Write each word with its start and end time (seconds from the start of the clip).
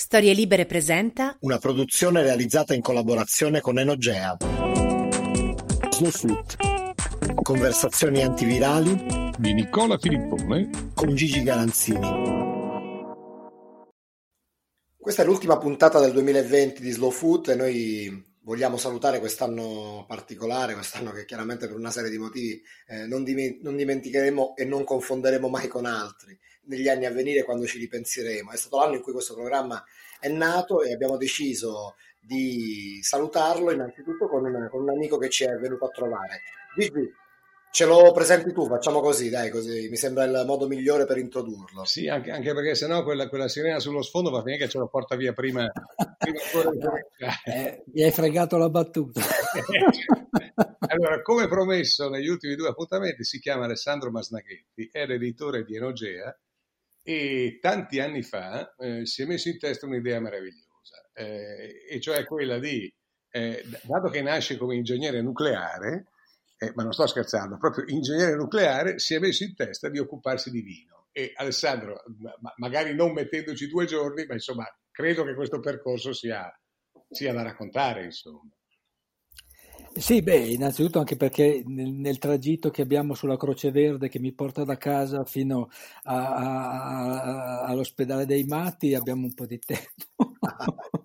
Storie 0.00 0.32
Libere 0.32 0.64
presenta 0.64 1.36
Una 1.40 1.58
produzione 1.58 2.22
realizzata 2.22 2.72
in 2.72 2.80
collaborazione 2.80 3.60
con 3.60 3.78
Enogea. 3.78 4.34
Slow 5.90 6.10
Food. 6.10 6.56
Conversazioni 7.42 8.22
antivirali 8.22 9.30
di 9.36 9.52
Nicola 9.52 9.98
Filippone 9.98 10.70
con 10.94 11.14
Gigi 11.14 11.42
Garanzini. 11.42 12.08
Questa 14.96 15.20
è 15.20 15.26
l'ultima 15.26 15.58
puntata 15.58 16.00
del 16.00 16.12
2020 16.12 16.80
di 16.80 16.90
Slow 16.92 17.10
Food 17.10 17.48
e 17.48 17.54
noi 17.54 18.24
vogliamo 18.40 18.78
salutare 18.78 19.18
quest'anno 19.18 20.06
particolare, 20.08 20.72
quest'anno 20.72 21.12
che 21.12 21.26
chiaramente 21.26 21.66
per 21.66 21.76
una 21.76 21.90
serie 21.90 22.08
di 22.08 22.16
motivi 22.16 22.58
eh, 22.88 23.04
non, 23.04 23.22
dim- 23.22 23.60
non 23.60 23.76
dimenticheremo 23.76 24.56
e 24.56 24.64
non 24.64 24.82
confonderemo 24.82 25.46
mai 25.50 25.68
con 25.68 25.84
altri 25.84 26.38
negli 26.70 26.88
anni 26.88 27.04
a 27.04 27.10
venire 27.10 27.42
quando 27.42 27.66
ci 27.66 27.78
ripenseremo. 27.78 28.52
È 28.52 28.56
stato 28.56 28.78
l'anno 28.78 28.94
in 28.94 29.02
cui 29.02 29.12
questo 29.12 29.34
programma 29.34 29.84
è 30.20 30.28
nato 30.28 30.82
e 30.82 30.92
abbiamo 30.92 31.16
deciso 31.16 31.96
di 32.20 33.00
salutarlo 33.02 33.72
innanzitutto 33.72 34.28
con 34.28 34.44
un, 34.44 34.68
con 34.70 34.82
un 34.82 34.90
amico 34.90 35.18
che 35.18 35.28
ci 35.28 35.44
è 35.44 35.52
venuto 35.56 35.86
a 35.86 35.88
trovare. 35.88 36.42
Gigi, 36.76 37.10
ce 37.72 37.86
lo 37.86 38.12
presenti 38.12 38.52
tu, 38.52 38.66
facciamo 38.66 39.00
così, 39.00 39.30
dai, 39.30 39.50
così 39.50 39.88
mi 39.88 39.96
sembra 39.96 40.24
il 40.24 40.44
modo 40.46 40.68
migliore 40.68 41.06
per 41.06 41.18
introdurlo. 41.18 41.84
Sì, 41.84 42.06
anche, 42.06 42.30
anche 42.30 42.54
perché 42.54 42.74
sennò 42.76 43.02
quella, 43.02 43.28
quella 43.28 43.48
sirena 43.48 43.80
sullo 43.80 44.02
sfondo 44.02 44.30
va 44.30 44.42
finire 44.42 44.64
che 44.64 44.68
ce 44.68 44.78
lo 44.78 44.86
porta 44.86 45.16
via 45.16 45.32
prima. 45.32 45.66
prima 46.18 46.38
eh, 47.46 47.82
mi 47.92 48.02
hai 48.02 48.12
fregato 48.12 48.58
la 48.58 48.68
battuta. 48.68 49.22
allora, 50.86 51.22
come 51.22 51.48
promesso 51.48 52.08
negli 52.08 52.28
ultimi 52.28 52.54
due 52.54 52.68
appuntamenti, 52.68 53.24
si 53.24 53.40
chiama 53.40 53.64
Alessandro 53.64 54.10
Masnaghetti, 54.10 54.90
è 54.92 55.06
l'editore 55.06 55.64
di 55.64 55.74
Enogea 55.74 56.38
e 57.02 57.58
tanti 57.60 58.00
anni 58.00 58.22
fa 58.22 58.74
eh, 58.76 59.06
si 59.06 59.22
è 59.22 59.26
messo 59.26 59.48
in 59.48 59.58
testa 59.58 59.86
un'idea 59.86 60.20
meravigliosa, 60.20 61.10
eh, 61.14 61.84
e 61.88 62.00
cioè 62.00 62.24
quella 62.24 62.58
di, 62.58 62.92
eh, 63.30 63.64
dato 63.82 64.08
che 64.08 64.22
nasce 64.22 64.56
come 64.56 64.74
ingegnere 64.74 65.22
nucleare, 65.22 66.06
eh, 66.58 66.72
ma 66.74 66.82
non 66.82 66.92
sto 66.92 67.06
scherzando, 67.06 67.56
proprio 67.56 67.84
ingegnere 67.88 68.36
nucleare 68.36 68.98
si 68.98 69.14
è 69.14 69.18
messo 69.18 69.44
in 69.44 69.54
testa 69.54 69.88
di 69.88 69.98
occuparsi 69.98 70.50
di 70.50 70.60
vino. 70.60 71.08
E 71.12 71.32
Alessandro, 71.34 72.02
ma, 72.18 72.52
magari 72.56 72.94
non 72.94 73.12
mettendoci 73.12 73.66
due 73.66 73.86
giorni, 73.86 74.26
ma 74.26 74.34
insomma, 74.34 74.64
credo 74.90 75.24
che 75.24 75.34
questo 75.34 75.58
percorso 75.58 76.12
sia, 76.12 76.48
sia 77.08 77.32
da 77.32 77.42
raccontare, 77.42 78.04
insomma. 78.04 78.50
Sì, 79.92 80.22
beh, 80.22 80.52
innanzitutto 80.52 81.00
anche 81.00 81.16
perché 81.16 81.62
nel, 81.66 81.92
nel, 81.92 82.18
tragitto 82.18 82.70
che 82.70 82.80
abbiamo 82.82 83.14
sulla 83.14 83.36
Croce 83.36 83.72
Verde 83.72 84.08
che 84.08 84.20
mi 84.20 84.32
porta 84.32 84.62
da 84.64 84.76
casa 84.76 85.24
fino 85.24 85.68
a, 86.04 86.34
a, 86.34 87.22
a, 87.22 87.60
all'ospedale 87.64 88.24
dei 88.24 88.44
matti 88.44 88.94
abbiamo 88.94 89.24
un 89.24 89.34
po' 89.34 89.46
di 89.46 89.58
tempo. 89.58 90.32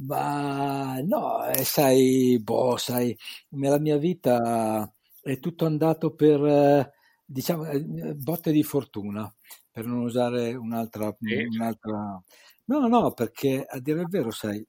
Ma 0.00 1.00
no, 1.00 1.44
eh, 1.46 1.64
sai, 1.64 2.38
boh, 2.40 2.76
sai, 2.76 3.16
nella 3.50 3.78
mia 3.78 3.96
vita 3.96 4.92
è 5.22 5.38
tutto 5.40 5.64
andato 5.66 6.14
per, 6.14 6.44
eh, 6.44 6.92
diciamo, 7.24 7.64
eh, 7.66 8.14
botte 8.14 8.52
di 8.52 8.62
fortuna, 8.62 9.32
per 9.70 9.86
non 9.86 10.00
usare 10.00 10.54
un'altra, 10.54 11.16
un'altra... 11.18 12.22
No, 12.66 12.86
no, 12.86 13.12
perché 13.12 13.64
a 13.66 13.80
dire 13.80 14.02
il 14.02 14.08
vero, 14.08 14.30
sai, 14.30 14.64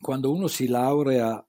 quando 0.00 0.32
uno 0.32 0.48
si 0.48 0.66
laurea 0.66 1.42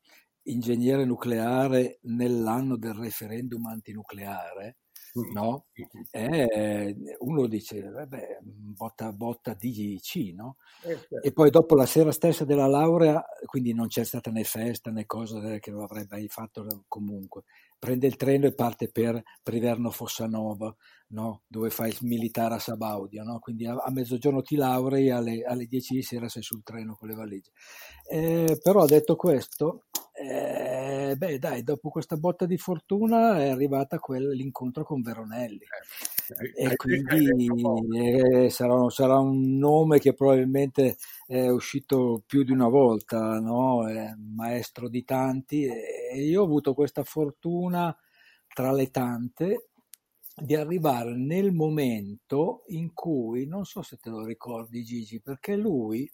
ingegnere 0.43 1.05
nucleare 1.05 1.99
nell'anno 2.03 2.77
del 2.77 2.93
referendum 2.93 3.65
antinucleare, 3.67 4.77
mm. 5.19 5.31
no? 5.31 5.65
Eh, 6.09 6.95
uno 7.19 7.47
dice, 7.47 7.81
vabbè, 7.89 8.39
botta, 8.41 9.11
botta 9.11 9.53
DIC, 9.53 10.33
no? 10.33 10.57
Eh, 10.83 10.97
certo. 10.97 11.21
E 11.21 11.31
poi 11.31 11.49
dopo 11.49 11.75
la 11.75 11.85
sera 11.85 12.11
stessa 12.11 12.45
della 12.45 12.67
laurea, 12.67 13.23
quindi 13.45 13.73
non 13.73 13.87
c'è 13.87 14.03
stata 14.03 14.31
né 14.31 14.43
festa 14.43 14.91
né 14.91 15.05
cosa 15.05 15.59
che 15.59 15.71
lo 15.71 15.83
avrebbe 15.83 16.25
fatto 16.27 16.83
comunque, 16.87 17.43
prende 17.77 18.07
il 18.07 18.15
treno 18.15 18.45
e 18.45 18.53
parte 18.53 18.89
per 18.89 19.21
Priverno 19.41 19.89
Fossanova, 19.89 20.73
no? 21.07 21.41
dove 21.47 21.69
fa 21.71 21.87
il 21.87 21.97
militare 22.01 22.55
a 22.55 22.59
Sabaudia, 22.59 23.23
no? 23.23 23.39
quindi 23.39 23.65
a, 23.65 23.73
a, 23.73 23.91
mezzogiorno 23.91 24.43
ti 24.43 24.55
laurei, 24.55 25.09
alle, 25.09 25.43
alle 25.43 25.65
10 25.65 25.95
di 25.95 26.03
sera 26.03 26.29
sei 26.29 26.43
sul 26.43 26.63
treno 26.63 26.95
con 26.95 27.09
le 27.09 27.15
valigie. 27.15 27.51
Eh, 28.07 28.59
però 28.61 28.85
detto 28.85 29.15
questo, 29.15 29.85
eh, 30.13 31.15
beh, 31.17 31.39
dai, 31.39 31.63
dopo 31.63 31.89
questa 31.89 32.17
botta 32.17 32.45
di 32.45 32.57
fortuna 32.57 33.39
è 33.39 33.49
arrivata 33.49 33.97
quel, 33.97 34.29
l'incontro 34.29 34.83
con 34.83 35.01
Veronelli. 35.01 35.59
Eh, 36.55 36.65
e 36.67 36.75
quindi 36.75 37.49
eh, 37.97 38.49
sarà, 38.49 38.89
sarà, 38.89 39.17
un 39.19 39.57
nome 39.57 39.99
che 39.99 40.13
probabilmente 40.13 40.97
è 41.25 41.47
uscito 41.47 42.21
più 42.25 42.43
di 42.43 42.51
una 42.51 42.67
volta, 42.67 43.39
no? 43.39 43.83
Maestro 44.35 44.89
di 44.89 45.03
tanti. 45.03 45.65
E 45.65 46.21
io 46.21 46.41
ho 46.41 46.45
avuto 46.45 46.73
questa 46.73 47.03
fortuna 47.03 47.95
tra 48.53 48.71
le 48.73 48.89
tante 48.91 49.69
di 50.35 50.55
arrivare 50.55 51.15
nel 51.15 51.51
momento 51.51 52.63
in 52.67 52.93
cui, 52.93 53.45
non 53.45 53.65
so 53.65 53.81
se 53.81 53.97
te 53.97 54.09
lo 54.09 54.25
ricordi 54.25 54.83
Gigi, 54.83 55.21
perché 55.21 55.55
lui 55.55 56.09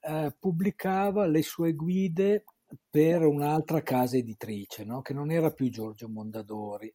eh, 0.00 0.34
pubblicava 0.38 1.26
le 1.26 1.42
sue 1.42 1.72
guide 1.72 2.44
per 2.90 3.24
un'altra 3.24 3.82
casa 3.82 4.16
editrice, 4.16 4.84
no? 4.84 5.00
che 5.02 5.14
non 5.14 5.30
era 5.30 5.50
più 5.50 5.70
Giorgio 5.70 6.08
Mondadori. 6.08 6.92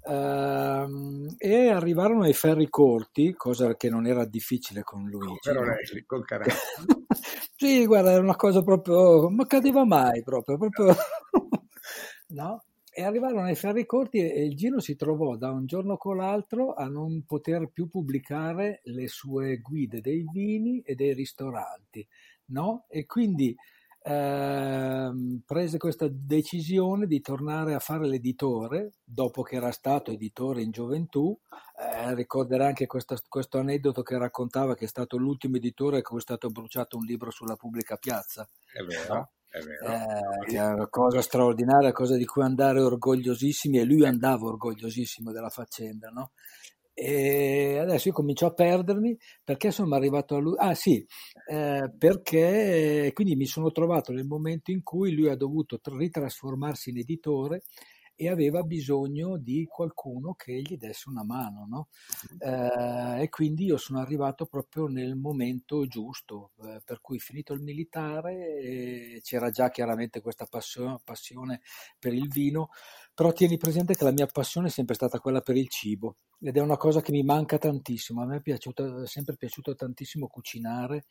Uh, 0.00 1.26
e 1.36 1.68
arrivarono 1.68 2.22
ai 2.22 2.32
ferri 2.32 2.68
corti, 2.68 3.34
cosa 3.34 3.76
che 3.76 3.90
non 3.90 4.06
era 4.06 4.24
difficile 4.24 4.82
con 4.82 5.08
lui. 5.08 5.38
Però 5.42 5.60
no? 5.60 5.66
lei, 5.66 6.04
col 6.06 6.24
sì, 7.56 7.84
guarda, 7.84 8.12
era 8.12 8.22
una 8.22 8.36
cosa 8.36 8.62
proprio, 8.62 9.28
ma 9.28 9.46
cadeva 9.46 9.84
mai 9.84 10.22
proprio, 10.22 10.56
proprio 10.56 10.94
no? 12.28 12.62
E 12.90 13.02
arrivarono 13.04 13.46
ai 13.46 13.54
ferri 13.54 13.86
corti 13.86 14.18
e, 14.18 14.32
e 14.32 14.44
il 14.44 14.56
Gino 14.56 14.80
si 14.80 14.96
trovò 14.96 15.36
da 15.36 15.50
un 15.50 15.66
giorno 15.66 15.96
con 15.96 16.16
l'altro 16.16 16.74
a 16.74 16.86
non 16.88 17.24
poter 17.26 17.70
più 17.72 17.88
pubblicare 17.88 18.80
le 18.84 19.08
sue 19.08 19.58
guide 19.58 20.00
dei 20.00 20.24
vini 20.32 20.80
e 20.80 20.94
dei 20.94 21.12
ristoranti, 21.12 22.06
no? 22.46 22.86
E 22.88 23.04
quindi 23.04 23.54
eh, 24.08 25.10
prese 25.44 25.76
questa 25.76 26.08
decisione 26.10 27.06
di 27.06 27.20
tornare 27.20 27.74
a 27.74 27.78
fare 27.78 28.06
l'editore 28.06 28.94
dopo 29.04 29.42
che 29.42 29.56
era 29.56 29.70
stato 29.70 30.10
editore 30.10 30.62
in 30.62 30.70
gioventù. 30.70 31.38
Eh, 31.78 32.14
ricorderà 32.14 32.66
anche 32.66 32.86
questa, 32.86 33.16
questo 33.28 33.58
aneddoto 33.58 34.02
che 34.02 34.16
raccontava 34.16 34.74
che 34.74 34.86
è 34.86 34.88
stato 34.88 35.18
l'ultimo 35.18 35.56
editore 35.56 35.98
a 35.98 36.02
cui 36.02 36.18
è 36.18 36.22
stato 36.22 36.48
bruciato 36.48 36.96
un 36.96 37.04
libro 37.04 37.30
sulla 37.30 37.56
pubblica 37.56 37.96
piazza. 37.96 38.48
È 38.72 38.82
vero. 38.82 39.32
È 39.46 39.58
vero. 39.60 39.86
Eh, 39.86 40.56
è 40.56 40.66
una 40.66 40.88
cosa 40.88 41.20
straordinaria, 41.20 41.92
cosa 41.92 42.16
di 42.16 42.24
cui 42.24 42.42
andare 42.42 42.80
orgogliosissimi 42.80 43.78
e 43.78 43.84
lui 43.84 44.06
andava 44.06 44.46
orgogliosissimo 44.46 45.32
della 45.32 45.50
faccenda, 45.50 46.08
no? 46.08 46.32
E 47.00 47.78
adesso 47.78 48.08
io 48.08 48.14
comincio 48.14 48.46
a 48.46 48.52
perdermi 48.52 49.16
perché 49.44 49.70
sono 49.70 49.94
arrivato 49.94 50.34
a 50.34 50.40
lui. 50.40 50.56
Ah 50.58 50.74
sì, 50.74 51.06
eh, 51.48 51.92
perché 51.96 53.12
quindi 53.14 53.36
mi 53.36 53.46
sono 53.46 53.70
trovato 53.70 54.10
nel 54.12 54.26
momento 54.26 54.72
in 54.72 54.82
cui 54.82 55.14
lui 55.14 55.28
ha 55.28 55.36
dovuto 55.36 55.78
ritrasformarsi 55.80 56.90
in 56.90 56.98
editore 56.98 57.62
e 58.16 58.28
aveva 58.28 58.64
bisogno 58.64 59.36
di 59.36 59.64
qualcuno 59.70 60.34
che 60.34 60.60
gli 60.60 60.76
desse 60.76 61.08
una 61.08 61.22
mano, 61.22 61.66
no? 61.68 61.88
eh, 62.40 63.22
e 63.22 63.28
quindi 63.28 63.66
io 63.66 63.76
sono 63.76 64.00
arrivato 64.00 64.46
proprio 64.46 64.88
nel 64.88 65.14
momento 65.14 65.86
giusto, 65.86 66.50
eh, 66.64 66.80
per 66.84 67.00
cui 67.00 67.20
finito 67.20 67.52
il 67.52 67.62
militare 67.62 69.20
c'era 69.22 69.50
già 69.50 69.70
chiaramente 69.70 70.20
questa 70.20 70.46
passione, 70.46 70.98
passione 71.04 71.60
per 71.96 72.12
il 72.12 72.28
vino, 72.28 72.70
però 73.14 73.30
tieni 73.32 73.56
presente 73.56 73.94
che 73.94 74.02
la 74.02 74.10
mia 74.10 74.26
passione 74.26 74.66
è 74.66 74.70
sempre 74.70 74.96
stata 74.96 75.20
quella 75.20 75.40
per 75.40 75.56
il 75.56 75.68
cibo 75.68 76.16
ed 76.40 76.56
è 76.56 76.60
una 76.60 76.76
cosa 76.76 77.00
che 77.00 77.12
mi 77.12 77.22
manca 77.22 77.58
tantissimo. 77.58 78.22
A 78.22 78.26
me 78.26 78.36
è, 78.36 78.40
piaciuto, 78.40 79.02
è 79.02 79.06
sempre 79.06 79.36
piaciuto 79.36 79.74
tantissimo 79.74 80.28
cucinare 80.28 81.06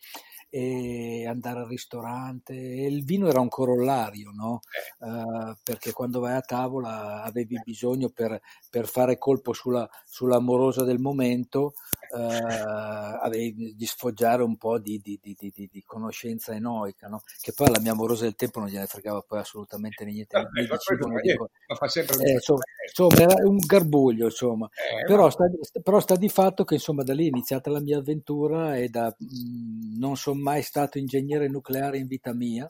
e 0.50 1.28
andare 1.28 1.60
al 1.60 1.68
ristorante. 1.68 2.53
E 2.53 2.88
il 2.88 3.03
vino 3.03 3.28
era 3.28 3.41
un 3.41 3.50
corollario, 3.50 4.32
no? 4.32 4.62
Uh, 5.00 5.56
perché 5.64 5.91
quando 5.91 6.20
vai 6.20 6.35
a 6.35 6.41
tavola 6.41 7.24
avevi 7.24 7.59
bisogno 7.64 8.09
per, 8.09 8.40
per 8.70 8.88
fare 8.88 9.18
colpo 9.18 9.53
sulla, 9.53 9.88
sull'amorosa 10.06 10.84
del 10.84 11.00
momento, 11.00 11.73
uh, 12.12 13.20
avevi 13.22 13.76
di 13.76 13.85
sfoggiare 13.85 14.44
un 14.44 14.56
po' 14.56 14.80
di, 14.80 15.02
di, 15.03 15.20
di, 15.22 15.35
di 15.53 15.84
conoscenza 15.85 16.53
enoica, 16.53 17.08
no? 17.08 17.22
Che 17.41 17.52
poi 17.53 17.68
alla 17.68 17.82
mia 17.82 17.91
amorosa 17.91 18.23
del 18.23 18.35
tempo 18.35 18.59
non 18.59 18.70
gliene 18.70 18.85
fregava 18.85 19.22
poi 19.22 19.40
assolutamente 19.40 20.06
niente. 20.06 20.38
Vabbè, 20.38 20.68
ma, 20.68 21.20
dico, 21.22 21.50
fa 21.76 21.88
sempre 21.88 22.18
eh, 22.23 22.32
insomma, 22.34 22.64
insomma, 22.88 23.16
era 23.16 23.46
un 23.46 23.58
garbuglio, 23.58 24.26
insomma. 24.26 24.70
Eh, 24.72 25.16
però, 25.17 25.29
sta, 25.29 25.81
però, 25.81 25.99
sta, 25.99 26.16
di 26.16 26.29
fatto 26.29 26.64
che 26.64 26.75
insomma 26.75 27.03
da 27.03 27.14
lì 27.14 27.25
è 27.25 27.29
iniziata 27.29 27.72
la 27.72 27.81
mia 27.81 27.97
avventura 27.97 28.78
e 28.78 28.90
da, 28.90 29.08
mh, 29.17 29.97
non 29.97 30.16
sono 30.16 30.40
mai 30.40 30.61
stato 30.61 30.97
ingegnere 30.97 31.47
nucleare 31.47 31.97
in 31.97 32.08
vita 32.08 32.34
mia 32.34 32.67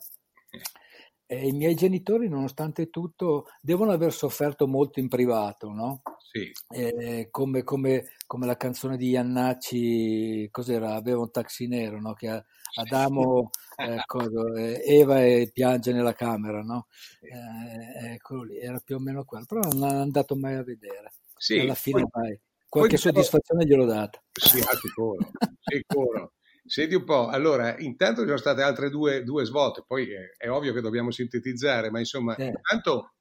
E 1.26 1.46
I 1.46 1.52
miei 1.52 1.74
genitori, 1.74 2.26
nonostante 2.28 2.88
tutto, 2.88 3.46
devono 3.60 3.92
aver 3.92 4.14
sofferto 4.14 4.66
molto 4.66 4.98
in 4.98 5.08
privato, 5.08 5.70
no? 5.70 6.00
Sì. 6.30 6.50
Eh, 6.68 7.28
come, 7.30 7.62
come, 7.64 8.04
come, 8.26 8.46
la 8.46 8.56
canzone 8.56 8.96
di 8.96 9.10
Iannacci, 9.10 10.48
cos'era? 10.50 10.94
Aveva 10.94 11.20
un 11.20 11.30
taxi 11.30 11.66
nero, 11.66 12.00
no? 12.00 12.14
Che 12.14 12.44
Adamo, 12.76 13.50
eh, 13.76 14.02
cosa, 14.06 14.54
eh, 14.56 14.82
Eva 14.86 15.22
e 15.22 15.50
piange 15.52 15.92
nella 15.92 16.14
camera, 16.14 16.62
no? 16.62 16.86
Eh, 17.20 18.12
eccolo 18.14 18.44
lì, 18.44 18.58
era 18.58 18.80
più 18.82 18.96
o 18.96 18.98
meno 18.98 19.24
quello, 19.24 19.44
però 19.46 19.60
non 19.60 19.90
è 19.90 19.94
andato 19.96 20.34
mai 20.34 20.54
a 20.54 20.62
vedere. 20.62 21.12
Sì, 21.38 21.60
Alla 21.60 21.74
fine 21.74 22.06
poi. 22.08 22.38
Qualche 22.68 22.96
poi, 22.96 22.98
soddisfazione 22.98 23.64
gliel'ho 23.64 23.86
data. 23.86 24.22
Sì, 24.32 24.60
sicuro, 24.60 25.30
sicuro. 25.58 26.32
Senti 26.66 26.94
un 26.94 27.04
po', 27.04 27.28
allora, 27.28 27.78
intanto 27.78 28.20
ci 28.20 28.26
sono 28.26 28.38
state 28.38 28.60
altre 28.60 28.90
due, 28.90 29.22
due 29.24 29.46
svolte, 29.46 29.84
poi 29.86 30.10
è, 30.12 30.32
è, 30.36 30.50
ovvio 30.50 30.74
che 30.74 30.82
dobbiamo 30.82 31.10
sintetizzare, 31.10 31.90
ma 31.90 31.98
insomma, 31.98 32.36
eh. 32.36 32.48
intanto 32.48 33.14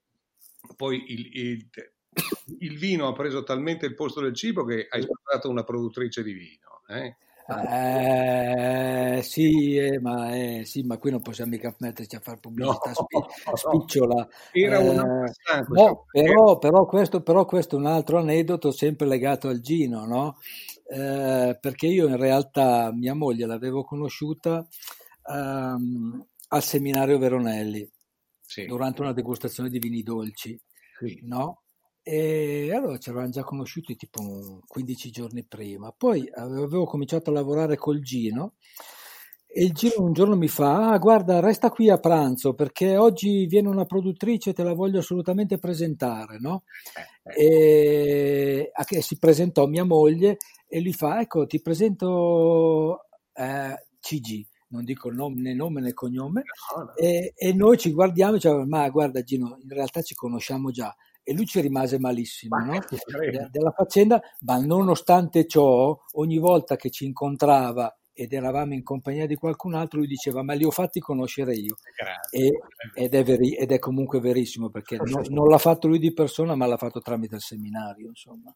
poi 0.76 1.02
il, 1.08 1.30
il, 1.32 1.70
il, 2.60 2.78
vino 2.78 3.08
ha 3.08 3.14
preso 3.14 3.44
talmente 3.44 3.86
il 3.86 3.96
posto 3.96 4.20
del 4.20 4.34
cibo 4.34 4.66
che 4.66 4.88
hai 4.90 5.02
spostato 5.02 5.50
una 5.50 5.64
produttrice 5.64 6.24
di 6.24 6.34
vino. 6.34 6.82
Eh? 6.90 7.16
Eh, 7.50 9.22
sì, 9.24 9.78
eh, 9.78 10.00
ma, 10.02 10.36
eh, 10.36 10.66
sì, 10.66 10.84
ma 10.84 10.98
qui 10.98 11.12
non 11.12 11.22
possiamo 11.22 11.52
mica 11.52 11.74
metterci 11.80 12.18
a 12.18 12.20
fare 12.20 12.40
pubblicità 12.40 12.92
no, 12.92 12.94
spi- 12.94 13.54
spicciola. 13.54 14.28
Una 14.54 15.26
eh, 15.26 15.66
no, 15.70 16.06
però, 16.12 16.58
però, 16.58 16.86
questo, 16.86 17.22
però 17.22 17.46
questo 17.46 17.78
è 17.78 17.80
un 17.80 17.86
altro 17.86 18.18
aneddoto 18.18 18.72
sempre 18.72 19.08
legato 19.08 19.48
al 19.48 19.62
Gino, 19.62 20.06
no? 20.06 20.38
Eh, 20.90 21.58
perché 21.60 21.88
io 21.88 22.08
in 22.08 22.18
realtà 22.18 22.92
mia 22.94 23.14
moglie 23.14 23.46
l'avevo 23.46 23.84
conosciuta 23.84 24.68
um, 25.30 26.26
al 26.50 26.64
seminario 26.64 27.18
Veronelli 27.18 27.90
sì. 28.42 28.66
durante 28.66 29.02
una 29.02 29.14
degustazione 29.14 29.70
di 29.70 29.80
vini 29.80 30.04
dolci, 30.04 30.60
sì. 31.00 31.22
no? 31.24 31.62
E 32.10 32.74
allora 32.74 32.98
ci 32.98 33.10
eravamo 33.10 33.32
già 33.32 33.44
conosciuti 33.44 33.98
tipo 33.98 34.62
15 34.66 35.10
giorni 35.10 35.44
prima. 35.44 35.92
Poi 35.92 36.26
avevo 36.34 36.86
cominciato 36.86 37.32
a 37.32 37.34
lavorare 37.34 37.76
col 37.76 38.00
Gino 38.00 38.54
e 39.46 39.66
il 39.66 39.74
Gino 39.74 40.06
un 40.06 40.14
giorno 40.14 40.38
mi 40.38 40.48
fa: 40.48 40.92
Ah, 40.92 40.98
guarda, 41.00 41.42
resta 41.42 41.70
qui 41.70 41.90
a 41.90 41.98
pranzo 41.98 42.54
perché 42.54 42.96
oggi 42.96 43.46
viene 43.48 43.68
una 43.68 43.84
produttrice, 43.84 44.54
te 44.54 44.64
la 44.64 44.74
voglio 44.74 45.00
assolutamente 45.00 45.58
presentare, 45.58 46.38
no? 46.40 46.64
Eh, 47.24 47.44
eh. 47.44 48.72
E 48.72 48.72
a 48.72 48.86
si 49.02 49.18
presentò 49.18 49.66
mia 49.66 49.84
moglie 49.84 50.38
e 50.66 50.80
lui 50.80 50.94
fa: 50.94 51.20
Ecco, 51.20 51.46
ti 51.46 51.60
presento 51.62 53.02
eh, 53.34 53.86
CG, 54.00 54.48
non 54.70 54.86
dico 54.86 55.12
nome, 55.12 55.42
né 55.42 55.54
nome 55.54 55.82
né 55.82 55.92
cognome, 55.92 56.44
no, 56.74 56.84
no. 56.84 56.96
E, 56.96 57.34
e, 57.36 57.54
noi 57.54 57.78
ci 57.78 57.92
guardiamo 57.92 58.32
e 58.32 58.36
diciamo: 58.36 58.64
Ma 58.66 58.88
guarda, 58.88 59.22
Gino, 59.24 59.58
in 59.62 59.68
realtà 59.68 60.02
ci 60.02 60.16
conosciamo 60.16 60.72
già. 60.72 60.96
E 61.30 61.34
lui 61.34 61.46
ci 61.46 61.60
rimase 61.60 62.00
malissimo 62.00 62.58
no? 62.58 62.80
De, 62.80 63.50
della 63.52 63.72
faccenda, 63.72 64.22
ma 64.46 64.58
nonostante 64.60 65.46
ciò, 65.46 65.94
ogni 66.14 66.38
volta 66.38 66.78
che 66.78 66.90
ci 66.90 67.04
incontrava 67.04 67.94
ed 68.14 68.32
eravamo 68.32 68.74
in 68.74 68.82
compagnia 68.82 69.26
di 69.26 69.36
qualcun 69.36 69.74
altro, 69.74 70.00
lui 70.00 70.08
diceva: 70.08 70.42
Ma 70.42 70.54
li 70.54 70.64
ho 70.64 70.72
fatti 70.72 71.02
conoscere 71.02 71.54
io. 71.54 71.76
E, 72.32 72.50
ed, 72.94 73.14
è 73.14 73.24
veri, 73.26 73.58
ed, 73.58 73.74
è 73.74 73.78
comunque 73.78 74.22
verissimo 74.22 74.70
perché 74.70 74.96
no, 75.04 75.22
non 75.28 75.50
l'ha 75.50 75.58
fatto 75.58 75.90
lui 75.90 76.00
di 76.00 76.14
persona, 76.14 76.56
ma 76.56 76.66
l'ha 76.66 76.78
fatto 76.78 77.02
tramite 77.02 77.36
il 77.36 77.42
seminario. 77.42 78.08
Insomma. 78.08 78.56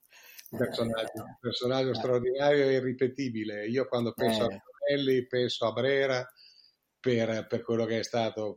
Un 0.52 0.58
personaggio, 0.58 1.24
un 1.24 1.38
personaggio 1.42 1.90
eh, 1.90 1.96
straordinario 1.96 2.70
e 2.70 2.74
irripetibile. 2.76 3.68
Io 3.68 3.86
quando 3.86 4.14
penso 4.14 4.50
eh. 4.50 4.56
a 4.56 4.62
Tonelli, 4.88 5.28
penso 5.28 5.66
a 5.66 5.74
Brera. 5.74 6.26
Per, 7.02 7.48
per, 7.48 7.64
quello 7.64 7.86
che 7.86 7.98
è 7.98 8.04
stato 8.04 8.56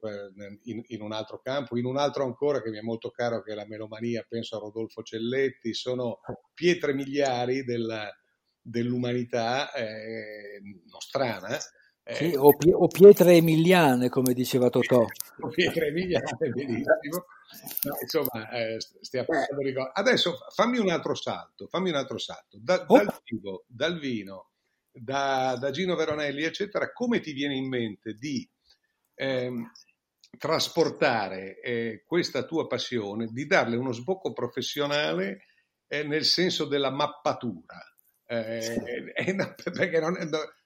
in, 0.65 0.83
in, 0.89 1.01
un 1.01 1.13
altro 1.13 1.41
campo, 1.41 1.79
in 1.79 1.87
un 1.87 1.97
altro 1.97 2.25
ancora 2.25 2.61
che 2.61 2.69
mi 2.69 2.77
è 2.77 2.83
molto 2.83 3.11
caro 3.11 3.43
che 3.43 3.53
è 3.53 3.55
la 3.55 3.67
melomania, 3.67 4.23
penso 4.29 4.57
a 4.57 4.59
Rodolfo 4.59 5.03
Celletti, 5.03 5.73
sono 5.73 6.21
pietre 6.53 6.93
miliari 6.93 7.65
della, 7.65 8.15
dell'umanità 8.61 9.73
eh, 9.73 10.61
nostrana. 10.91 11.57
Eh, 12.07 12.15
sì, 12.15 12.35
o, 12.37 12.51
o, 12.73 12.87
pietre 12.87 13.33
emiliane, 13.33 14.11
come 14.11 14.35
diceva 14.35 14.69
Totò. 14.69 15.07
O 15.41 15.49
pietre 15.49 15.87
emiliane, 15.87 16.49
benissimo. 16.53 17.25
No, 17.83 17.95
insomma, 18.01 18.51
eh, 18.51 18.77
stiamo 18.79 19.27
parlando 19.27 19.63
di 19.63 19.75
Adesso 19.93 20.37
fammi 20.55 20.79
un 20.79 20.91
altro 20.91 21.15
salto, 21.15 21.67
fammi 21.67 21.91
un 21.91 21.97
altro 21.97 22.19
salto. 22.19 22.59
Da, 22.61 22.85
oh. 22.87 22.97
dal, 22.97 23.21
vivo, 23.25 23.65
dal, 23.69 23.99
vino, 23.99 24.51
da, 24.95 25.57
da, 25.59 25.71
Gino 25.71 25.97
Veronelli, 25.97 26.45
eccetera, 26.45 26.93
come 26.93 27.21
ti 27.21 27.33
viene 27.33 27.57
in 27.57 27.69
mente 27.69 28.15
di 28.15 28.49
ehm, 29.15 29.71
trasportare 30.39 31.61
eh, 31.61 32.05
questa 32.07 32.45
tua 32.45 32.67
passione, 32.67 33.27
di 33.27 33.47
darle 33.47 33.77
uno 33.77 33.93
sbocco 33.93 34.33
professionale 34.33 35.47
eh, 35.89 36.05
nel 36.05 36.25
senso 36.25 36.67
della 36.67 36.91
mappatura? 36.91 37.79
Eh, 38.27 39.13
eh, 39.15 39.33
no, 39.35 39.55
perché 39.73 40.01
non, 40.01 40.17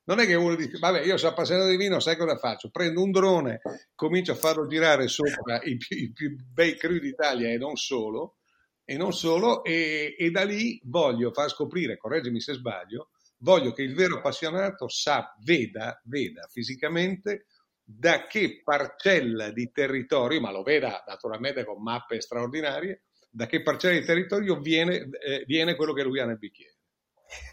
non, 0.05 0.19
è 0.21 0.27
che 0.27 0.35
uno 0.35 0.55
dice, 0.55 0.79
vabbè, 0.79 1.03
io 1.03 1.17
sono 1.17 1.33
appassionato 1.33 1.69
di 1.69 1.77
vino, 1.77 1.99
sai 2.01 2.17
cosa 2.17 2.37
faccio? 2.37 2.71
Prendo 2.71 3.03
un 3.03 3.11
drone, 3.11 3.61
comincio 3.95 4.33
a 4.33 4.37
farlo 4.37 4.67
girare 4.67 5.09
sopra 5.09 5.61
i 5.63 5.77
più, 5.77 5.97
i 5.97 6.13
più 6.13 6.37
bei 6.53 6.77
cru 6.77 6.99
d'Italia 6.99 7.49
e 7.49 7.57
non 7.57 7.77
solo, 7.77 8.37
e 8.85 8.97
non 8.97 9.13
solo, 9.13 9.65
e, 9.65 10.15
e, 10.19 10.31
da 10.31 10.45
lì 10.45 10.81
voglio 10.85 11.33
far 11.33 11.51
scoprire, 11.51 11.99
correggimi 11.99 12.41
se 12.41 12.55
sbaglio, 12.55 13.11
voglio 13.39 13.73
che 13.73 13.83
il 13.83 13.95
vero 13.95 14.19
appassionato 14.19 14.89
sa, 14.89 15.35
veda, 15.45 16.01
veda 16.05 16.47
fisicamente 16.51 17.47
da 17.83 18.27
che 18.27 18.61
parcella 18.63 19.51
di 19.51 19.71
territorio, 19.73 20.41
ma 20.41 20.51
lo 20.51 20.63
veda 20.63 21.03
naturalmente 21.07 21.65
con 21.65 21.83
mappe 21.83 22.21
straordinarie, 22.21 23.05
da 23.31 23.47
che 23.47 23.63
parcella 23.63 23.99
di 23.99 24.05
territorio 24.05 24.61
viene, 24.61 25.09
eh, 25.25 25.45
viene 25.47 25.75
quello 25.75 25.93
che 25.95 26.03
lui 26.03 26.21
ha 26.21 26.27
nel 26.27 26.39
bicchiere. 26.39 26.75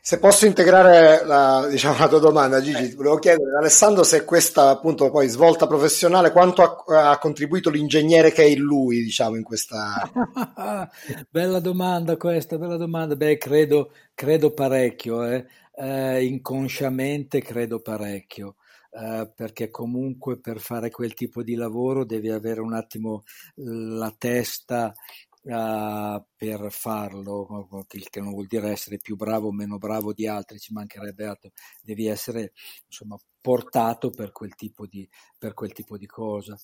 Se 0.01 0.19
posso 0.19 0.45
integrare 0.45 1.25
la, 1.25 1.67
diciamo, 1.69 1.97
la 1.97 2.07
tua 2.07 2.19
domanda, 2.19 2.61
Gigi, 2.61 2.91
eh. 2.91 2.95
volevo 2.95 3.17
chiedere 3.17 3.49
ad 3.49 3.57
Alessandro 3.57 4.03
se 4.03 4.23
questa 4.23 4.69
appunto 4.69 5.09
poi 5.09 5.27
svolta 5.27 5.67
professionale, 5.67 6.31
quanto 6.31 6.61
ha, 6.61 7.09
ha 7.11 7.17
contribuito 7.17 7.69
l'ingegnere 7.69 8.31
che 8.31 8.43
è 8.43 8.45
in 8.45 8.59
lui, 8.59 9.01
diciamo, 9.01 9.35
in 9.35 9.43
questa... 9.43 10.09
bella 11.29 11.59
domanda 11.59 12.15
questa, 12.15 12.57
bella 12.57 12.77
domanda. 12.77 13.15
Beh, 13.15 13.37
credo, 13.37 13.91
credo 14.13 14.51
parecchio, 14.51 15.25
eh. 15.25 15.45
Eh, 15.77 16.25
inconsciamente 16.25 17.41
credo 17.41 17.81
parecchio. 17.81 18.55
Uh, 18.95 19.29
perché 19.35 19.69
comunque 19.69 20.39
per 20.39 20.61
fare 20.61 20.89
quel 20.89 21.13
tipo 21.13 21.43
di 21.43 21.55
lavoro 21.55 22.05
devi 22.05 22.29
avere 22.29 22.61
un 22.61 22.73
attimo 22.73 23.23
la 23.55 24.15
testa 24.17 24.93
uh, 25.41 26.23
per 26.33 26.71
farlo, 26.71 27.67
che 28.09 28.21
non 28.21 28.31
vuol 28.31 28.47
dire 28.47 28.71
essere 28.71 28.97
più 28.97 29.17
bravo 29.17 29.49
o 29.49 29.51
meno 29.51 29.77
bravo 29.77 30.13
di 30.13 30.27
altri, 30.27 30.59
ci 30.59 30.71
mancherebbe 30.71 31.25
altro, 31.25 31.51
devi 31.81 32.07
essere 32.07 32.53
insomma 32.85 33.17
portato 33.41 34.11
per 34.11 34.31
quel 34.31 34.55
tipo 34.55 34.85
di, 34.87 35.05
quel 35.53 35.73
tipo 35.73 35.97
di 35.97 36.05
cosa. 36.05 36.57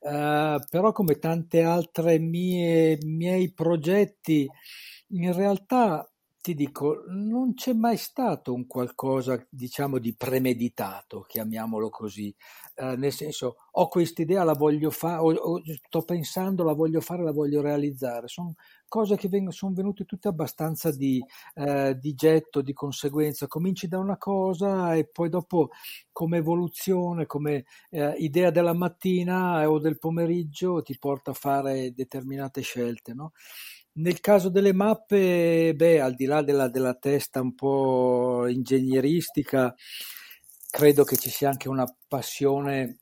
Uh, 0.00 0.58
però 0.70 0.92
come 0.92 1.18
tante 1.18 1.62
altre 1.62 2.18
mie, 2.18 2.96
miei 3.02 3.52
progetti, 3.52 4.48
in 5.08 5.34
realtà 5.34 6.08
ti 6.44 6.54
dico, 6.54 7.04
non 7.06 7.54
c'è 7.54 7.72
mai 7.72 7.96
stato 7.96 8.52
un 8.52 8.66
qualcosa, 8.66 9.42
diciamo, 9.48 9.96
di 9.98 10.14
premeditato, 10.14 11.22
chiamiamolo 11.22 11.88
così, 11.88 12.34
eh, 12.74 12.96
nel 12.96 13.12
senso, 13.12 13.56
ho 13.70 13.88
questa 13.88 14.20
idea, 14.20 14.44
la 14.44 14.52
voglio 14.52 14.90
fare, 14.90 15.22
sto 15.86 16.02
pensando, 16.02 16.62
la 16.62 16.74
voglio 16.74 17.00
fare, 17.00 17.22
la 17.24 17.32
voglio 17.32 17.62
realizzare. 17.62 18.28
Sono 18.28 18.56
cose 18.86 19.16
che 19.16 19.28
vengono, 19.30 19.52
sono 19.52 19.72
venute 19.72 20.04
tutte 20.04 20.28
abbastanza 20.28 20.90
di, 20.94 21.24
eh, 21.54 21.96
di 21.98 22.12
getto, 22.12 22.60
di 22.60 22.74
conseguenza. 22.74 23.46
Cominci 23.46 23.88
da 23.88 23.98
una 23.98 24.18
cosa 24.18 24.94
e 24.94 25.06
poi 25.06 25.30
dopo, 25.30 25.70
come 26.12 26.36
evoluzione, 26.36 27.24
come 27.24 27.64
eh, 27.88 28.16
idea 28.18 28.50
della 28.50 28.74
mattina 28.74 29.66
o 29.70 29.78
del 29.78 29.98
pomeriggio, 29.98 30.82
ti 30.82 30.94
porta 30.98 31.30
a 31.30 31.34
fare 31.34 31.94
determinate 31.94 32.60
scelte, 32.60 33.14
no? 33.14 33.32
Nel 33.96 34.18
caso 34.18 34.48
delle 34.48 34.72
mappe, 34.72 35.72
beh, 35.72 36.00
al 36.00 36.14
di 36.14 36.24
là 36.24 36.42
della, 36.42 36.68
della 36.68 36.94
testa 36.94 37.40
un 37.40 37.54
po' 37.54 38.48
ingegneristica, 38.48 39.72
credo 40.68 41.04
che 41.04 41.16
ci 41.16 41.30
sia 41.30 41.48
anche 41.48 41.68
una 41.68 41.86
passione 42.08 42.98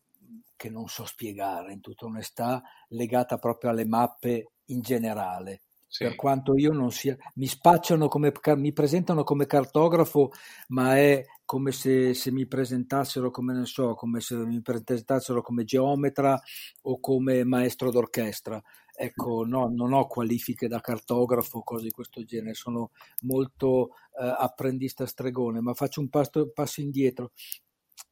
che 0.55 0.69
non 0.69 0.89
so 0.89 1.07
spiegare 1.07 1.73
in 1.73 1.81
tutta 1.81 2.05
onestà, 2.05 2.63
legata 2.89 3.39
proprio 3.39 3.71
alle 3.71 3.87
mappe 3.87 4.51
in 4.67 4.83
generale. 4.83 5.63
Sì. 5.89 6.05
Per 6.05 6.15
quanto 6.15 6.57
io 6.57 6.73
non 6.73 6.91
sia, 6.91 7.17
mi 7.35 7.47
spacciano 7.47 8.09
come, 8.09 8.33
mi 8.57 8.73
presentano 8.73 9.25
come 9.25 9.47
cartografo, 9.47 10.31
ma 10.69 10.97
è 10.97 11.25
come 11.45 11.73
se, 11.73 12.15
se 12.15 12.31
mi 12.31 12.47
presentassero 12.47 13.31
come 13.31 13.55
ne 13.55 13.67
so, 13.67 13.95
come 13.95 14.21
se 14.21 14.37
mi 14.37 14.61
presentassero 14.63 15.43
come 15.43 15.65
geometra 15.65 16.39
o 16.83 17.01
come 17.01 17.45
maestro 17.45 17.91
d'orchestra. 17.91 18.63
Ecco, 18.95 19.45
no, 19.45 19.69
non 19.69 19.93
ho 19.93 20.07
qualifiche 20.07 20.69
da 20.69 20.81
cartografo 20.81 21.63
cose 21.63 21.85
di 21.85 21.91
questo 21.91 22.23
genere, 22.25 22.55
sono 22.55 22.91
molto 23.23 23.95
eh, 24.21 24.35
apprendista 24.39 25.07
stregone, 25.07 25.61
ma 25.61 25.73
faccio 25.75 26.01
un 26.01 26.09
passo, 26.09 26.51
passo 26.53 26.81
indietro. 26.81 27.33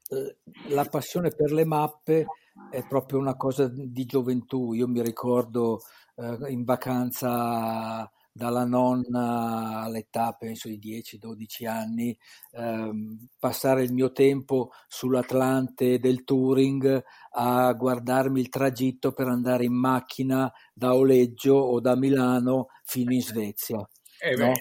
Eh, 0.08 0.38
la 0.70 0.84
passione 0.84 1.30
per 1.30 1.52
le 1.52 1.64
mappe 1.64 2.26
è 2.70 2.86
proprio 2.86 3.18
una 3.18 3.36
cosa 3.36 3.68
di 3.68 4.04
gioventù. 4.04 4.72
Io 4.72 4.88
mi 4.88 5.02
ricordo 5.02 5.80
eh, 6.16 6.50
in 6.50 6.64
vacanza 6.64 8.10
dalla 8.32 8.64
nonna 8.64 9.80
all'età 9.82 10.32
penso 10.32 10.68
di 10.68 10.78
10-12 10.78 11.66
anni, 11.66 12.16
ehm, 12.52 13.26
passare 13.38 13.82
il 13.82 13.92
mio 13.92 14.12
tempo 14.12 14.70
sull'Atlante 14.88 15.98
del 15.98 16.24
Touring 16.24 17.02
a 17.32 17.72
guardarmi 17.72 18.40
il 18.40 18.48
tragitto 18.48 19.12
per 19.12 19.28
andare 19.28 19.64
in 19.64 19.74
macchina 19.74 20.50
da 20.72 20.94
Oleggio 20.94 21.54
o 21.54 21.80
da 21.80 21.96
Milano 21.96 22.68
fino 22.84 23.12
in 23.12 23.22
Svezia. 23.22 23.78
Eh 24.22 24.36
no? 24.36 24.52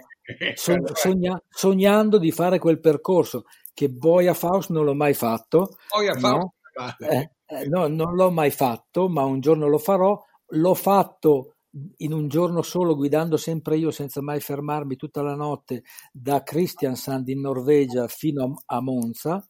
Sogna, 0.56 0.88
sogna, 0.96 1.44
sognando 1.50 2.18
di 2.18 2.32
fare 2.32 2.60
quel 2.60 2.80
percorso 2.80 3.44
che 3.74 3.90
Boia 3.90 4.34
Faust 4.34 4.70
non 4.70 4.86
l'ho 4.86 4.94
mai 4.96 5.14
fatto. 5.14 5.78
Boia 5.94 6.14
no? 6.14 6.54
Faust? 6.74 7.02
Eh, 7.02 7.32
eh, 7.46 7.68
no, 7.68 7.88
non 7.88 8.16
l'ho 8.16 8.32
mai 8.32 8.52
fatto, 8.52 9.10
ma 9.10 9.24
un 9.24 9.42
giorno 9.42 9.68
lo 9.68 9.78
farò. 9.78 10.18
L'ho 10.54 10.74
fatto 10.76 11.56
in 11.98 12.14
un 12.14 12.28
giorno 12.28 12.62
solo 12.62 12.96
guidando 12.96 13.38
sempre 13.38 13.78
io 13.78 13.92
senza 13.92 14.22
mai 14.22 14.40
fermarmi 14.40 14.96
tutta 14.96 15.22
la 15.22 15.36
notte 15.36 15.84
da 16.12 16.42
Kristiansand 16.42 17.28
in 17.30 17.42
Norvegia 17.42 18.08
fino 18.08 18.62
a 18.66 18.82
Monza, 18.82 19.46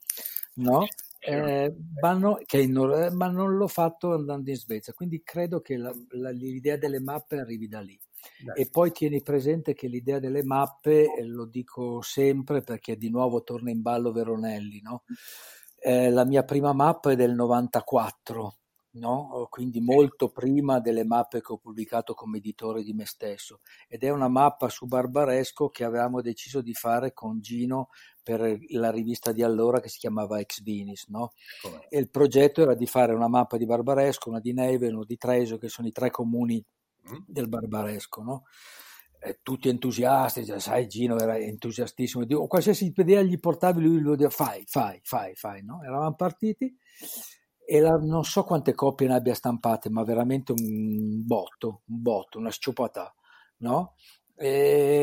no? 0.55 0.85
Eh, 1.19 1.75
ma, 2.01 2.13
no, 2.13 2.39
Nor- 2.67 2.97
eh, 2.97 3.11
ma, 3.11 3.27
non 3.27 3.55
l'ho 3.55 3.67
fatto 3.67 4.13
andando 4.13 4.49
in 4.49 4.55
Svezia, 4.55 4.93
quindi 4.93 5.21
credo 5.21 5.59
che 5.59 5.75
la, 5.77 5.93
la, 6.11 6.29
l'idea 6.29 6.77
delle 6.77 6.99
mappe 6.99 7.39
arrivi 7.39 7.67
da 7.67 7.81
lì. 7.81 7.99
Dai. 8.43 8.63
E 8.63 8.69
poi 8.69 8.91
tieni 8.91 9.21
presente 9.21 9.73
che 9.73 9.87
l'idea 9.87 10.19
delle 10.19 10.43
mappe, 10.43 11.13
eh, 11.13 11.25
lo 11.25 11.45
dico 11.45 12.01
sempre 12.01 12.61
perché 12.61 12.97
di 12.97 13.09
nuovo 13.09 13.43
torna 13.43 13.69
in 13.69 13.81
ballo 13.81 14.11
Veronelli, 14.11 14.81
no? 14.81 15.03
eh, 15.81 16.09
la 16.09 16.25
mia 16.25 16.43
prima 16.43 16.73
mappa 16.73 17.11
è 17.11 17.15
del 17.15 17.33
94 17.33 18.58
no? 18.93 19.47
quindi 19.49 19.79
molto 19.79 20.29
prima 20.29 20.79
delle 20.79 21.03
mappe 21.03 21.41
che 21.41 21.53
ho 21.53 21.57
pubblicato 21.57 22.13
come 22.13 22.37
editore 22.37 22.83
di 22.83 22.93
me 22.93 23.05
stesso 23.05 23.61
ed 23.87 24.03
è 24.03 24.09
una 24.09 24.27
mappa 24.27 24.69
su 24.69 24.87
Barbaresco 24.87 25.69
che 25.69 25.83
avevamo 25.83 26.21
deciso 26.21 26.61
di 26.61 26.73
fare 26.73 27.13
con 27.13 27.39
Gino 27.39 27.89
per 28.23 28.57
la 28.69 28.89
rivista 28.89 29.31
di 29.31 29.43
allora 29.43 29.79
che 29.79 29.89
si 29.89 29.99
chiamava 29.99 30.39
Ex 30.39 30.61
Vinis 30.61 31.07
no? 31.07 31.33
e 31.87 31.99
il 31.99 32.09
progetto 32.09 32.61
era 32.61 32.73
di 32.73 32.85
fare 32.85 33.13
una 33.13 33.27
mappa 33.27 33.57
di 33.57 33.65
Barbaresco, 33.65 34.29
una 34.29 34.39
di 34.39 34.53
Neve 34.53 34.87
e 34.87 34.93
una 34.93 35.05
di 35.05 35.17
Treso 35.17 35.57
che 35.57 35.69
sono 35.69 35.87
i 35.87 35.91
tre 35.91 36.09
comuni 36.09 36.63
mm. 37.11 37.17
del 37.27 37.47
Barbaresco 37.47 38.23
no? 38.23 38.43
tutti 39.43 39.67
entusiasti, 39.67 40.45
cioè, 40.45 40.59
sai 40.59 40.87
Gino 40.87 41.17
era 41.19 41.37
entusiastissimo, 41.37 42.23
dico, 42.23 42.47
qualsiasi 42.47 42.93
idea 42.95 43.21
gli 43.21 43.37
portavi 43.37 43.81
lui 43.81 43.99
lo 43.99 44.15
diceva 44.15 44.29
fai, 44.29 44.63
fai, 44.65 44.99
fai, 45.03 45.35
fai, 45.35 45.61
no? 45.61 45.83
Eravamo 45.83 46.15
partiti 46.15 46.73
e 47.71 47.79
la, 47.79 47.97
non 47.97 48.23
so 48.23 48.43
quante 48.43 48.73
copie 48.73 49.07
ne 49.07 49.13
abbia 49.13 49.35
stampate, 49.35 49.91
ma 49.91 50.03
veramente 50.03 50.53
un 50.53 51.23
botto, 51.23 51.81
un 51.85 52.01
botto, 52.01 52.39
una 52.39 52.49
sciupata, 52.49 53.13
no? 53.57 53.93
E 54.35 54.95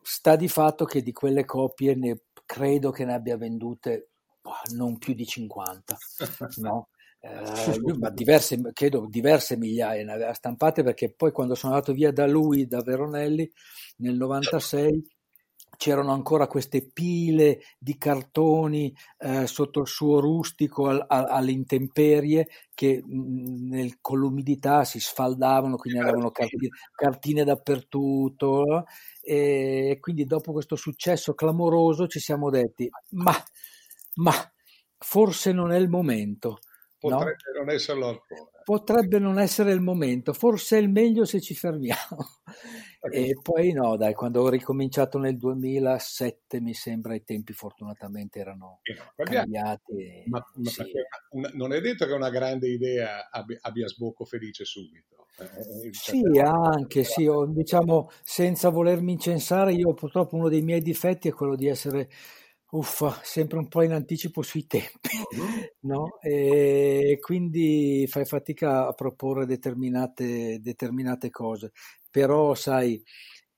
sta 0.00 0.36
di 0.36 0.46
fatto 0.46 0.84
che 0.84 1.02
di 1.02 1.10
quelle 1.10 1.44
copie 1.44 1.96
ne, 1.96 2.26
credo 2.46 2.92
che 2.92 3.04
ne 3.04 3.12
abbia 3.14 3.36
vendute 3.36 4.10
boh, 4.40 4.52
non 4.76 4.96
più 4.98 5.14
di 5.14 5.26
50, 5.26 5.96
no? 6.58 6.88
Eh, 7.24 7.80
ma 7.98 8.10
diverse, 8.10 8.60
credo 8.74 9.06
diverse 9.08 9.56
migliaia 9.56 10.04
ne 10.04 10.12
aveva 10.12 10.34
stampate 10.34 10.82
perché 10.82 11.10
poi 11.10 11.32
quando 11.32 11.54
sono 11.54 11.72
andato 11.72 11.94
via 11.94 12.12
da 12.12 12.26
lui, 12.26 12.66
da 12.66 12.82
Veronelli, 12.82 13.50
nel 13.96 14.14
96 14.14 15.13
c'erano 15.76 16.12
ancora 16.12 16.46
queste 16.46 16.86
pile 16.92 17.60
di 17.78 17.96
cartoni 17.98 18.94
eh, 19.18 19.46
sotto 19.46 19.80
il 19.80 19.86
suo 19.86 20.20
rustico 20.20 20.88
al, 20.88 21.04
a, 21.06 21.24
all'intemperie 21.24 22.48
che 22.74 23.02
mh, 23.04 23.68
nel, 23.68 23.98
con 24.00 24.18
l'umidità 24.18 24.84
si 24.84 25.00
sfaldavano, 25.00 25.76
quindi 25.76 26.00
avevano 26.00 26.30
cartine, 26.30 26.68
cartine 26.94 27.44
dappertutto. 27.44 28.84
E 29.22 29.98
quindi 30.00 30.24
dopo 30.24 30.52
questo 30.52 30.76
successo 30.76 31.34
clamoroso 31.34 32.06
ci 32.06 32.20
siamo 32.20 32.50
detti, 32.50 32.88
ma, 33.10 33.32
ma 34.16 34.32
forse 34.98 35.52
non 35.52 35.72
è 35.72 35.78
il 35.78 35.88
momento. 35.88 36.58
Potrebbe 37.08 37.52
no? 37.52 37.58
non 37.58 37.70
esserlo 37.70 38.08
ancora. 38.08 38.50
Potrebbe 38.64 39.18
non 39.18 39.38
essere 39.38 39.72
il 39.72 39.80
momento, 39.80 40.32
forse 40.32 40.78
è 40.78 40.80
il 40.80 40.88
meglio 40.88 41.24
se 41.24 41.40
ci 41.40 41.54
fermiamo. 41.54 42.16
E 43.04 43.38
poi 43.42 43.72
no, 43.72 43.98
dai, 43.98 44.14
quando 44.14 44.40
ho 44.40 44.48
ricominciato 44.48 45.18
nel 45.18 45.36
2007, 45.36 46.58
mi 46.62 46.72
sembra, 46.72 47.14
i 47.14 47.22
tempi 47.22 47.52
fortunatamente 47.52 48.38
erano 48.38 48.80
eh, 48.82 49.22
cambiati. 49.22 50.22
Ma, 50.24 50.42
ma 50.54 50.70
sì. 50.70 50.84
una, 51.32 51.50
non 51.52 51.74
è 51.74 51.82
detto 51.82 52.06
che 52.06 52.14
una 52.14 52.30
grande 52.30 52.68
idea 52.68 53.28
abbia, 53.30 53.58
abbia 53.60 53.88
sbocco 53.88 54.24
felice 54.24 54.64
subito. 54.64 55.26
Eh, 55.36 55.44
eh, 55.44 55.88
eh 55.88 55.92
sì, 55.92 56.22
anche, 56.42 57.04
sì, 57.04 57.28
diciamo, 57.48 58.08
senza 58.22 58.70
volermi 58.70 59.12
incensare, 59.12 59.74
io 59.74 59.92
purtroppo 59.92 60.36
uno 60.36 60.48
dei 60.48 60.62
miei 60.62 60.80
difetti 60.80 61.28
è 61.28 61.32
quello 61.34 61.56
di 61.56 61.66
essere 61.66 62.08
uffa, 62.74 63.20
sempre 63.22 63.58
un 63.58 63.68
po' 63.68 63.82
in 63.82 63.92
anticipo 63.92 64.42
sui 64.42 64.66
tempi, 64.66 65.10
no? 65.82 66.18
E 66.20 67.18
quindi 67.20 68.06
fai 68.08 68.24
fatica 68.24 68.86
a 68.86 68.92
proporre 68.92 69.46
determinate, 69.46 70.60
determinate 70.60 71.30
cose 71.30 71.72
però 72.14 72.54
sai, 72.54 73.02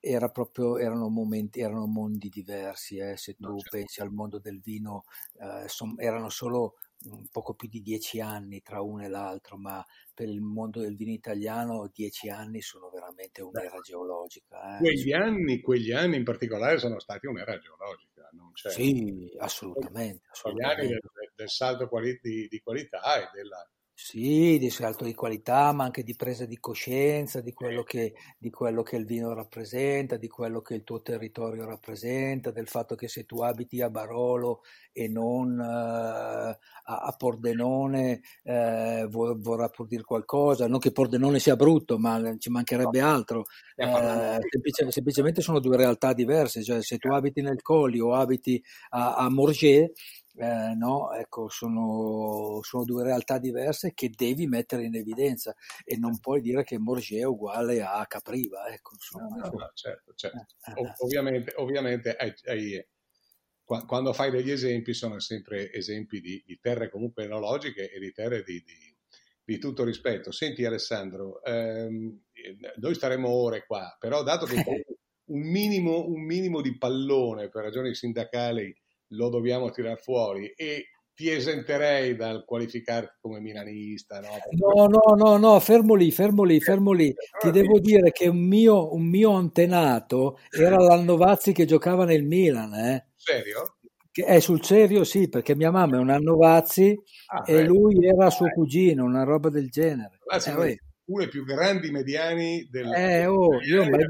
era 0.00 0.30
proprio, 0.30 0.78
erano 0.78 1.10
momenti, 1.10 1.60
erano 1.60 1.84
mondi 1.84 2.30
diversi, 2.30 2.96
eh. 2.96 3.18
se 3.18 3.34
tu 3.34 3.50
no, 3.50 3.58
certo. 3.58 3.76
pensi 3.76 4.00
al 4.00 4.10
mondo 4.12 4.38
del 4.38 4.62
vino, 4.62 5.04
eh, 5.38 5.68
son, 5.68 5.94
erano 5.98 6.30
solo 6.30 6.76
un 7.10 7.26
poco 7.30 7.52
più 7.52 7.68
di 7.68 7.82
dieci 7.82 8.18
anni 8.18 8.62
tra 8.62 8.80
uno 8.80 9.04
e 9.04 9.08
l'altro, 9.08 9.58
ma 9.58 9.84
per 10.14 10.30
il 10.30 10.40
mondo 10.40 10.80
del 10.80 10.96
vino 10.96 11.12
italiano 11.12 11.90
dieci 11.92 12.30
anni 12.30 12.62
sono 12.62 12.88
veramente 12.88 13.42
un'era 13.42 13.78
geologica. 13.80 14.76
Eh. 14.76 14.78
Quegli, 14.78 15.12
anni, 15.12 15.60
quegli 15.60 15.92
anni 15.92 16.16
in 16.16 16.24
particolare 16.24 16.78
sono 16.78 16.98
stati 16.98 17.26
un'era 17.26 17.58
geologica, 17.58 18.15
c'è. 18.56 18.70
Sì, 18.70 19.36
assolutamente. 19.38 20.26
assolutamente. 20.30 20.86
Del, 20.86 21.32
del 21.34 21.50
salto 21.50 21.88
quali, 21.88 22.18
di, 22.22 22.48
di, 22.48 22.60
qualità 22.60 23.16
e 23.16 23.30
della, 23.34 23.68
sì, 23.98 24.58
di 24.58 24.68
salto 24.68 25.04
di 25.04 25.14
qualità, 25.14 25.72
ma 25.72 25.84
anche 25.84 26.02
di 26.02 26.14
presa 26.14 26.44
di 26.44 26.58
coscienza 26.60 27.40
di 27.40 27.54
quello, 27.54 27.82
che, 27.82 28.12
di 28.36 28.50
quello 28.50 28.82
che 28.82 28.96
il 28.96 29.06
vino 29.06 29.32
rappresenta, 29.32 30.18
di 30.18 30.28
quello 30.28 30.60
che 30.60 30.74
il 30.74 30.84
tuo 30.84 31.00
territorio 31.00 31.64
rappresenta, 31.64 32.50
del 32.50 32.68
fatto 32.68 32.94
che 32.94 33.08
se 33.08 33.24
tu 33.24 33.40
abiti 33.40 33.80
a 33.80 33.88
Barolo 33.88 34.60
e 34.92 35.08
non 35.08 35.58
uh, 35.58 35.62
a, 35.62 36.58
a, 36.82 37.14
Pordenone 37.16 38.20
uh, 38.42 39.08
vor, 39.08 39.38
vorrà 39.38 39.70
pur 39.70 39.86
dire 39.86 40.02
qualcosa, 40.02 40.68
non 40.68 40.78
che 40.78 40.92
Pordenone 40.92 41.38
sia 41.38 41.56
brutto, 41.56 41.98
ma 41.98 42.20
ci 42.36 42.50
mancherebbe 42.50 43.00
altro, 43.00 43.46
uh, 43.76 44.38
semplice, 44.46 44.90
semplicemente 44.90 45.40
sono 45.40 45.58
due 45.58 45.78
realtà 45.78 46.12
diverse, 46.12 46.62
cioè 46.62 46.82
se 46.82 46.98
tu 46.98 47.08
abiti 47.08 47.40
nel 47.40 47.62
Colli 47.62 47.98
o 47.98 48.12
abiti 48.12 48.62
a, 48.90 49.14
a 49.14 49.30
Morges, 49.30 49.90
eh, 50.38 50.74
no? 50.74 51.12
ecco, 51.12 51.48
sono, 51.48 52.60
sono, 52.62 52.84
due 52.84 53.02
realtà 53.02 53.38
diverse 53.38 53.92
che 53.94 54.10
devi 54.14 54.46
mettere 54.46 54.84
in 54.84 54.94
evidenza 54.94 55.54
e 55.84 55.96
non 55.96 56.18
puoi 56.20 56.40
dire 56.40 56.62
che 56.62 56.78
Morgier 56.78 57.22
è 57.22 57.24
uguale 57.24 57.82
a 57.82 58.04
Capriva. 58.06 58.66
Ecco, 58.68 58.92
insomma, 58.94 59.36
no, 59.36 59.50
no, 59.50 59.70
certo, 59.74 60.12
certo. 60.14 60.46
Eh, 60.76 60.82
eh. 60.82 60.92
ovviamente, 60.98 61.52
ovviamente 61.56 62.14
hai, 62.16 62.34
hai, 62.44 62.86
quando 63.64 64.12
fai 64.12 64.30
degli 64.30 64.50
esempi 64.50 64.92
sono 64.92 65.18
sempre 65.20 65.72
esempi 65.72 66.20
di, 66.20 66.42
di 66.44 66.58
terre 66.60 66.90
comunque 66.90 67.24
enologiche 67.24 67.90
e 67.90 67.98
di 67.98 68.12
terre 68.12 68.42
di, 68.42 68.62
di, 68.62 68.96
di 69.42 69.58
tutto 69.58 69.84
rispetto. 69.84 70.32
Senti 70.32 70.64
Alessandro, 70.64 71.42
ehm, 71.42 72.20
noi 72.76 72.94
staremo 72.94 73.28
ore 73.28 73.64
qua, 73.66 73.96
però 73.98 74.22
dato 74.22 74.44
che 74.44 74.54
un 75.26 75.40
minimo, 75.40 76.06
un 76.06 76.22
minimo 76.22 76.60
di 76.60 76.76
pallone 76.76 77.48
per 77.48 77.64
ragioni 77.64 77.94
sindacali 77.94 78.74
lo 79.08 79.28
dobbiamo 79.28 79.70
tirare 79.70 79.96
fuori 79.96 80.52
e 80.56 80.86
ti 81.16 81.30
esenterei 81.30 82.14
dal 82.14 82.44
qualificarti 82.44 83.16
come 83.22 83.40
milanista. 83.40 84.20
No, 84.20 84.86
no, 84.86 85.14
no, 85.16 85.36
no, 85.38 85.60
fermo 85.60 85.94
lì, 85.94 86.10
fermo 86.10 86.44
lì, 86.44 86.60
fermo 86.60 86.92
lì. 86.92 87.12
Ti 87.40 87.50
devo 87.50 87.78
dire 87.80 88.12
che 88.12 88.28
un 88.28 88.46
mio, 88.46 88.92
un 88.94 89.08
mio 89.08 89.32
antenato 89.32 90.38
era 90.50 90.76
l'Annovazzi 90.76 91.52
che 91.52 91.64
giocava 91.64 92.04
nel 92.04 92.22
Milan. 92.22 92.74
Eh. 92.74 93.06
Serio? 93.14 93.76
È 94.12 94.38
sul 94.40 94.62
serio, 94.62 95.04
sì, 95.04 95.30
perché 95.30 95.56
mia 95.56 95.70
mamma 95.70 95.96
è 95.96 96.00
un 96.00 96.10
Annovazzi 96.10 96.94
ah, 97.28 97.44
e 97.46 97.54
beh. 97.54 97.64
lui 97.64 98.06
era 98.06 98.28
suo 98.28 98.50
cugino, 98.50 99.04
una 99.04 99.24
roba 99.24 99.48
del 99.48 99.70
genere. 99.70 100.18
Ah, 100.26 100.38
sì, 100.38 100.50
eh, 100.50 100.80
uno 101.06 101.22
dei 101.22 101.28
più 101.28 101.44
grandi 101.44 101.90
mediani 101.90 102.68
del 102.70 102.92
eh, 102.92 103.26
oh, 103.26 103.60
io 103.62 103.88
mai, 103.88 104.04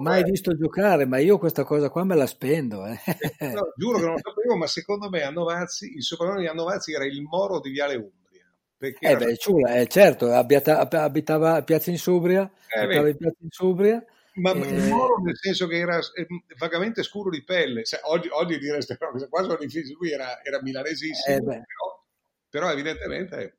mai 0.00 0.22
visto 0.22 0.56
giocare, 0.56 1.04
ma 1.04 1.18
io 1.18 1.38
questa 1.38 1.64
cosa 1.64 1.90
qua 1.90 2.04
me 2.04 2.14
la 2.14 2.26
spendo. 2.26 2.86
Eh. 2.86 2.98
Eh, 3.38 3.52
no, 3.52 3.72
giuro 3.76 3.98
che 3.98 4.04
non 4.04 4.12
lo 4.12 4.20
sapevo, 4.22 4.56
ma 4.56 4.66
secondo 4.66 5.08
me 5.08 5.22
a 5.22 5.30
Novazzi, 5.30 5.94
il 5.94 6.02
soprannome 6.02 6.42
di 6.42 6.46
Annovazzi 6.46 6.92
era 6.92 7.04
il 7.04 7.22
Moro 7.22 7.60
di 7.60 7.70
Viale 7.70 7.94
Umbria. 7.94 8.44
Perché 8.78 9.08
eh 9.08 9.16
beh, 9.16 9.36
ciula, 9.36 9.74
eh, 9.76 9.86
certo, 9.86 10.30
abitava, 10.32 10.88
abitava 11.02 11.54
a 11.54 11.62
Piazza 11.62 11.90
Insubria, 11.90 12.50
eh, 12.68 12.80
abitava 12.80 13.08
in 13.08 13.16
Piazza 13.16 13.38
Insubria. 13.40 14.04
Ma 14.34 14.52
eh... 14.52 14.88
Moro 14.88 15.16
nel 15.24 15.36
senso 15.36 15.66
che 15.66 15.78
era 15.78 15.96
eh, 15.96 16.26
vagamente 16.58 17.02
scuro 17.02 17.30
di 17.30 17.42
pelle. 17.42 17.84
Cioè, 17.84 18.00
oggi, 18.04 18.28
oggi 18.30 18.58
dire 18.58 18.74
queste 18.74 18.98
cose 18.98 19.28
qua 19.28 19.42
sono 19.42 19.56
difficili, 19.56 19.96
lui 19.98 20.10
era, 20.10 20.42
era 20.44 20.60
milanesissimo, 20.62 21.42
però 21.42 22.04
però 22.48 22.70
evidentemente 22.70 23.58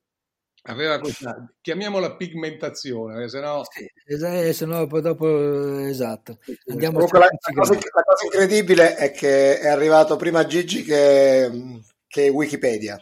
aveva 0.67 0.99
questa, 0.99 1.51
chiamiamola 1.61 2.15
pigmentazione, 2.15 3.27
se 3.29 3.39
no... 3.39 3.63
Sì, 3.69 3.89
eh, 4.05 4.53
se 4.53 4.65
no 4.65 4.85
poi 4.87 5.01
dopo, 5.01 5.79
esatto. 5.79 6.39
Andiamo 6.67 6.99
la, 6.99 7.05
la, 7.19 7.29
cosa, 7.53 7.73
la, 7.73 8.03
cosa, 8.03 8.25
incredibile 8.25 8.95
è 8.95 9.11
che 9.11 9.59
è 9.59 9.67
arrivato 9.67 10.15
prima 10.15 10.45
Gigi 10.45 10.83
che, 10.83 11.81
che 12.07 12.29
Wikipedia. 12.29 13.01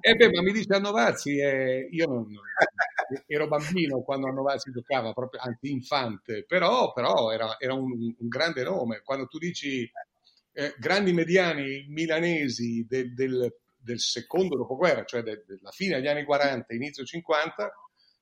eh 0.00 0.14
beh, 0.14 0.30
ma 0.30 0.42
mi 0.42 0.52
dice 0.52 0.74
a 0.74 0.78
Novazzi, 0.78 1.38
eh, 1.38 1.88
io 1.90 2.06
non, 2.06 2.26
ero 3.26 3.48
bambino 3.48 4.02
quando 4.02 4.28
a 4.28 4.32
Novazzi 4.32 4.70
giocava, 4.70 5.12
proprio, 5.12 5.40
anzi 5.40 5.70
infante, 5.70 6.44
però, 6.46 6.92
però 6.92 7.30
era, 7.32 7.56
era 7.58 7.74
un, 7.74 7.92
un, 7.92 8.28
grande 8.28 8.62
nome. 8.62 9.02
Quando 9.04 9.26
tu 9.26 9.38
dici 9.38 9.88
eh, 10.52 10.74
grandi 10.78 11.12
mediani 11.12 11.86
milanesi 11.88 12.86
del, 12.88 13.14
del 13.14 13.52
del 13.86 14.00
secondo 14.00 14.56
dopoguerra, 14.56 15.04
cioè 15.04 15.22
de, 15.22 15.44
della 15.46 15.70
fine 15.70 15.94
degli 15.94 16.08
anni 16.08 16.24
40, 16.24 16.74
inizio 16.74 17.04
50, 17.04 17.72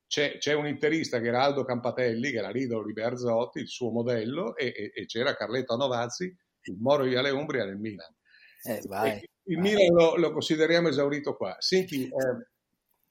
c'è, 0.07 0.37
c'è, 0.37 0.53
un 0.53 0.67
interista 0.67 1.19
che 1.19 1.29
era 1.29 1.43
Aldo 1.43 1.65
Campatelli, 1.65 2.31
che 2.31 2.37
era 2.37 2.51
l'idolo 2.51 2.85
di 2.85 2.93
Berzotti, 2.93 3.61
il 3.61 3.69
suo 3.69 3.91
modello, 3.91 4.55
e, 4.57 4.67
e, 4.67 4.93
e 4.95 5.07
c'era 5.07 5.35
Carletto 5.35 5.75
Novazzi, 5.77 6.25
il 6.25 6.77
Moro 6.79 7.05
di 7.05 7.17
Ale 7.17 7.31
Umbria 7.31 7.65
nel 7.65 7.79
Milan. 7.79 8.15
Eh, 8.63 8.83
vai, 8.87 9.21
il 9.45 9.57
vai. 9.57 9.73
Milan 9.73 9.95
lo, 9.95 10.17
lo, 10.17 10.33
consideriamo 10.33 10.89
esaurito 10.89 11.35
qua. 11.35 11.57
Senti, 11.59 12.05
eh, 12.05 12.47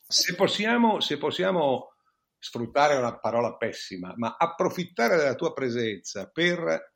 se, 0.08 0.36
possiamo, 0.36 1.00
se 1.00 1.18
possiamo 1.18 1.96
sfruttare 2.38 2.96
una 2.96 3.18
parola 3.18 3.56
pessima, 3.56 4.14
ma 4.16 4.36
approfittare 4.38 5.16
della 5.16 5.36
tua 5.36 5.54
presenza 5.54 6.30
per 6.30 6.93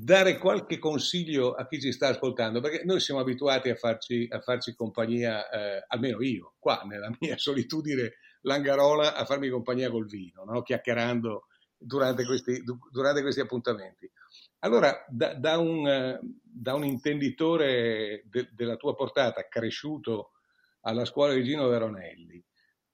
dare 0.00 0.38
qualche 0.38 0.78
consiglio 0.78 1.54
a 1.54 1.66
chi 1.66 1.80
ci 1.80 1.92
sta 1.92 2.08
ascoltando, 2.08 2.60
perché 2.60 2.84
noi 2.84 3.00
siamo 3.00 3.20
abituati 3.20 3.68
a 3.68 3.74
farci, 3.74 4.28
a 4.30 4.40
farci 4.40 4.74
compagnia, 4.74 5.48
eh, 5.50 5.84
almeno 5.88 6.22
io, 6.22 6.54
qua 6.58 6.82
nella 6.86 7.10
mia 7.18 7.36
solitudine 7.38 8.14
langarola, 8.42 9.14
a 9.14 9.24
farmi 9.24 9.48
compagnia 9.48 9.90
col 9.90 10.06
vino, 10.06 10.44
no? 10.44 10.62
chiacchierando 10.62 11.46
durante 11.76 12.24
questi, 12.24 12.62
durante 12.90 13.22
questi, 13.22 13.40
appuntamenti. 13.40 14.10
Allora, 14.60 15.04
da, 15.08 15.34
da, 15.34 15.58
un, 15.58 16.18
da 16.42 16.74
un, 16.74 16.84
intenditore 16.84 18.24
de, 18.26 18.48
della 18.52 18.76
tua 18.76 18.94
portata, 18.94 19.46
cresciuto 19.48 20.32
alla 20.82 21.04
scuola 21.04 21.34
di 21.34 21.44
Gino 21.44 21.68
Veronelli, 21.68 22.42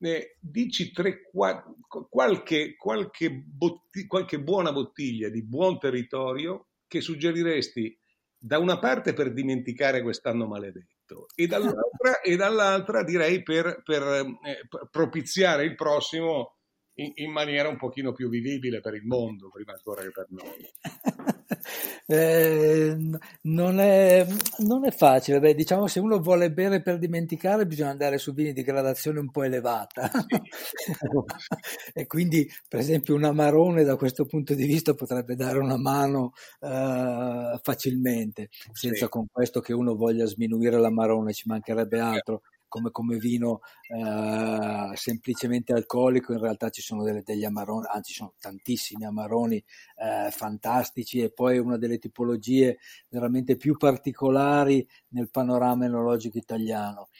eh, 0.00 0.37
dici 0.40 0.90
tre, 0.92 1.23
qualche, 1.30 2.76
qualche, 2.76 3.30
botti, 3.30 4.06
qualche 4.06 4.40
buona 4.40 4.73
bottiglia 4.73 5.28
di 5.28 5.42
buon 5.42 5.78
territorio 5.78 6.68
che 6.86 7.00
suggeriresti 7.00 7.98
da 8.36 8.58
una 8.58 8.78
parte 8.78 9.14
per 9.14 9.32
dimenticare 9.32 10.02
quest'anno 10.02 10.46
maledetto 10.46 11.26
e 11.34 11.46
dall'altra, 11.46 12.20
e 12.22 12.36
dall'altra 12.36 13.02
direi 13.02 13.42
per, 13.42 13.82
per 13.82 14.02
eh, 14.02 14.66
propiziare 14.90 15.64
il 15.64 15.74
prossimo 15.74 16.56
in, 16.96 17.12
in, 17.14 17.32
maniera 17.32 17.68
un 17.68 17.76
pochino 17.76 18.12
più 18.12 18.28
vivibile 18.28 18.80
per 18.80 18.94
il 18.94 19.04
mondo, 19.04 19.48
prima 19.48 19.72
ancora 19.72 20.02
che 20.02 20.10
per 20.10 20.26
noi. 20.28 21.32
eh, 22.06 22.96
non, 23.42 23.80
è, 23.80 24.26
non, 24.58 24.86
è, 24.86 24.90
facile, 24.90 25.40
Beh, 25.40 25.54
diciamo 25.54 25.86
se 25.86 26.00
uno 26.00 26.20
vuole 26.20 26.50
bere 26.52 26.82
per 26.82 26.98
dimenticare 26.98 27.66
bisogna 27.66 27.90
andare 27.90 28.18
su 28.18 28.32
vini 28.32 28.52
di 28.52 28.62
gradazione 28.62 29.20
un 29.20 29.30
po' 29.30 29.42
elevata. 29.42 30.10
Sì. 30.10 30.92
e 31.92 32.06
quindi 32.06 32.48
per 32.68 32.80
esempio 32.80 33.14
un 33.14 33.24
amarone 33.24 33.84
da 33.84 33.96
questo 33.96 34.24
punto 34.26 34.54
di 34.54 34.66
vista 34.66 34.94
potrebbe 34.94 35.34
dare 35.34 35.58
una 35.58 35.76
mano 35.76 36.32
uh, 36.60 37.58
facilmente, 37.62 38.48
senza 38.72 39.04
sì. 39.04 39.10
con 39.10 39.26
questo 39.30 39.60
che 39.60 39.72
uno 39.72 39.94
voglia 39.94 40.26
sminuire 40.26 40.78
l'amarone, 40.78 41.32
ci 41.32 41.48
mancherebbe 41.48 42.00
altro 42.00 42.42
come, 42.74 42.90
come 42.90 43.18
vino 43.18 43.60
eh, 43.86 44.96
semplicemente 44.96 45.72
alcolico, 45.72 46.32
in 46.32 46.40
realtà 46.40 46.70
ci 46.70 46.82
sono 46.82 47.04
delle, 47.04 47.22
degli 47.22 47.44
amaroni, 47.44 47.86
anzi 47.88 48.10
ci 48.10 48.18
sono 48.18 48.34
tantissimi 48.40 49.04
amaroni 49.04 49.56
eh, 49.56 50.30
fantastici 50.32 51.20
e 51.20 51.30
poi 51.30 51.58
una 51.58 51.78
delle 51.78 51.98
tipologie 51.98 52.78
veramente 53.08 53.56
più 53.56 53.76
particolari 53.76 54.84
nel 55.10 55.30
panorama 55.30 55.84
enologico 55.84 56.36
italiano. 56.36 57.10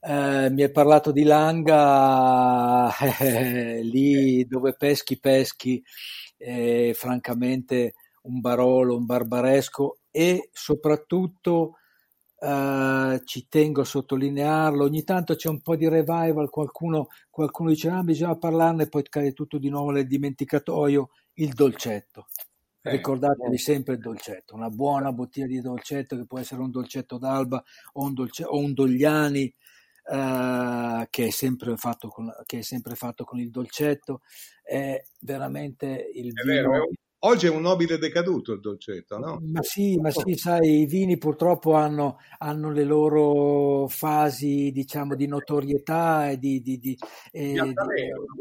Eh, 0.00 0.48
mi 0.50 0.62
hai 0.62 0.70
parlato 0.70 1.12
di 1.12 1.22
Langa, 1.24 2.90
eh, 3.20 3.82
lì 3.82 4.46
dove 4.46 4.74
peschi 4.74 5.20
peschi, 5.20 5.82
eh, 6.38 6.92
francamente 6.94 7.92
un 8.22 8.40
Barolo, 8.40 8.96
un 8.96 9.04
Barbaresco 9.04 9.98
e 10.10 10.48
soprattutto 10.50 11.76
Uh, 12.42 13.22
ci 13.22 13.46
tengo 13.48 13.82
a 13.82 13.84
sottolinearlo, 13.84 14.82
ogni 14.82 15.04
tanto 15.04 15.36
c'è 15.36 15.48
un 15.48 15.60
po' 15.60 15.76
di 15.76 15.88
revival, 15.88 16.50
qualcuno, 16.50 17.06
qualcuno 17.30 17.68
dice 17.68 17.88
ah 17.88 18.02
bisogna 18.02 18.36
parlarne, 18.36 18.88
poi 18.88 19.04
cade 19.04 19.32
tutto 19.32 19.58
di 19.58 19.68
nuovo 19.68 19.92
nel 19.92 20.08
dimenticatoio, 20.08 21.10
il 21.34 21.52
dolcetto. 21.52 22.26
Eh, 22.82 22.90
Ricordatevi 22.90 23.54
eh. 23.54 23.58
sempre 23.58 23.94
il 23.94 24.00
dolcetto, 24.00 24.56
una 24.56 24.70
buona 24.70 25.12
bottiglia 25.12 25.46
di 25.46 25.60
dolcetto 25.60 26.16
che 26.16 26.26
può 26.26 26.40
essere 26.40 26.62
un 26.62 26.72
dolcetto 26.72 27.16
d'alba 27.16 27.62
o 27.92 28.06
un, 28.06 28.12
dolce, 28.12 28.42
o 28.42 28.58
un 28.58 28.72
dogliani 28.72 29.54
uh, 30.06 31.06
che, 31.08 31.26
è 31.26 31.30
sempre 31.30 31.76
fatto 31.76 32.08
con, 32.08 32.28
che 32.44 32.58
è 32.58 32.62
sempre 32.62 32.96
fatto 32.96 33.22
con 33.22 33.38
il 33.38 33.50
dolcetto, 33.50 34.22
è 34.64 35.00
veramente 35.20 36.10
il 36.12 36.32
è 36.32 36.42
vino... 36.42 36.70
Vero, 36.70 36.88
Oggi 37.24 37.46
è 37.46 37.50
un 37.50 37.60
nobile 37.60 37.98
decaduto 37.98 38.52
il 38.52 38.58
dolcetto, 38.58 39.16
no? 39.16 39.40
Ma 39.44 39.62
sì, 39.62 39.96
ma 39.96 40.10
sì, 40.10 40.34
sai, 40.34 40.80
i 40.80 40.86
vini 40.86 41.18
purtroppo 41.18 41.74
hanno, 41.74 42.18
hanno 42.38 42.72
le 42.72 42.82
loro 42.82 43.86
fasi, 43.86 44.72
diciamo, 44.72 45.14
di 45.14 45.28
notorietà 45.28 46.30
e 46.30 46.38
di, 46.38 46.60
di, 46.60 46.80
di, 46.80 46.98
e, 47.30 47.74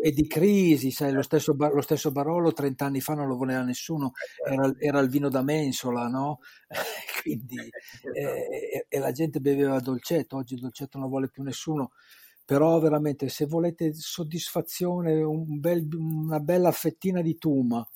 e 0.02 0.12
di 0.12 0.26
crisi, 0.26 0.90
sai, 0.90 1.12
lo 1.12 1.22
stesso, 1.22 1.56
lo 1.56 1.82
stesso, 1.82 2.12
Barolo 2.12 2.54
30 2.54 2.84
anni 2.84 3.02
fa 3.02 3.14
non 3.14 3.28
lo 3.28 3.36
voleva 3.36 3.62
nessuno, 3.62 4.14
eh, 4.48 4.52
era, 4.52 4.74
era 4.80 5.00
il 5.00 5.10
vino 5.10 5.30
da 5.30 5.44
mensola, 5.44 6.08
no? 6.08 6.40
Quindi, 7.22 7.58
e, 8.16 8.88
e 8.90 8.98
la 8.98 9.12
gente 9.12 9.40
beveva 9.40 9.80
dolcetto, 9.80 10.38
oggi 10.38 10.56
il 10.56 10.62
dolcetto 10.62 10.98
non 10.98 11.04
lo 11.06 11.12
vuole 11.12 11.30
più 11.30 11.44
nessuno 11.44 11.92
però 12.44 12.80
veramente 12.80 13.30
se 13.30 13.46
volete 13.46 13.94
soddisfazione, 13.94 15.22
un 15.22 15.60
bel, 15.62 15.88
una 15.94 16.40
bella 16.42 16.72
fettina 16.74 17.22
di 17.22 17.38
tuma 17.38 17.88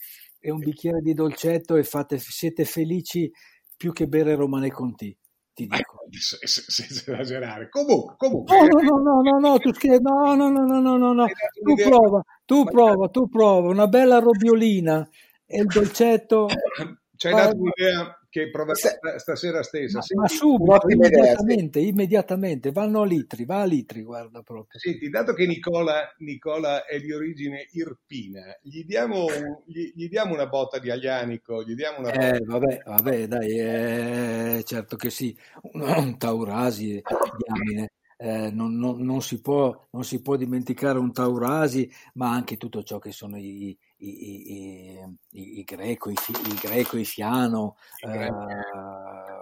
e 0.46 0.52
un 0.52 0.60
bicchiere 0.60 1.02
di 1.02 1.16
dolcetto 1.16 1.76
e 1.76 1.84
fate, 1.84 2.20
siete 2.20 2.66
felici 2.66 3.32
più 3.76 3.92
che 3.92 4.06
bere 4.06 4.36
Romane 4.36 4.70
Conti. 4.70 5.18
Ti 5.52 5.66
dico. 5.66 6.06
Senza 6.46 7.12
esagerare. 7.14 7.68
Comunque, 7.68 8.14
comunque. 8.16 8.56
No, 8.56 8.68
no, 8.68 9.02
no, 9.02 9.22
no, 9.24 9.40
no, 9.40 9.58
tu 9.58 9.74
scherzi. 9.74 10.04
No, 10.04 10.36
no, 10.36 10.50
no, 10.50 10.64
no, 10.64 10.80
no, 10.80 10.98
no, 10.98 11.14
no. 11.14 11.26
Tu 11.26 11.74
prova, 11.74 12.22
tu 12.46 12.64
prova, 12.64 13.08
tu 13.10 13.28
prova. 13.28 13.70
Una 13.70 13.88
bella 13.88 14.20
robiolina 14.20 15.10
e 15.48 15.62
il 15.62 15.66
dolcetto. 15.66 16.46
Ci 17.18 17.28
hai 17.28 17.34
dato 17.34 17.56
un'idea 17.58 18.20
che 18.36 18.50
proverò 18.50 18.74
stasera 19.16 19.64
stessa. 19.64 20.00
Ma, 20.14 20.24
ma 20.24 20.28
subito, 20.28 20.90
immediatamente, 20.90 21.80
immediatamente, 21.80 22.72
vanno 22.74 23.02
a 23.02 23.06
litri, 23.06 23.46
va 23.46 23.62
a 23.62 23.66
litri, 23.66 24.04
guarda 24.04 24.42
proprio. 24.42 24.78
Senti, 24.78 25.08
dato 25.10 25.32
che 25.32 25.48
Nicola, 25.48 26.14
Nicola 26.18 26.84
è 26.84 27.00
di 27.00 27.14
origine 27.14 27.66
irpina, 27.72 28.42
gli 28.62 28.84
diamo, 28.84 29.28
gli, 29.66 29.90
gli 29.96 30.10
diamo, 30.10 30.34
una 30.34 30.48
botta 30.48 30.80
di 30.80 30.92
aglianico, 30.92 31.64
gli 31.64 31.76
diamo 31.76 32.00
una 32.00 32.12
eh, 32.12 32.42
vabbè, 32.44 32.82
vabbè, 32.84 33.28
dai, 33.28 33.58
eh, 33.58 34.64
certo 34.66 34.98
che 34.98 35.10
sì, 35.10 35.34
un, 35.72 35.82
un 35.84 36.18
taurasi, 36.18 37.02
diamine. 37.38 37.92
Eh, 38.18 38.50
non, 38.50 38.78
non, 38.78 39.02
non, 39.02 39.22
si 39.22 39.40
può, 39.40 39.88
non, 39.92 40.04
si 40.04 40.22
può, 40.22 40.36
dimenticare 40.38 40.98
un 40.98 41.12
Taurasi, 41.12 41.92
ma 42.14 42.32
anche 42.32 42.56
tutto 42.56 42.82
ciò 42.82 42.98
che 42.98 43.12
sono 43.12 43.38
i, 43.38 43.78
i, 43.98 45.00
i, 45.32 45.60
i, 45.60 45.64
greco, 45.64 46.10
i, 46.10 46.14
i 46.14 46.54
greco, 46.60 46.98
i 46.98 47.06
fiano. 47.06 47.78
Eh, 48.02 48.30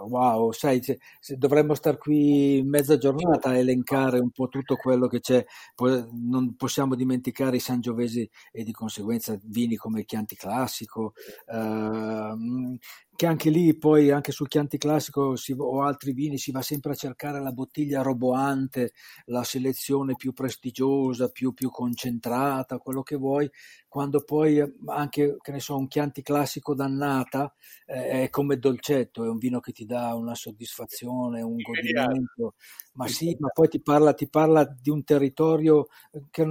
wow, 0.08 0.52
sai, 0.52 0.82
se, 0.84 1.00
se 1.20 1.38
dovremmo 1.38 1.74
star 1.74 1.98
qui 1.98 2.62
mezza 2.64 2.98
giornata 2.98 3.50
a 3.50 3.58
elencare 3.58 4.20
un 4.20 4.32
po' 4.32 4.48
tutto 4.48 4.76
quello 4.76 5.08
che 5.08 5.20
c'è. 5.20 5.44
Poi 5.76 6.06
non 6.12 6.56
possiamo 6.56 6.96
dimenticare 6.96 7.58
i 7.58 7.60
sangiovesi 7.60 8.30
e 8.52 8.64
di 8.64 8.72
conseguenza 8.72 9.38
vini 9.44 9.76
come 9.76 10.02
il 10.02 10.06
Chianti 10.06 10.36
Classico, 10.36 11.14
eh, 11.48 12.78
che 13.16 13.28
anche 13.28 13.50
lì 13.50 13.76
poi 13.78 14.10
anche 14.10 14.32
sul 14.32 14.48
Chianti 14.48 14.78
Classico 14.78 15.36
si, 15.36 15.54
o 15.56 15.82
altri 15.84 16.14
vini 16.14 16.38
si 16.38 16.52
va 16.52 16.62
sempre 16.62 16.94
a 16.94 16.96
cercare 16.96 17.40
la 17.42 17.52
bottiglia 17.52 18.02
roboante, 18.02 18.94
la 19.26 19.44
selezione 19.44 20.16
più 20.16 20.34
prestigiosa, 20.34 21.30
più, 21.30 21.54
più 21.54 21.70
concentrata, 21.70 22.80
quello 22.80 23.04
che 23.04 23.16
vuoi, 23.16 23.50
quando 23.88 24.24
poi 24.24 24.60
anche, 24.88 25.38
che 25.40 25.52
ne 25.52 25.60
so, 25.60 25.78
un 25.78 25.88
Chianti 25.88 26.24
Classico 26.24 26.74
dannata 26.74 27.54
eh, 27.86 28.24
è 28.24 28.30
come 28.30 28.58
dolcetto, 28.58 29.24
è 29.24 29.30
un 29.30 29.38
vino 29.38 29.60
che 29.60 29.72
ti 29.72 29.86
dà 29.86 30.16
una 30.16 30.34
soddisfazione, 30.34 31.42
un 31.42 31.58
godimento, 31.58 32.56
ma 32.94 33.08
sì, 33.08 33.36
ma 33.40 33.50
poi 33.50 33.68
ti 33.68 33.80
parla, 33.80 34.14
ti 34.14 34.28
parla 34.28 34.66
di 34.66 34.90
un 34.90 35.04
territorio 35.04 35.88
che, 36.32 36.44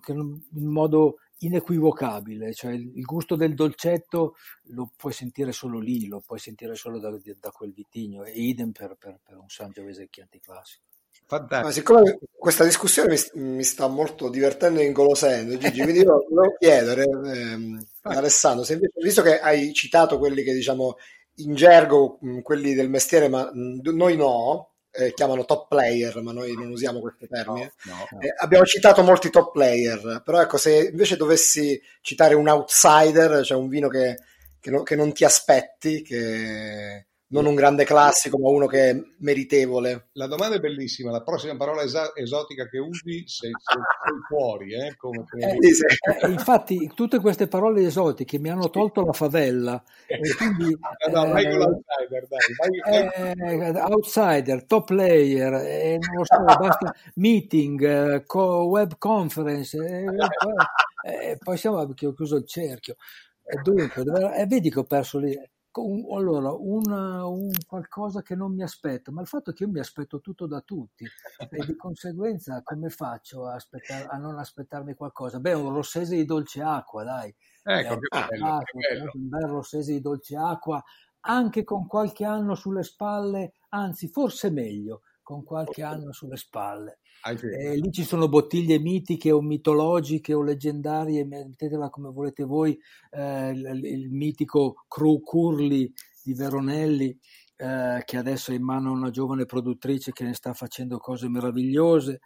che 0.00 0.12
in 0.12 0.66
modo 0.66 1.16
inequivocabile, 1.38 2.54
cioè 2.54 2.72
il 2.72 3.04
gusto 3.04 3.36
del 3.36 3.54
dolcetto 3.54 4.36
lo 4.70 4.90
puoi 4.96 5.12
sentire 5.12 5.52
solo 5.52 5.78
lì, 5.78 6.06
lo 6.06 6.20
puoi 6.20 6.38
sentire 6.38 6.74
solo 6.74 6.98
da, 6.98 7.10
da 7.10 7.50
quel 7.50 7.72
vitigno, 7.72 8.24
e 8.24 8.32
idem 8.32 8.72
per, 8.72 8.96
per, 8.98 9.20
per 9.22 9.36
un 9.36 9.48
Sangiovese 9.48 10.08
Chianti 10.08 10.40
classico. 10.40 10.84
Fantastico. 11.28 11.64
Ma 11.66 11.72
siccome 11.72 12.18
questa 12.36 12.64
discussione 12.64 13.16
mi, 13.34 13.42
mi, 13.42 13.64
sta 13.64 13.88
molto 13.88 14.28
divertendo 14.28 14.80
e 14.80 14.84
ingolosendo, 14.84 15.56
Gigi, 15.58 15.82
quindi 15.82 16.00
io 16.00 16.24
volevo 16.28 16.54
chiedere 16.56 17.04
ehm, 17.04 17.84
ad 18.02 18.16
Alessandro, 18.16 18.64
se 18.64 18.74
invece, 18.74 18.92
visto 19.02 19.22
che 19.22 19.40
hai 19.40 19.72
citato 19.72 20.18
quelli 20.18 20.42
che 20.42 20.52
diciamo 20.52 20.96
in 21.38 21.54
gergo, 21.54 22.18
quelli 22.42 22.74
del 22.74 22.88
mestiere, 22.88 23.28
ma 23.28 23.50
noi 23.52 24.16
no, 24.16 24.75
eh, 24.96 25.12
chiamano 25.14 25.44
top 25.44 25.68
player, 25.68 26.20
ma 26.22 26.32
noi 26.32 26.54
non 26.54 26.70
usiamo 26.70 27.00
questi 27.00 27.26
termini. 27.26 27.70
No, 27.84 28.06
no, 28.10 28.20
eh, 28.20 28.34
abbiamo 28.38 28.64
citato 28.64 29.02
molti 29.02 29.30
top 29.30 29.52
player, 29.52 30.22
però 30.24 30.40
ecco, 30.40 30.56
se 30.56 30.88
invece 30.90 31.16
dovessi 31.16 31.80
citare 32.00 32.34
un 32.34 32.48
outsider, 32.48 33.44
cioè 33.44 33.58
un 33.58 33.68
vino 33.68 33.88
che, 33.88 34.16
che, 34.60 34.70
no, 34.70 34.82
che 34.82 34.96
non 34.96 35.12
ti 35.12 35.24
aspetti, 35.24 36.02
che 36.02 37.06
non 37.28 37.46
un 37.46 37.54
grande 37.56 37.84
classico, 37.84 38.38
ma 38.38 38.48
uno 38.48 38.66
che 38.66 38.90
è 38.90 39.02
meritevole. 39.18 40.10
La 40.12 40.26
domanda 40.26 40.56
è 40.56 40.60
bellissima. 40.60 41.10
La 41.10 41.22
prossima 41.22 41.56
parola 41.56 41.82
esa- 41.82 42.12
esotica 42.14 42.68
che 42.68 42.78
usi 42.78 43.24
sei, 43.26 43.50
sei, 43.50 43.82
fuori. 44.28 44.74
Eh, 44.74 44.94
come, 44.96 45.24
come... 45.28 45.56
Eh, 45.56 45.74
sì. 45.74 45.82
eh, 45.82 46.28
infatti, 46.30 46.92
tutte 46.94 47.18
queste 47.20 47.48
parole 47.48 47.84
esotiche 47.84 48.38
mi 48.38 48.48
hanno 48.48 48.70
tolto 48.70 49.04
la 49.04 49.12
favella. 49.12 49.82
E 50.26 50.34
quindi, 50.34 50.76
no, 51.12 51.24
no, 51.24 51.32
vai 51.32 51.44
con 51.44 51.58
l'outsider, 51.58 52.26
dai. 52.28 52.38
Vai, 52.56 53.58
vai. 53.58 53.74
Eh, 53.74 53.80
outsider, 53.80 54.64
top 54.64 54.86
player, 54.86 55.52
eh, 55.54 55.98
non 56.00 56.16
lo 56.16 56.24
so, 56.24 56.42
basta, 56.42 56.94
meeting, 57.16 57.82
eh, 57.82 58.24
co- 58.24 58.64
web 58.64 58.96
conference. 58.98 59.76
poi, 59.76 61.36
poi 61.42 61.56
siamo, 61.56 61.92
che 61.92 62.06
ho 62.06 62.12
chiuso 62.12 62.36
il 62.36 62.46
cerchio. 62.46 62.96
E 63.44 63.60
dunque, 63.62 64.04
vedi 64.46 64.70
che 64.70 64.78
ho 64.78 64.84
perso 64.84 65.18
lì 65.18 65.36
un, 65.82 66.04
allora, 66.16 66.52
un, 66.52 66.90
un, 66.90 67.50
qualcosa 67.66 68.22
che 68.22 68.34
non 68.34 68.54
mi 68.54 68.62
aspetto, 68.62 69.12
ma 69.12 69.20
il 69.20 69.26
fatto 69.26 69.50
è 69.50 69.52
che 69.54 69.64
io 69.64 69.70
mi 69.70 69.80
aspetto 69.80 70.20
tutto 70.20 70.46
da 70.46 70.60
tutti 70.60 71.04
e 71.50 71.64
di 71.66 71.76
conseguenza 71.76 72.62
come 72.62 72.90
faccio 72.90 73.46
a, 73.46 73.54
aspettar, 73.54 74.06
a 74.10 74.16
non 74.16 74.38
aspettarmi 74.38 74.94
qualcosa? 74.94 75.40
Beh, 75.40 75.54
un 75.54 75.72
rossese 75.72 76.16
di 76.16 76.24
dolce 76.24 76.62
acqua, 76.62 77.04
dai. 77.04 77.34
Ecco, 77.62 77.94
eh, 77.94 77.98
che 77.98 78.08
bello, 78.08 78.58
che 78.64 78.94
bello. 78.94 79.10
Un 79.14 79.28
bel 79.28 79.48
rossese 79.48 79.92
di 79.92 80.00
dolce 80.00 80.36
acqua, 80.36 80.82
anche 81.20 81.64
con 81.64 81.86
qualche 81.86 82.24
anno 82.24 82.54
sulle 82.54 82.82
spalle, 82.82 83.54
anzi 83.70 84.08
forse 84.08 84.50
meglio, 84.50 85.02
con 85.26 85.42
qualche 85.42 85.82
anno 85.82 86.12
sulle 86.12 86.36
spalle. 86.36 87.00
Eh, 87.24 87.74
lì 87.74 87.90
ci 87.90 88.04
sono 88.04 88.28
bottiglie 88.28 88.78
mitiche 88.78 89.32
o 89.32 89.42
mitologiche 89.42 90.32
o 90.32 90.40
leggendarie, 90.40 91.24
mettetela 91.24 91.90
come 91.90 92.12
volete 92.12 92.44
voi, 92.44 92.78
eh, 93.10 93.50
il, 93.50 93.80
il, 93.82 94.10
mitico 94.12 94.84
Cru 94.86 95.20
Curli 95.20 95.92
di 96.22 96.32
Veronelli, 96.32 97.18
eh, 97.56 98.02
che 98.04 98.16
adesso 98.16 98.52
è 98.52 98.54
in 98.54 98.62
mano 98.62 98.90
a 98.90 98.92
una 98.92 99.10
giovane 99.10 99.46
produttrice 99.46 100.12
che 100.12 100.22
ne 100.22 100.32
sta 100.32 100.52
facendo 100.52 100.98
cose 100.98 101.28
meravigliose. 101.28 102.20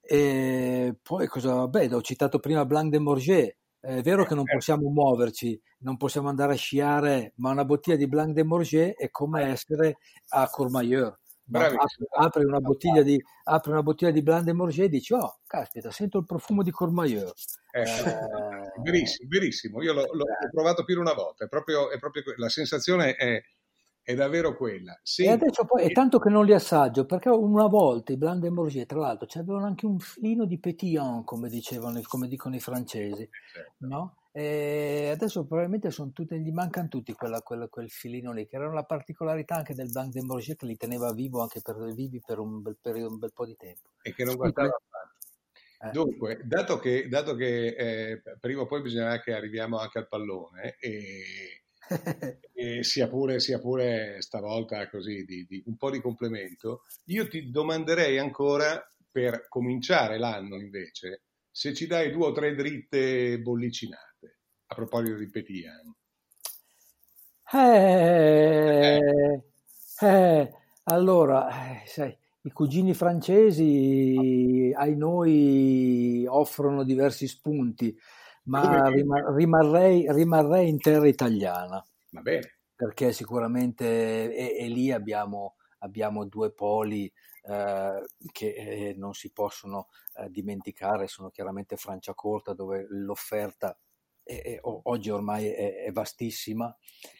E 0.00 0.96
poi 1.00 1.28
cosa? 1.28 1.68
Beh, 1.68 1.94
ho 1.94 2.02
citato 2.02 2.40
prima 2.40 2.64
Blanc 2.64 2.90
de 2.90 2.98
Morget. 2.98 3.58
È 3.78 4.02
vero 4.02 4.24
che 4.24 4.34
non 4.34 4.44
certo. 4.44 4.54
possiamo 4.58 4.90
muoverci, 4.90 5.58
non 5.82 5.96
possiamo 5.96 6.28
andare 6.28 6.54
a 6.54 6.56
sciare, 6.56 7.32
ma 7.36 7.52
una 7.52 7.64
bottiglia 7.64 7.96
di 7.96 8.08
Blanc 8.08 8.32
de 8.32 8.42
Morget 8.42 8.96
è 8.96 9.08
come 9.08 9.44
essere 9.44 9.98
a 10.30 10.48
Courmayeur 10.48 11.16
apri, 12.18 12.44
una 12.44 12.60
bottiglia 12.60 13.02
di, 13.02 13.22
apri 13.44 13.70
una 13.70 13.82
bottiglia 13.82 14.10
di 14.10 14.22
Blanc 14.22 14.44
de 14.44 14.52
Morget 14.52 14.86
e 14.86 14.88
dici, 14.88 15.12
oh, 15.12 15.40
caspita, 15.46 15.90
sento 15.90 16.18
il 16.18 16.24
profumo 16.24 16.62
di 16.62 16.70
Courmayeur. 16.70 17.32
Eh, 17.72 17.80
eh, 17.80 17.86
verissimo, 18.82 19.28
verissimo. 19.28 19.82
Io 19.82 19.92
l'ho, 19.92 20.06
l'ho, 20.12 20.24
l'ho, 20.24 20.50
provato 20.50 20.84
più 20.84 20.94
di 20.94 21.00
una 21.00 21.14
volta, 21.14 21.44
è 21.44 21.48
proprio, 21.48 21.90
è 21.90 21.98
proprio 21.98 22.22
la 22.36 22.48
sensazione 22.48 23.14
è, 23.14 23.42
è 24.02 24.14
davvero 24.14 24.56
quella. 24.56 24.98
Sì. 25.02 25.24
E 25.24 25.30
adesso 25.30 25.64
poi 25.64 25.84
è 25.84 25.92
tanto 25.92 26.18
che 26.18 26.28
non 26.28 26.44
li 26.44 26.54
assaggio, 26.54 27.04
perché 27.06 27.28
una 27.28 27.66
volta 27.66 28.12
i 28.12 28.16
Blanc 28.16 28.40
de 28.40 28.50
Morget, 28.50 28.86
tra 28.86 28.98
l'altro, 28.98 29.28
avevano 29.40 29.66
anche 29.66 29.86
un 29.86 29.98
filino 29.98 30.44
di 30.44 30.58
pétillant, 30.58 31.24
come 31.24 31.48
dicevano, 31.48 32.00
come 32.06 32.28
dicono 32.28 32.54
i 32.54 32.60
francesi, 32.60 33.28
certo. 33.52 33.72
no? 33.78 34.14
E 34.32 35.10
adesso 35.12 35.44
probabilmente 35.44 35.90
sono 35.90 36.12
tutti, 36.12 36.38
gli 36.40 36.52
mancano 36.52 36.88
tutti 36.88 37.12
quella, 37.14 37.40
quella, 37.40 37.68
quel 37.68 37.90
filino 37.90 38.32
lì, 38.32 38.46
che 38.46 38.56
era 38.56 38.68
una 38.68 38.84
particolarità 38.84 39.56
anche 39.56 39.74
del 39.74 39.90
Blanc 39.90 40.12
de 40.12 40.22
Morget 40.22 40.56
che 40.56 40.66
li 40.66 40.76
teneva 40.76 41.12
vivo 41.12 41.40
anche 41.40 41.60
per, 41.60 41.76
vivi 41.94 42.20
per 42.24 42.38
un 42.38 42.62
bel, 42.62 42.78
periodo, 42.80 43.12
un 43.12 43.18
bel 43.18 43.32
po' 43.32 43.46
di 43.46 43.56
tempo. 43.56 43.90
E 44.02 44.14
che 44.14 44.24
non 44.24 44.36
guardava 44.36 44.70
eh. 45.82 45.90
Dunque, 45.92 46.42
dato 46.44 46.78
che, 46.78 47.08
dato 47.08 47.34
che 47.34 47.68
eh, 47.68 48.22
prima 48.38 48.60
o 48.60 48.66
poi 48.66 48.82
bisognerà 48.82 49.18
che 49.20 49.32
arriviamo 49.32 49.78
anche 49.78 49.98
al 49.98 50.08
pallone, 50.08 50.76
e, 50.78 51.62
e 52.52 52.84
sia, 52.84 53.08
pure, 53.08 53.40
sia, 53.40 53.58
pure, 53.58 54.20
stavolta 54.20 54.90
così 54.90 55.24
di, 55.24 55.46
di, 55.48 55.62
un 55.66 55.76
po' 55.76 55.90
di 55.90 56.02
complemento, 56.02 56.82
io 57.06 57.26
ti 57.28 57.50
domanderei 57.50 58.18
ancora 58.18 58.78
per 59.10 59.48
cominciare 59.48 60.18
l'anno 60.18 60.60
invece 60.60 61.22
se 61.50 61.74
ci 61.74 61.86
dai 61.86 62.12
due 62.12 62.26
o 62.26 62.32
tre 62.32 62.54
dritte 62.54 63.40
bollicinate 63.40 64.09
a 64.70 64.74
proposito 64.74 65.16
di 65.16 65.28
Petian? 65.28 65.94
Eh, 67.52 69.42
eh, 70.00 70.54
allora, 70.84 71.48
eh, 71.72 71.86
sai, 71.86 72.16
i 72.42 72.50
cugini 72.52 72.94
francesi 72.94 74.72
ai 74.74 74.96
noi 74.96 76.24
offrono 76.28 76.84
diversi 76.84 77.26
spunti, 77.26 77.96
ma 78.44 78.88
rimarrei, 78.88 80.06
rimarrei 80.12 80.68
in 80.68 80.78
terra 80.78 81.08
italiana. 81.08 81.84
Va 82.10 82.20
bene. 82.20 82.58
Perché 82.76 83.12
sicuramente 83.12 84.32
e, 84.32 84.56
e 84.64 84.68
lì 84.68 84.92
abbiamo, 84.92 85.56
abbiamo, 85.78 86.24
due 86.26 86.52
poli 86.52 87.12
eh, 87.42 88.04
che 88.32 88.54
eh, 88.54 88.94
non 88.96 89.14
si 89.14 89.32
possono 89.32 89.88
eh, 90.16 90.30
dimenticare, 90.30 91.08
sono 91.08 91.28
chiaramente 91.28 91.76
Franciacorta 91.76 92.54
dove 92.54 92.86
l'offerta 92.88 93.76
e, 94.38 94.60
oggi 94.62 95.10
ormai 95.10 95.46
è, 95.46 95.84
è, 95.84 95.92
vastissima, 95.92 96.76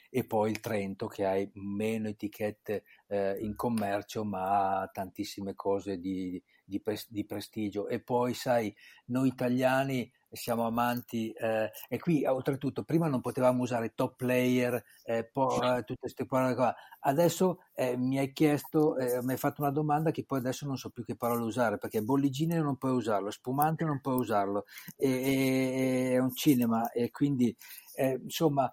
e 0.08 0.24
poi 0.24 0.50
il 0.50 0.60
Trento 0.60 1.06
che 1.06 1.24
ha 1.24 1.36
meno 1.54 2.08
etichette 2.08 2.84
eh, 3.08 3.38
in 3.40 3.54
commercio 3.54 4.24
ma 4.24 4.80
ha 4.80 4.88
tantissime 4.88 5.54
cose 5.54 5.98
di, 5.98 6.42
di, 6.64 6.82
di, 7.08 7.24
prestigio. 7.24 7.88
E 7.88 8.00
poi 8.00 8.34
sai, 8.34 8.74
noi 9.06 9.28
italiani 9.28 10.10
siamo 10.32 10.66
amanti 10.66 11.30
eh, 11.32 11.70
e 11.88 11.98
qui 11.98 12.24
oltretutto 12.24 12.84
prima 12.84 13.08
non 13.08 13.20
potevamo 13.20 13.62
usare 13.62 13.94
top 13.94 14.16
player 14.16 14.82
eh, 15.04 15.24
poi, 15.24 15.78
eh, 15.78 15.82
tutte 15.82 16.00
queste 16.00 16.26
parole 16.26 16.54
qua. 16.54 16.74
Adesso 17.00 17.60
eh, 17.74 17.96
mi 17.96 18.18
hai 18.18 18.32
chiesto 18.32 18.96
eh, 18.96 19.22
mi 19.22 19.32
hai 19.32 19.38
fatto 19.38 19.62
una 19.62 19.70
domanda 19.70 20.10
che 20.10 20.24
poi 20.24 20.38
adesso 20.38 20.66
non 20.66 20.76
so 20.76 20.90
più 20.90 21.04
che 21.04 21.16
parole 21.16 21.42
usare 21.44 21.78
perché 21.78 22.02
bolligine 22.02 22.58
non 22.60 22.76
puoi 22.76 22.92
usarlo 22.92 23.30
spumante 23.30 23.84
non 23.84 24.00
puoi 24.00 24.16
usarlo 24.16 24.64
è 24.96 26.18
un 26.18 26.34
cinema 26.34 26.90
e 26.92 27.10
quindi 27.10 27.54
eh, 27.94 28.20
insomma 28.22 28.70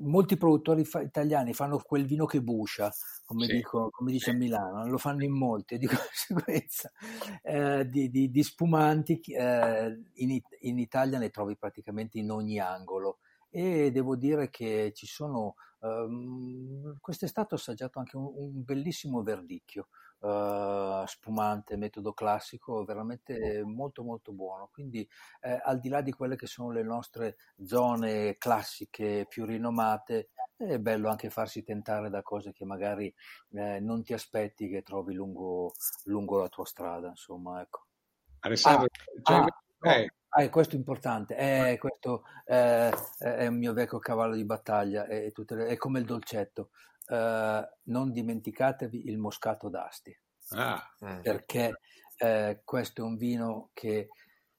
molti 0.00 0.36
produttori 0.36 0.84
fa- 0.84 1.00
italiani 1.00 1.52
fanno 1.52 1.78
quel 1.78 2.04
vino 2.04 2.26
che 2.26 2.42
buscia, 2.42 2.92
come, 3.24 3.46
sì. 3.46 3.54
dico, 3.54 3.90
come 3.90 4.12
dice 4.12 4.30
a 4.30 4.34
Milano, 4.34 4.86
lo 4.86 4.98
fanno 4.98 5.24
in 5.24 5.32
molti, 5.32 5.78
di 5.78 5.86
conseguenza 5.88 6.90
eh, 7.42 7.86
di, 7.88 8.10
di, 8.10 8.30
di, 8.30 8.42
spumanti 8.42 9.20
eh, 9.20 10.02
in, 10.14 10.40
in, 10.60 10.78
Italia 10.78 11.18
ne 11.18 11.30
trovi 11.30 11.56
praticamente 11.56 12.18
in 12.18 12.30
ogni 12.30 12.58
angolo 12.58 13.18
e 13.50 13.90
devo 13.90 14.16
dire 14.16 14.48
che 14.50 14.92
ci 14.94 15.06
sono, 15.06 15.56
um, 15.80 16.96
quest'estate 17.00 17.54
ho 17.54 17.58
assaggiato 17.58 17.98
anche 17.98 18.16
un, 18.16 18.30
un 18.34 18.64
bellissimo 18.64 19.22
verdicchio, 19.22 19.88
uh, 20.20 21.04
spumante, 21.06 21.76
metodo 21.76 22.12
classico, 22.12 22.84
veramente 22.84 23.62
molto 23.64 24.02
molto 24.02 24.32
buono. 24.32 24.68
Quindi 24.72 25.08
eh, 25.40 25.60
al 25.62 25.78
di 25.80 25.88
là 25.88 26.00
di 26.00 26.12
quelle 26.12 26.36
che 26.36 26.46
sono 26.46 26.70
le 26.70 26.82
nostre 26.82 27.36
zone 27.64 28.36
classiche 28.38 29.26
più 29.28 29.44
rinomate, 29.44 30.30
è 30.56 30.78
bello 30.78 31.08
anche 31.08 31.30
farsi 31.30 31.62
tentare 31.62 32.10
da 32.10 32.22
cose 32.22 32.52
che 32.52 32.64
magari 32.64 33.12
eh, 33.52 33.80
non 33.80 34.02
ti 34.02 34.12
aspetti 34.12 34.68
che 34.68 34.82
trovi 34.82 35.14
lungo, 35.14 35.72
lungo 36.04 36.38
la 36.38 36.48
tua 36.48 36.66
strada, 36.66 37.08
insomma, 37.08 37.62
ecco. 37.62 37.86
Alessandro, 38.40 38.86
ah, 39.22 39.22
cioè, 39.22 39.46
ah, 39.80 39.94
eh. 39.94 40.12
Ah, 40.32 40.48
questo 40.48 40.76
è 40.76 40.78
importante, 40.78 41.36
eh, 41.36 41.76
questo 41.78 42.22
eh, 42.44 42.90
è 43.18 43.46
un 43.48 43.58
mio 43.58 43.72
vecchio 43.72 43.98
cavallo 43.98 44.36
di 44.36 44.44
battaglia, 44.44 45.06
è, 45.06 45.32
le, 45.34 45.66
è 45.66 45.76
come 45.76 45.98
il 45.98 46.04
dolcetto 46.04 46.70
eh, 47.10 47.68
non 47.82 48.12
dimenticatevi 48.12 49.08
il 49.08 49.18
moscato 49.18 49.68
d'Asti, 49.68 50.16
ah, 50.50 50.80
eh. 51.00 51.20
perché 51.22 51.80
eh, 52.16 52.60
questo 52.64 53.02
è 53.02 53.04
un 53.04 53.16
vino 53.16 53.70
che 53.72 54.08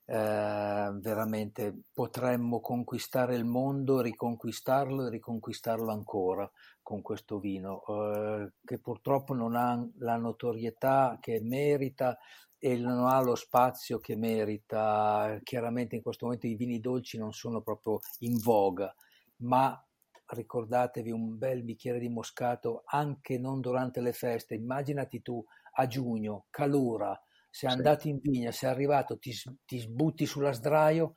eh, 0.03 0.91
veramente 0.99 1.83
potremmo 1.93 2.59
conquistare 2.59 3.35
il 3.35 3.45
mondo, 3.45 4.01
riconquistarlo 4.01 5.07
e 5.07 5.09
riconquistarlo 5.09 5.91
ancora 5.91 6.49
con 6.81 7.01
questo 7.01 7.39
vino, 7.39 7.83
eh, 7.87 8.51
che 8.65 8.79
purtroppo 8.79 9.33
non 9.33 9.55
ha 9.55 9.87
la 9.99 10.17
notorietà 10.17 11.17
che 11.21 11.39
merita 11.41 12.17
e 12.57 12.75
non 12.75 13.07
ha 13.07 13.21
lo 13.21 13.35
spazio 13.35 13.99
che 13.99 14.17
merita. 14.17 15.39
Chiaramente 15.43 15.95
in 15.95 16.01
questo 16.01 16.25
momento 16.25 16.47
i 16.47 16.55
vini 16.55 16.81
dolci 16.81 17.17
non 17.17 17.31
sono 17.31 17.61
proprio 17.61 17.99
in 18.19 18.37
voga, 18.37 18.93
ma 19.37 19.81
ricordatevi 20.31 21.11
un 21.11 21.37
bel 21.37 21.63
bicchiere 21.63 21.99
di 21.99 22.09
moscato 22.09 22.83
anche 22.85 23.37
non 23.37 23.59
durante 23.59 24.01
le 24.01 24.13
feste. 24.13 24.55
Immaginati 24.55 25.21
tu 25.21 25.43
a 25.73 25.87
giugno, 25.87 26.47
calura, 26.49 27.19
sei 27.49 27.69
sì. 27.69 27.75
andato 27.75 28.07
in 28.07 28.19
vigna, 28.21 28.51
sei 28.51 28.69
arrivato, 28.69 29.17
ti, 29.17 29.33
ti 29.65 29.79
sbutti 29.79 30.25
sulla 30.25 30.51
sdraio, 30.51 31.15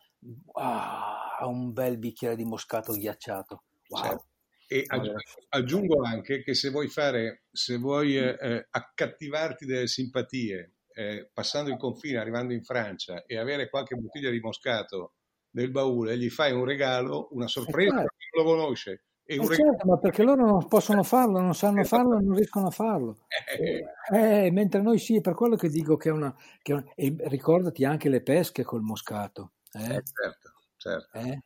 ah, 0.54 1.38
un 1.42 1.72
bel 1.72 1.98
bicchiere 1.98 2.36
di 2.36 2.44
moscato 2.44 2.92
ghiacciato. 2.92 3.64
Wow. 3.88 4.02
Certo. 4.02 4.26
E 4.66 4.84
aggiungo, 4.86 5.20
aggiungo, 5.50 6.02
anche 6.04 6.42
che 6.42 6.54
se 6.54 6.70
vuoi 6.70 6.88
fare, 6.88 7.44
se 7.52 7.76
vuoi 7.76 8.16
eh, 8.16 8.36
eh, 8.40 8.66
accattivarti 8.70 9.66
delle 9.66 9.86
simpatie, 9.86 10.72
eh, 10.94 11.30
passando 11.32 11.70
il 11.70 11.76
confine, 11.76 12.18
arrivando 12.18 12.54
in 12.54 12.64
Francia 12.64 13.24
e 13.26 13.36
avere 13.36 13.68
qualche 13.68 13.94
bottiglia 13.94 14.30
di 14.30 14.40
moscato 14.40 15.12
nel 15.54 15.70
baule, 15.70 16.16
gli 16.18 16.30
fai 16.30 16.52
un 16.52 16.64
regalo, 16.64 17.28
una 17.32 17.48
sorpresa, 17.48 17.96
perché 17.96 18.28
non 18.34 18.44
lo 18.44 18.50
conosce. 18.50 19.04
E 19.24 19.38
un 19.38 19.44
eh 19.44 19.48
regalo... 19.48 19.70
certo, 19.70 19.86
ma 19.86 19.98
perché 19.98 20.22
loro 20.22 20.44
non 20.44 20.68
possono 20.68 21.02
farlo, 21.02 21.40
non 21.40 21.54
sanno 21.54 21.80
esatto. 21.80 22.02
farlo, 22.02 22.20
non 22.20 22.34
riescono 22.34 22.66
a 22.66 22.70
farlo. 22.70 23.26
Eh. 23.58 24.46
eh, 24.46 24.50
mentre 24.50 24.82
noi 24.82 24.98
sì, 24.98 25.16
è 25.16 25.20
per 25.20 25.34
quello 25.34 25.56
che 25.56 25.68
dico 25.68 25.96
che 25.96 26.10
è 26.10 26.12
una... 26.12 26.34
Che 26.60 26.72
è 26.72 26.74
una... 26.74 26.84
E 26.94 27.14
ricordati 27.28 27.84
anche 27.84 28.08
le 28.08 28.22
pesche 28.22 28.64
col 28.64 28.82
moscato. 28.82 29.52
Eh? 29.72 29.80
eh 29.80 30.02
certo, 30.02 30.52
certo. 30.76 31.18
Eh? 31.18 31.42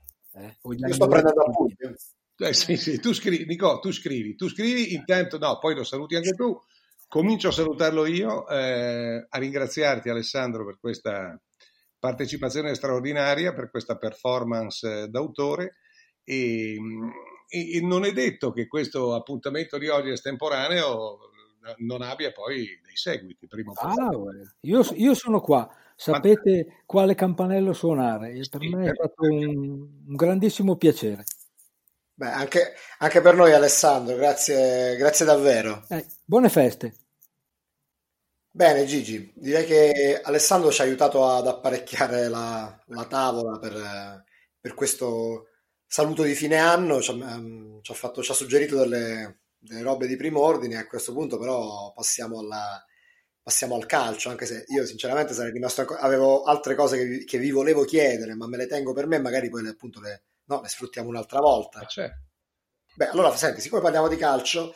Io 0.76 0.92
sto 0.92 1.06
prendendo 1.06 1.42
appunti. 1.42 1.76
Eh, 2.40 2.52
sì, 2.52 2.76
sì, 2.76 3.00
tu 3.00 3.12
scrivi, 3.12 3.44
Nico, 3.46 3.80
tu 3.80 3.92
scrivi, 3.92 4.36
tu 4.36 4.48
scrivi, 4.48 4.94
intanto 4.94 5.38
no, 5.38 5.58
poi 5.58 5.74
lo 5.74 5.84
saluti 5.84 6.14
anche 6.14 6.32
tu. 6.32 6.56
Comincio 7.08 7.48
a 7.48 7.52
salutarlo 7.52 8.06
io, 8.06 8.46
eh, 8.48 9.26
a 9.28 9.38
ringraziarti 9.38 10.08
Alessandro 10.08 10.64
per 10.64 10.78
questa 10.78 11.40
partecipazione 11.98 12.74
straordinaria, 12.74 13.52
per 13.52 13.70
questa 13.70 13.96
performance 13.96 15.02
eh, 15.02 15.08
d'autore 15.08 15.76
e, 16.24 16.76
e, 17.48 17.76
e, 17.76 17.80
non 17.80 18.04
è 18.04 18.12
detto 18.12 18.52
che 18.52 18.66
questo 18.66 19.14
appuntamento 19.14 19.78
di 19.78 19.88
oggi 19.88 20.10
estemporaneo 20.10 21.18
non 21.78 22.02
abbia 22.02 22.32
poi 22.32 22.80
dei 22.82 22.96
seguiti. 22.96 23.46
Prima 23.46 23.72
ah, 23.74 24.10
io, 24.60 24.82
io 24.94 25.14
sono 25.14 25.40
qua 25.40 25.68
sapete 25.94 26.82
quale 26.86 27.14
campanello 27.16 27.72
suonare 27.72 28.30
e 28.30 28.46
per 28.48 28.60
me 28.60 28.88
è 28.88 28.94
stato 28.94 29.22
un, 29.22 29.88
un 30.06 30.14
grandissimo 30.14 30.76
piacere. 30.76 31.24
Beh, 32.14 32.30
anche, 32.30 32.74
anche, 32.98 33.20
per 33.20 33.34
noi 33.34 33.52
Alessandro, 33.52 34.16
grazie, 34.16 34.96
grazie 34.96 35.24
davvero. 35.24 35.84
Eh, 35.88 36.04
buone 36.24 36.48
feste. 36.48 36.94
Bene 38.58 38.86
Gigi, 38.86 39.32
direi 39.36 39.64
che 39.64 40.20
Alessandro 40.20 40.72
ci 40.72 40.80
ha 40.80 40.84
aiutato 40.84 41.28
ad 41.28 41.46
apparecchiare 41.46 42.26
la, 42.26 42.82
la 42.86 43.04
tavola 43.04 43.56
per, 43.56 44.24
per, 44.58 44.74
questo 44.74 45.50
saluto 45.86 46.24
di 46.24 46.34
fine 46.34 46.56
anno, 46.56 47.00
ci 47.00 47.12
ha, 47.12 47.14
um, 47.36 47.80
ci 47.82 47.92
ha, 47.92 47.94
fatto, 47.94 48.20
ci 48.20 48.32
ha 48.32 48.34
suggerito 48.34 48.76
delle, 48.76 49.42
delle, 49.56 49.82
robe 49.82 50.08
di 50.08 50.16
primo 50.16 50.40
ordine, 50.40 50.76
a 50.76 50.88
questo 50.88 51.12
punto 51.12 51.38
però 51.38 51.92
passiamo, 51.92 52.40
alla, 52.40 52.84
passiamo 53.40 53.76
al 53.76 53.86
calcio, 53.86 54.28
anche 54.28 54.44
se 54.44 54.64
io 54.66 54.84
sinceramente 54.84 55.34
sarei 55.34 55.52
rimasto, 55.52 55.82
avevo 55.82 56.42
altre 56.42 56.74
cose 56.74 56.96
che 56.96 57.04
vi, 57.04 57.24
che 57.24 57.38
vi 57.38 57.52
volevo 57.52 57.84
chiedere, 57.84 58.34
ma 58.34 58.48
me 58.48 58.56
le 58.56 58.66
tengo 58.66 58.92
per 58.92 59.06
me, 59.06 59.20
magari 59.20 59.50
poi 59.50 59.62
le, 59.62 59.68
appunto 59.68 60.00
le, 60.00 60.24
no, 60.46 60.62
le 60.62 60.68
sfruttiamo 60.68 61.08
un'altra 61.08 61.38
volta. 61.38 61.78
Ah, 61.78 62.10
Beh, 62.96 63.10
allora, 63.10 63.36
senti, 63.36 63.60
siccome 63.60 63.82
parliamo 63.82 64.08
di 64.08 64.16
calcio, 64.16 64.74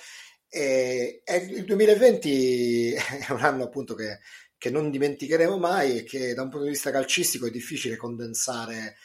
eh, 0.53 1.23
il 1.49 1.65
2020 1.65 2.93
è 3.29 3.33
un 3.33 3.41
anno 3.41 3.65
appunto 3.65 3.95
che, 3.95 4.19
che, 4.59 4.71
non 4.71 4.91
dimenticheremo 4.91 5.57
mai 5.57 5.99
e 5.99 6.05
che 6.05 6.35
da 6.35 6.43
un 6.43 6.51
punto 6.51 6.65
di 6.65 6.73
vista 6.73 6.91
calcistico 6.91 7.47
è 7.47 7.51
difficile 7.51 7.97
condensare 7.97 8.97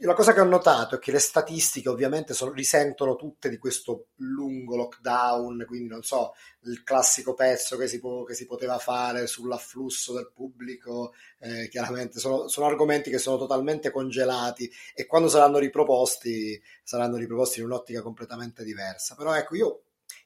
la 0.00 0.14
cosa 0.14 0.32
che 0.32 0.40
ho 0.40 0.44
notato 0.44 0.94
è 0.94 0.98
che 1.00 1.10
le 1.10 1.18
statistiche 1.18 1.88
ovviamente 1.88 2.32
sono, 2.32 2.52
risentono 2.52 3.16
tutte 3.16 3.48
di 3.48 3.58
questo 3.58 4.08
lungo 4.16 4.76
lockdown, 4.76 5.64
quindi 5.66 5.88
non 5.88 6.04
so, 6.04 6.34
il 6.62 6.84
classico 6.84 7.34
pezzo 7.34 7.76
che 7.76 7.88
si, 7.88 7.98
può, 7.98 8.22
che 8.22 8.34
si 8.34 8.46
poteva 8.46 8.78
fare 8.78 9.26
sull'afflusso 9.26 10.12
del 10.12 10.30
pubblico, 10.32 11.12
eh, 11.40 11.68
chiaramente 11.68 12.20
sono, 12.20 12.46
sono, 12.46 12.66
argomenti 12.66 13.10
che 13.10 13.18
sono 13.18 13.36
totalmente 13.36 13.90
congelati 13.90 14.70
e 14.94 15.06
quando 15.06 15.28
saranno 15.28 15.58
riproposti 15.58 16.60
saranno 16.84 17.16
riproposti 17.16 17.58
in 17.58 17.66
un'ottica 17.66 18.00
completamente 18.00 18.62
diversa. 18.62 19.16
Però 19.16 19.34
ecco, 19.34 19.56
io 19.56 19.82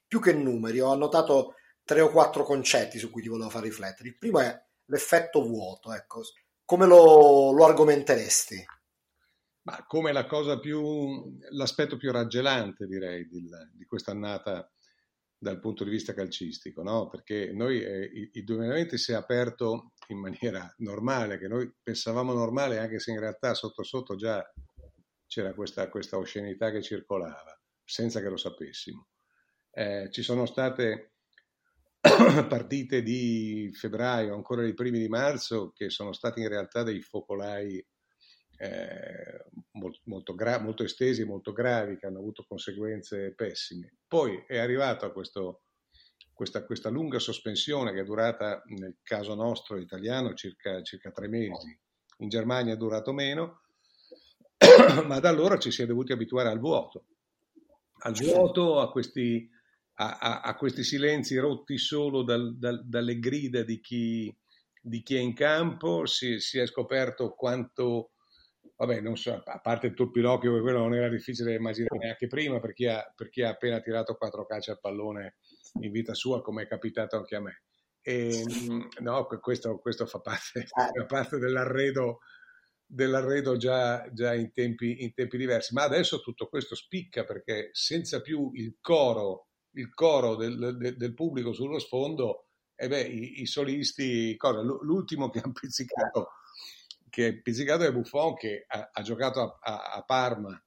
più 0.09 0.21
che 0.21 0.33
numeri 0.33 0.81
ho 0.81 0.91
annotato 0.91 1.55
tre 1.85 2.01
o 2.01 2.11
quattro 2.11 2.43
concetti 2.43 2.99
su 2.99 3.11
cui 3.11 3.23
ti 3.23 3.29
volevo 3.29 3.51
far 3.51 3.63
riflettere. 3.63 4.09
Il 4.09 4.19
primo 4.19 4.41
è 4.41 4.59
l'effetto 4.87 5.43
vuoto, 5.43 5.93
ecco. 5.93 6.23
Come 6.65 6.87
lo, 6.87 7.53
lo 7.53 7.65
argomenteresti? 7.65 8.65
Ma 9.63 9.85
come 9.87 10.13
la 10.13 10.27
cosa 10.27 10.59
più, 10.59 11.37
l'aspetto 11.51 11.97
più 11.97 12.11
raggelante, 12.11 12.87
direi, 12.87 13.27
di, 13.29 13.49
di 13.75 13.85
quest'annata 13.85 14.71
dal 15.37 15.61
punto 15.61 15.85
di 15.85 15.91
vista 15.91 16.15
calcistico, 16.15 16.83
no? 16.83 17.09
Perché 17.09 17.53
noi, 17.53 17.83
eh, 17.83 18.31
il 18.33 18.45
2020 18.45 18.99
si 18.99 19.13
è 19.13 19.15
aperto 19.15 19.93
in 20.09 20.19
maniera 20.19 20.73
normale, 20.79 21.39
che 21.39 21.49
noi 21.49 21.73
pensavamo 21.83 22.33
normale, 22.33 22.79
anche 22.79 22.99
se 22.99 23.13
in 23.13 23.21
realtà 23.21 23.55
sotto 23.55 23.83
sotto 23.83 24.17
già 24.17 24.43
c'era 25.27 25.55
questa, 25.55 25.89
questa 25.89 26.17
oscenità 26.17 26.71
che 26.71 26.83
circolava, 26.83 27.59
senza 27.85 28.21
che 28.21 28.29
lo 28.29 28.37
sapessimo. 28.37 29.09
Eh, 29.79 30.09
ci 30.11 30.25
sono 30.25 30.45
state 30.45 31.13
partite 32.49 33.01
di 33.01 33.71
febbraio, 33.73 34.35
ancora 34.35 34.67
i 34.67 34.75
primi 34.75 34.99
di 34.99 35.07
marzo, 35.07 35.71
che 35.71 35.89
sono 35.89 36.13
stati 36.13 36.41
in 36.41 36.49
realtà 36.49 36.83
dei 36.83 37.01
focolai 37.01 37.77
eh, 38.57 39.45
molto, 39.75 40.01
molto, 40.07 40.35
gra- 40.35 40.59
molto, 40.59 40.83
estesi 40.83 41.23
molto 41.23 41.53
gravi 41.53 41.97
che 41.97 42.07
hanno 42.07 42.19
avuto 42.19 42.45
conseguenze 42.45 43.33
pessime. 43.37 43.99
Poi 44.09 44.43
è 44.49 44.59
arrivata 44.59 45.13
questo, 45.13 45.63
questa, 46.33 46.65
questa, 46.65 46.89
lunga 46.89 47.21
sospensione 47.21 47.93
che 47.93 48.01
è 48.01 48.05
durata 48.05 48.61
nel 48.67 48.97
caso 49.05 49.37
nostro 49.37 49.79
italiano 49.79 50.35
circa, 50.35 50.83
circa 50.83 51.13
tre 51.13 51.29
mesi, 51.29 51.79
in 52.17 52.29
Germania 52.29 52.75
è 52.75 52.77
durato 52.77 53.13
meno, 53.13 53.61
ma 55.07 55.21
da 55.21 55.29
allora 55.29 55.57
ci 55.57 55.71
si 55.71 55.83
è 55.83 55.87
dovuti 55.87 56.11
abituare 56.11 56.49
al 56.49 56.59
vuoto, 56.59 57.05
al 58.01 58.13
vuoto, 58.15 58.81
a 58.81 58.91
questi, 58.91 59.49
a, 60.01 60.19
a, 60.19 60.41
a 60.41 60.55
questi 60.57 60.85
silenzi 60.85 61.37
rotti 61.37 61.79
solo 61.79 62.23
dal, 62.23 62.57
dal, 62.57 62.87
dalle 62.87 63.19
grida 63.19 63.63
di 63.63 63.81
chi, 63.81 64.35
di 64.81 65.03
chi, 65.03 65.17
è 65.17 65.21
in 65.21 65.35
campo, 65.35 66.07
si, 66.07 66.39
si 66.41 66.59
è 66.59 66.67
scoperto 66.67 67.35
quanto 67.35 68.13
vabbè, 68.79 69.01
non 69.01 69.17
so, 69.17 69.43
a 69.45 69.59
parte 69.61 69.89
il 69.89 69.95
turpilocchio, 69.95 70.55
che 70.55 70.61
quello 70.61 70.79
non 70.79 70.95
era 70.95 71.09
difficile 71.09 71.55
immaginare 71.55 71.99
neanche 71.99 72.29
prima 72.29 72.61
per 72.61 72.73
chi, 72.73 72.87
ha, 72.87 73.13
per 73.15 73.29
chi 73.29 73.43
ha 73.43 73.51
appena 73.51 73.81
tirato 73.81 74.15
quattro 74.15 74.47
calci 74.47 74.71
al 74.71 74.79
pallone 74.79 75.39
in 75.81 75.91
vita 75.91 76.15
sua, 76.15 76.41
come 76.43 76.63
è 76.63 76.69
capitato 76.69 77.17
anche 77.17 77.35
a 77.35 77.41
me. 77.41 77.63
E, 78.01 78.41
ehm, 78.41 78.89
no, 79.01 79.27
questo, 79.27 79.79
questo 79.79 80.07
fa, 80.07 80.21
parte, 80.21 80.67
fa 80.67 81.05
parte 81.07 81.39
dell'arredo, 81.39 82.21
dell'arredo 82.87 83.57
già, 83.57 84.09
già 84.13 84.33
in, 84.35 84.53
tempi, 84.53 85.03
in, 85.03 85.13
tempi, 85.13 85.37
diversi. 85.37 85.75
Ma 85.75 85.83
adesso 85.83 86.21
tutto 86.21 86.47
questo 86.47 86.77
spicca 86.77 87.25
perché 87.25 87.71
senza 87.73 88.21
più 88.21 88.53
il 88.55 88.79
coro, 88.81 89.48
il 89.73 89.93
coro 89.95 90.37
del, 90.37 90.77
del, 90.77 90.97
del 90.97 91.15
pubblico 91.15 91.53
sullo 91.53 91.79
sfondo, 91.79 92.47
e 92.75 92.89
beh, 92.89 93.03
i, 93.03 93.43
i 93.43 93.47
solisti, 93.47 94.37
cosa, 94.37 94.61
l'ultimo 94.61 95.31
che 95.31 95.41
ha 95.41 95.51
pizzicato 95.53 96.31
che 97.09 97.29
è 97.29 97.41
pizzicato 97.41 97.83
da 97.83 97.93
Buffon 97.93 98.35
che 98.35 98.65
ha, 98.67 98.91
ha 98.93 99.03
giocato 99.03 99.41
a, 99.41 99.59
a, 99.61 99.93
a 99.95 100.03
Parma 100.03 100.63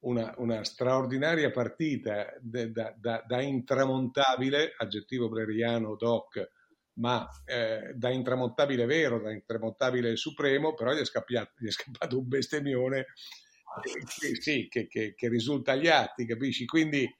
una, 0.00 0.34
una, 0.38 0.62
straordinaria 0.62 1.50
partita 1.50 2.32
de, 2.40 2.70
da, 2.70 2.94
da, 2.96 3.24
da, 3.26 3.40
intramontabile, 3.40 4.74
aggettivo 4.76 5.28
breriano 5.28 5.96
doc, 5.96 6.50
ma 6.94 7.28
eh, 7.44 7.92
da 7.94 8.10
intramontabile 8.10 8.84
vero, 8.84 9.20
da 9.20 9.32
intramontabile 9.32 10.14
supremo, 10.16 10.74
però 10.74 10.92
gli 10.92 10.98
è, 10.98 11.04
scappato, 11.04 11.52
gli 11.56 11.66
è 11.66 11.72
scappato 11.72 12.18
un 12.18 12.28
bestemmione 12.28 13.06
che, 13.82 14.40
sì, 14.40 14.68
che, 14.68 14.86
che, 14.86 15.14
che, 15.14 15.28
risulta 15.28 15.72
agli 15.72 15.88
atti, 15.88 16.24
capisci? 16.24 16.66
Quindi 16.66 17.12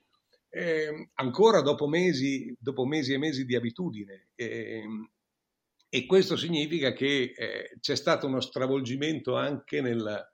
eh, 0.56 1.10
ancora 1.16 1.60
dopo 1.60 1.86
mesi, 1.86 2.56
dopo 2.58 2.86
mesi 2.86 3.12
e 3.12 3.18
mesi 3.18 3.44
di 3.44 3.54
abitudine, 3.54 4.28
eh, 4.34 4.82
e 5.90 6.06
questo 6.06 6.34
significa 6.36 6.94
che 6.94 7.34
eh, 7.36 7.76
c'è 7.78 7.94
stato 7.94 8.26
uno 8.26 8.40
stravolgimento 8.40 9.36
anche 9.36 9.82
nella, 9.82 10.26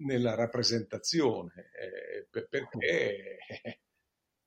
nella 0.00 0.34
rappresentazione, 0.34 1.70
eh, 1.80 2.26
perché, 2.28 3.38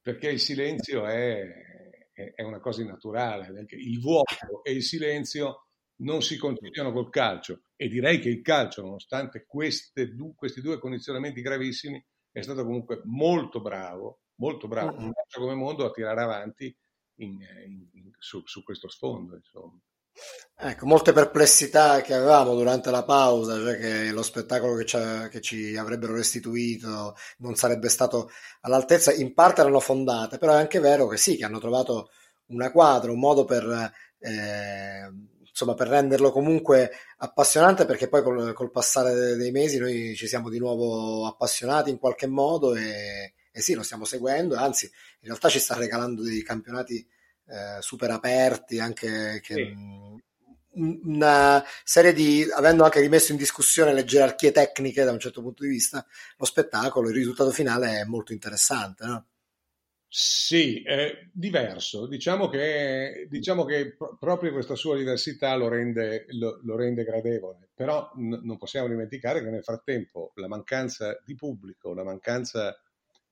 perché, 0.02 0.30
il 0.30 0.40
silenzio 0.40 1.06
è, 1.06 2.12
è, 2.12 2.42
una 2.42 2.60
cosa 2.60 2.82
innaturale, 2.82 3.66
il 3.70 4.02
vuoto 4.02 4.64
e 4.64 4.74
il 4.74 4.84
silenzio 4.84 5.70
non 6.02 6.22
si 6.22 6.36
conciliano 6.36 6.92
col 6.92 7.10
calcio. 7.10 7.62
E 7.78 7.88
direi 7.88 8.20
che 8.20 8.28
il 8.28 8.42
calcio, 8.42 8.82
nonostante 8.82 9.46
queste, 9.48 10.14
questi 10.36 10.60
due 10.60 10.78
condizionamenti 10.78 11.42
gravissimi, 11.42 12.04
è 12.34 12.42
stato 12.42 12.66
comunque 12.66 13.00
molto 13.06 13.62
bravo, 13.62 14.20
molto 14.36 14.68
bravo, 14.68 14.98
un 14.98 15.12
calcio 15.14 15.40
come 15.40 15.56
mondo 15.56 15.86
a 15.86 15.92
tirare 15.92 16.22
avanti 16.22 16.76
in, 17.16 17.40
in, 17.66 17.88
in, 17.94 18.12
su, 18.18 18.42
su, 18.46 18.64
questo 18.64 18.90
sfondo. 18.90 19.36
Insomma. 19.36 19.80
Ecco, 20.58 20.86
molte 20.86 21.12
perplessità 21.12 22.00
che 22.02 22.14
avevamo 22.14 22.56
durante 22.56 22.90
la 22.90 23.04
pausa, 23.04 23.56
cioè 23.58 23.78
che 23.78 24.12
lo 24.12 24.24
spettacolo 24.24 24.76
che 24.76 24.86
ci, 24.86 24.98
che 25.30 25.42
ci, 25.42 25.76
avrebbero 25.76 26.16
restituito 26.16 27.16
non 27.40 27.56
sarebbe 27.56 27.90
stato 27.90 28.30
all'altezza, 28.62 29.14
in 29.14 29.34
parte 29.34 29.62
erano 29.62 29.82
fondate, 29.82 30.38
però 30.38 30.54
è 30.54 30.60
anche 30.60 30.80
vero 30.80 31.08
che 31.08 31.18
sì, 31.18 31.36
che 31.36 31.44
hanno 31.44 31.60
trovato 31.60 32.10
una 32.48 32.72
quadra, 32.72 33.12
un 33.12 33.20
modo 33.20 33.44
per, 33.44 33.92
eh, 34.20 35.12
insomma 35.42 35.74
per 35.74 35.88
renderlo 35.88 36.32
comunque 36.32 36.92
appassionante 37.18 37.86
perché 37.86 38.08
poi 38.08 38.24
col, 38.24 38.54
col, 38.54 38.72
passare 38.72 39.36
dei 39.36 39.52
mesi 39.52 39.78
noi 39.78 40.16
ci 40.16 40.28
siamo 40.28 40.50
di 40.50 40.60
nuovo 40.60 41.28
appassionati 41.28 41.90
in 41.90 41.98
qualche 41.98 42.28
modo 42.28 42.76
e, 42.76 43.34
e 43.56 43.62
sì, 43.62 43.74
lo 43.74 43.84
stiamo 43.84 44.04
seguendo, 44.04 44.56
anzi 44.56 44.84
in 44.86 45.30
realtà 45.30 45.48
ci 45.48 45.60
sta 45.60 45.78
regalando 45.78 46.22
dei 46.22 46.44
campionati 46.44 46.98
eh, 46.98 47.82
super 47.82 48.12
aperti, 48.12 48.80
anche 48.80 49.40
che, 49.42 49.54
sì. 49.54 50.22
una 50.74 51.64
serie 51.86 52.12
di, 52.12 52.46
avendo 52.54 52.84
anche 52.84 53.00
rimesso 53.00 53.32
in 53.32 53.38
discussione 53.38 53.94
le 53.94 54.04
gerarchie 54.04 54.52
tecniche 54.52 55.06
da 55.06 55.14
un 55.14 55.20
certo 55.20 55.42
punto 55.42 55.64
di 55.64 55.70
vista, 55.70 56.06
lo 56.36 56.44
spettacolo, 56.44 57.08
il 57.08 57.16
risultato 57.16 57.50
finale 57.52 58.02
è 58.02 58.04
molto 58.04 58.34
interessante. 58.34 59.06
No? 59.06 59.26
Sì, 60.06 60.84
è 60.84 61.30
diverso. 61.32 62.08
Diciamo 62.08 62.50
che, 62.50 63.26
diciamo 63.30 63.64
che 63.64 63.96
proprio 64.20 64.52
questa 64.52 64.76
sua 64.76 64.98
diversità 64.98 65.56
lo 65.56 65.70
rende, 65.70 66.26
lo, 66.32 66.60
lo 66.62 66.76
rende 66.76 67.06
gradevole, 67.06 67.70
però 67.74 68.12
n- 68.16 68.42
non 68.44 68.58
possiamo 68.58 68.90
dimenticare 68.90 69.42
che 69.42 69.50
nel 69.50 69.64
frattempo 69.64 70.34
la 70.36 70.50
mancanza 70.50 71.22
di 71.24 71.36
pubblico, 71.36 71.94
la 71.94 72.04
mancanza 72.04 72.78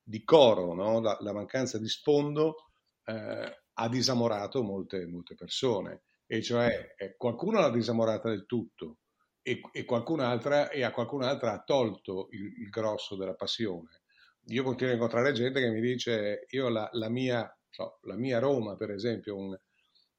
di 0.04 0.24
coro, 0.24 0.74
no? 0.74 1.00
la, 1.00 1.18
la, 1.22 1.34
mancanza 1.34 1.80
di 1.80 1.88
sfondo 1.88 2.72
eh, 3.06 3.64
ha 3.74 3.90
disamorato 3.90 4.62
molte, 4.62 5.06
molte 5.08 5.36
persone, 5.36 6.04
e 6.26 6.42
cioè 6.42 6.96
eh, 6.98 7.16
qualcuno 7.18 7.60
l'ha 7.60 7.70
disamorata 7.70 8.30
del 8.30 8.46
tutto 8.46 8.98
e, 9.42 9.62
e, 9.72 9.86
qualcun'altra, 9.86 10.70
e 10.70 10.84
a 10.84 10.92
qualcun'altra 10.92 11.54
ha 11.54 11.64
tolto 11.64 12.28
il, 12.32 12.62
il 12.62 12.70
grosso 12.70 13.16
della 13.16 13.36
passione 13.36 14.02
io 14.48 14.64
continuo 14.64 14.92
a 14.92 14.96
incontrare 14.96 15.32
gente 15.32 15.62
che 15.62 15.70
mi 15.70 15.80
dice, 15.80 16.46
io 16.50 16.70
la, 16.70 16.90
la, 16.94 17.10
mia, 17.10 17.50
so, 17.70 18.00
la 18.04 18.16
mia, 18.16 18.40
Roma, 18.40 18.76
per 18.76 18.92
esempio, 18.92 19.38
un, 19.38 19.58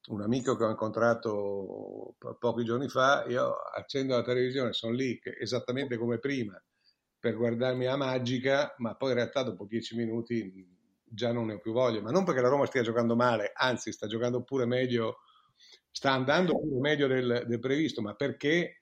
un, 0.07 0.21
amico 0.21 0.55
che 0.55 0.63
ho 0.63 0.69
incontrato 0.69 2.15
po- 2.17 2.35
pochi 2.39 2.63
giorni 2.63 2.87
fa, 2.87 3.25
io 3.27 3.53
accendo 3.53 4.15
la 4.15 4.23
televisione, 4.23 4.73
sono 4.73 4.93
lì 4.93 5.19
esattamente 5.39 5.97
come 5.97 6.17
prima 6.17 6.59
per 7.25 7.37
guardarmi 7.37 7.87
a 7.87 7.95
Magica, 7.95 8.75
ma 8.77 8.93
poi 8.93 9.09
in 9.09 9.15
realtà 9.15 9.41
dopo 9.41 9.65
dieci 9.65 9.95
minuti 9.95 10.63
già 11.03 11.31
non 11.31 11.47
ne 11.47 11.53
ho 11.53 11.59
più 11.59 11.71
voglia, 11.71 11.99
ma 11.99 12.11
non 12.11 12.23
perché 12.23 12.39
la 12.39 12.49
Roma 12.49 12.67
stia 12.67 12.83
giocando 12.83 13.15
male, 13.15 13.51
anzi 13.55 13.91
sta 13.91 14.05
giocando 14.05 14.43
pure 14.43 14.67
meglio, 14.67 15.21
sta 15.89 16.11
andando 16.11 16.51
pure 16.59 16.79
meglio 16.79 17.07
del, 17.07 17.45
del 17.47 17.59
previsto, 17.59 18.03
ma 18.03 18.13
perché 18.13 18.81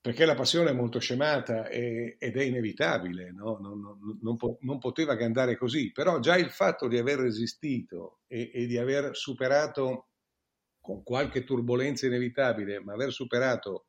perché 0.00 0.24
la 0.24 0.36
passione 0.36 0.70
è 0.70 0.72
molto 0.72 1.00
scemata 1.00 1.66
e, 1.66 2.16
ed 2.20 2.36
è 2.36 2.42
inevitabile, 2.42 3.32
no? 3.32 3.58
non, 3.60 3.80
non, 3.80 4.18
non, 4.22 4.36
non, 4.60 4.78
poteva 4.78 5.16
che 5.16 5.24
andare 5.24 5.56
così, 5.56 5.90
però 5.90 6.20
già 6.20 6.36
il 6.36 6.50
fatto 6.50 6.86
di 6.86 6.98
aver 6.98 7.18
resistito 7.18 8.20
e, 8.28 8.50
e, 8.54 8.66
di 8.66 8.78
aver 8.78 9.16
superato 9.16 10.10
con 10.80 11.02
qualche 11.02 11.42
turbolenza 11.42 12.06
inevitabile, 12.06 12.80
ma 12.80 12.92
aver 12.92 13.12
superato 13.12 13.88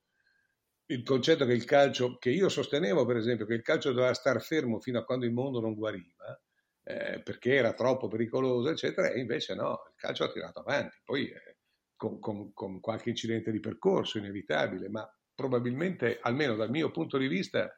il 0.91 1.03
concetto 1.03 1.45
che 1.45 1.53
il 1.53 1.63
calcio, 1.63 2.17
che 2.17 2.29
io 2.29 2.49
sostenevo 2.49 3.05
per 3.05 3.15
esempio, 3.15 3.45
che 3.45 3.53
il 3.53 3.61
calcio 3.61 3.93
doveva 3.93 4.13
star 4.13 4.41
fermo 4.41 4.79
fino 4.79 4.99
a 4.99 5.05
quando 5.05 5.25
il 5.25 5.31
mondo 5.31 5.61
non 5.61 5.73
guariva, 5.73 6.39
eh, 6.83 7.21
perché 7.23 7.55
era 7.55 7.73
troppo 7.73 8.07
pericoloso, 8.07 8.69
eccetera, 8.69 9.09
e 9.09 9.19
invece 9.19 9.55
no, 9.55 9.83
il 9.87 9.95
calcio 9.95 10.25
ha 10.25 10.31
tirato 10.31 10.59
avanti, 10.59 10.97
poi 11.03 11.29
eh, 11.29 11.57
con, 11.95 12.19
con, 12.19 12.53
con 12.53 12.79
qualche 12.79 13.09
incidente 13.09 13.51
di 13.51 13.59
percorso 13.59 14.17
inevitabile, 14.17 14.89
ma 14.89 15.09
probabilmente, 15.33 16.19
almeno 16.21 16.55
dal 16.55 16.69
mio 16.69 16.91
punto 16.91 17.17
di 17.17 17.27
vista, 17.27 17.73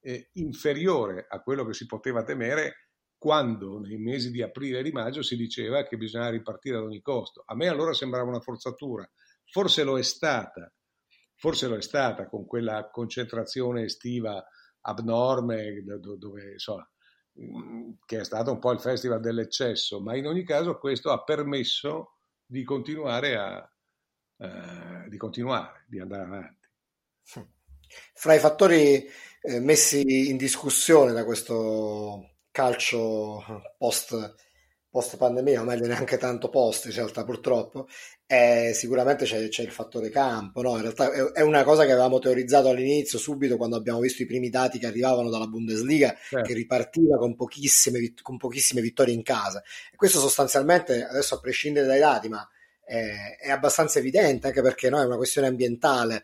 eh, 0.00 0.30
inferiore 0.34 1.26
a 1.28 1.40
quello 1.40 1.64
che 1.64 1.72
si 1.72 1.86
poteva 1.86 2.24
temere 2.24 2.88
quando 3.16 3.78
nei 3.78 3.98
mesi 3.98 4.30
di 4.30 4.42
aprile 4.42 4.80
e 4.80 4.82
di 4.82 4.92
maggio 4.92 5.22
si 5.22 5.36
diceva 5.36 5.84
che 5.84 5.96
bisognava 5.96 6.32
ripartire 6.32 6.76
ad 6.76 6.84
ogni 6.84 7.00
costo. 7.00 7.42
A 7.46 7.54
me 7.54 7.68
allora 7.68 7.92
sembrava 7.92 8.28
una 8.28 8.40
forzatura, 8.40 9.08
forse 9.44 9.84
lo 9.84 9.98
è 9.98 10.02
stata, 10.02 10.70
forse 11.36 11.68
lo 11.68 11.76
è 11.76 11.82
stata 11.82 12.28
con 12.28 12.46
quella 12.46 12.88
concentrazione 12.90 13.84
estiva 13.84 14.44
abnorme 14.82 15.82
dove, 15.82 16.52
insomma, 16.52 16.88
mm, 17.40 17.92
che 18.04 18.20
è 18.20 18.24
stato 18.24 18.52
un 18.52 18.58
po' 18.58 18.72
il 18.72 18.80
festival 18.80 19.20
dell'eccesso, 19.20 20.00
ma 20.00 20.16
in 20.16 20.26
ogni 20.26 20.44
caso 20.44 20.78
questo 20.78 21.10
ha 21.10 21.22
permesso 21.22 22.18
di 22.44 22.62
continuare 22.62 23.36
a, 23.36 23.72
eh, 24.38 25.08
di 25.08 25.16
continuare, 25.16 25.84
di 25.88 26.00
andare 26.00 26.22
avanti. 26.22 26.68
Fra 28.14 28.34
i 28.34 28.38
fattori 28.38 29.04
eh, 29.40 29.60
messi 29.60 30.28
in 30.28 30.36
discussione 30.36 31.12
da 31.12 31.24
questo 31.24 32.36
calcio 32.50 33.42
post, 33.76 34.34
post 34.96 35.18
pandemia, 35.18 35.60
o 35.60 35.64
meglio 35.64 35.86
neanche 35.86 36.16
tanto 36.16 36.48
post 36.48 36.86
in 36.86 36.92
realtà 36.92 37.22
purtroppo, 37.22 37.86
è, 38.24 38.70
sicuramente 38.72 39.26
c'è, 39.26 39.46
c'è, 39.48 39.62
il 39.62 39.70
fattore 39.70 40.08
campo, 40.08 40.62
no? 40.62 40.76
in 40.76 40.80
realtà 40.80 41.12
è, 41.12 41.20
è, 41.32 41.42
una 41.42 41.64
cosa 41.64 41.84
che 41.84 41.92
avevamo 41.92 42.18
teorizzato 42.18 42.70
all'inizio, 42.70 43.18
subito 43.18 43.58
quando 43.58 43.76
abbiamo 43.76 44.00
visto 44.00 44.22
i 44.22 44.26
primi 44.26 44.48
dati 44.48 44.78
che 44.78 44.86
arrivavano 44.86 45.28
dalla 45.28 45.48
Bundesliga, 45.48 46.16
certo. 46.30 46.48
che 46.48 46.54
ripartiva 46.54 47.18
con 47.18 47.36
pochissime, 47.36 48.14
con 48.22 48.38
pochissime 48.38 48.80
vittorie 48.80 49.12
in 49.12 49.22
casa. 49.22 49.62
E 49.92 49.96
questo 49.96 50.18
sostanzialmente, 50.18 51.04
adesso 51.04 51.34
a 51.34 51.40
prescindere 51.40 51.86
dai 51.86 52.00
dati, 52.00 52.30
ma 52.30 52.48
è, 52.86 53.36
è, 53.40 53.50
abbastanza 53.50 53.98
evidente, 53.98 54.46
anche 54.46 54.62
perché 54.62 54.88
no, 54.88 55.00
è 55.00 55.04
una 55.04 55.16
questione 55.16 55.48
ambientale. 55.48 56.22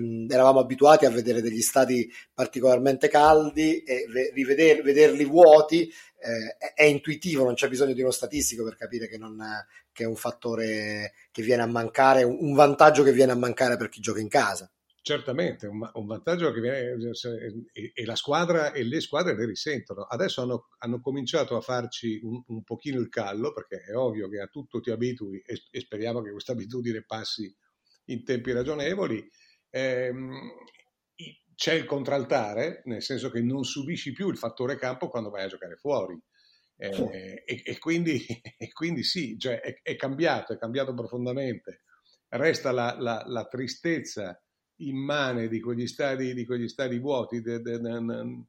Mm, 0.00 0.30
eravamo 0.30 0.60
abituati 0.60 1.04
a 1.04 1.10
vedere 1.10 1.42
degli 1.42 1.60
stati 1.60 2.08
particolarmente 2.32 3.08
caldi 3.08 3.82
e 3.82 4.06
riveder, 4.32 4.82
vederli 4.82 5.24
vuoti 5.24 5.92
eh, 6.20 6.56
è, 6.58 6.74
è, 6.74 6.84
intuitivo, 6.84 7.42
non 7.42 7.54
c'è 7.54 7.68
bisogno 7.68 7.92
di 7.92 8.02
uno 8.02 8.12
statistico 8.12 8.62
per 8.62 8.76
capire 8.76 9.08
che, 9.08 9.18
non, 9.18 9.36
che 9.92 10.04
è 10.04 10.06
un 10.06 10.14
fattore 10.14 11.12
che 11.32 11.42
viene 11.42 11.62
a 11.62 11.66
mancare, 11.66 12.22
un 12.22 12.54
vantaggio 12.54 13.02
che 13.02 13.12
viene 13.12 13.32
a 13.32 13.36
mancare 13.36 13.76
per 13.76 13.88
chi 13.88 14.00
gioca 14.00 14.20
in 14.20 14.28
casa. 14.28 14.70
Certamente, 15.06 15.68
un, 15.68 15.88
un 15.92 16.04
vantaggio 16.04 16.50
che 16.50 16.60
viene 16.60 16.96
e, 17.72 17.92
e, 17.94 18.04
la 18.04 18.16
squadra 18.16 18.72
e 18.72 18.82
le 18.82 19.00
squadre 19.00 19.36
ne 19.36 19.46
risentono. 19.46 20.02
Adesso 20.02 20.42
hanno, 20.42 20.66
hanno 20.78 21.00
cominciato 21.00 21.54
a 21.54 21.60
farci 21.60 22.18
un, 22.24 22.42
un, 22.48 22.64
pochino 22.64 22.98
il 22.98 23.08
callo, 23.08 23.52
perché 23.52 23.84
è 23.84 23.94
ovvio 23.94 24.28
che 24.28 24.40
a 24.40 24.48
tutto 24.48 24.80
ti 24.80 24.90
abitui 24.90 25.40
e, 25.46 25.62
e 25.70 25.78
speriamo 25.78 26.22
che 26.22 26.32
questa 26.32 26.50
abitudine 26.50 27.04
passi 27.04 27.56
in 28.06 28.24
tempi 28.24 28.50
ragionevoli. 28.50 29.24
Ehm, 29.70 30.40
c'è 31.54 31.74
il 31.74 31.84
contraltare, 31.84 32.82
nel 32.86 33.00
senso 33.00 33.30
che 33.30 33.40
non 33.40 33.62
subisci 33.62 34.10
più 34.10 34.28
il 34.28 34.38
fattore 34.38 34.74
campo 34.74 35.08
quando 35.08 35.30
vai 35.30 35.44
a 35.44 35.48
giocare 35.48 35.76
fuori. 35.76 36.20
Eh, 36.78 37.44
e, 37.46 37.62
e, 37.64 37.78
quindi, 37.78 38.26
e, 38.58 38.72
quindi, 38.72 39.04
sì, 39.04 39.38
cioè 39.38 39.60
è, 39.60 39.82
è, 39.82 39.94
cambiato, 39.94 40.52
è 40.52 40.58
cambiato 40.58 40.92
profondamente. 40.94 41.82
Resta 42.26 42.72
la, 42.72 42.96
la, 42.98 43.22
la 43.24 43.46
tristezza 43.46 44.40
immane 44.78 45.48
di 45.48 45.60
quegli 45.60 45.86
stadi, 45.86 46.34
di 46.34 46.44
quegli 46.44 46.68
stadi 46.68 46.98
vuoti, 46.98 47.40
de, 47.40 47.60
de, 47.60 47.78
de, 47.78 48.44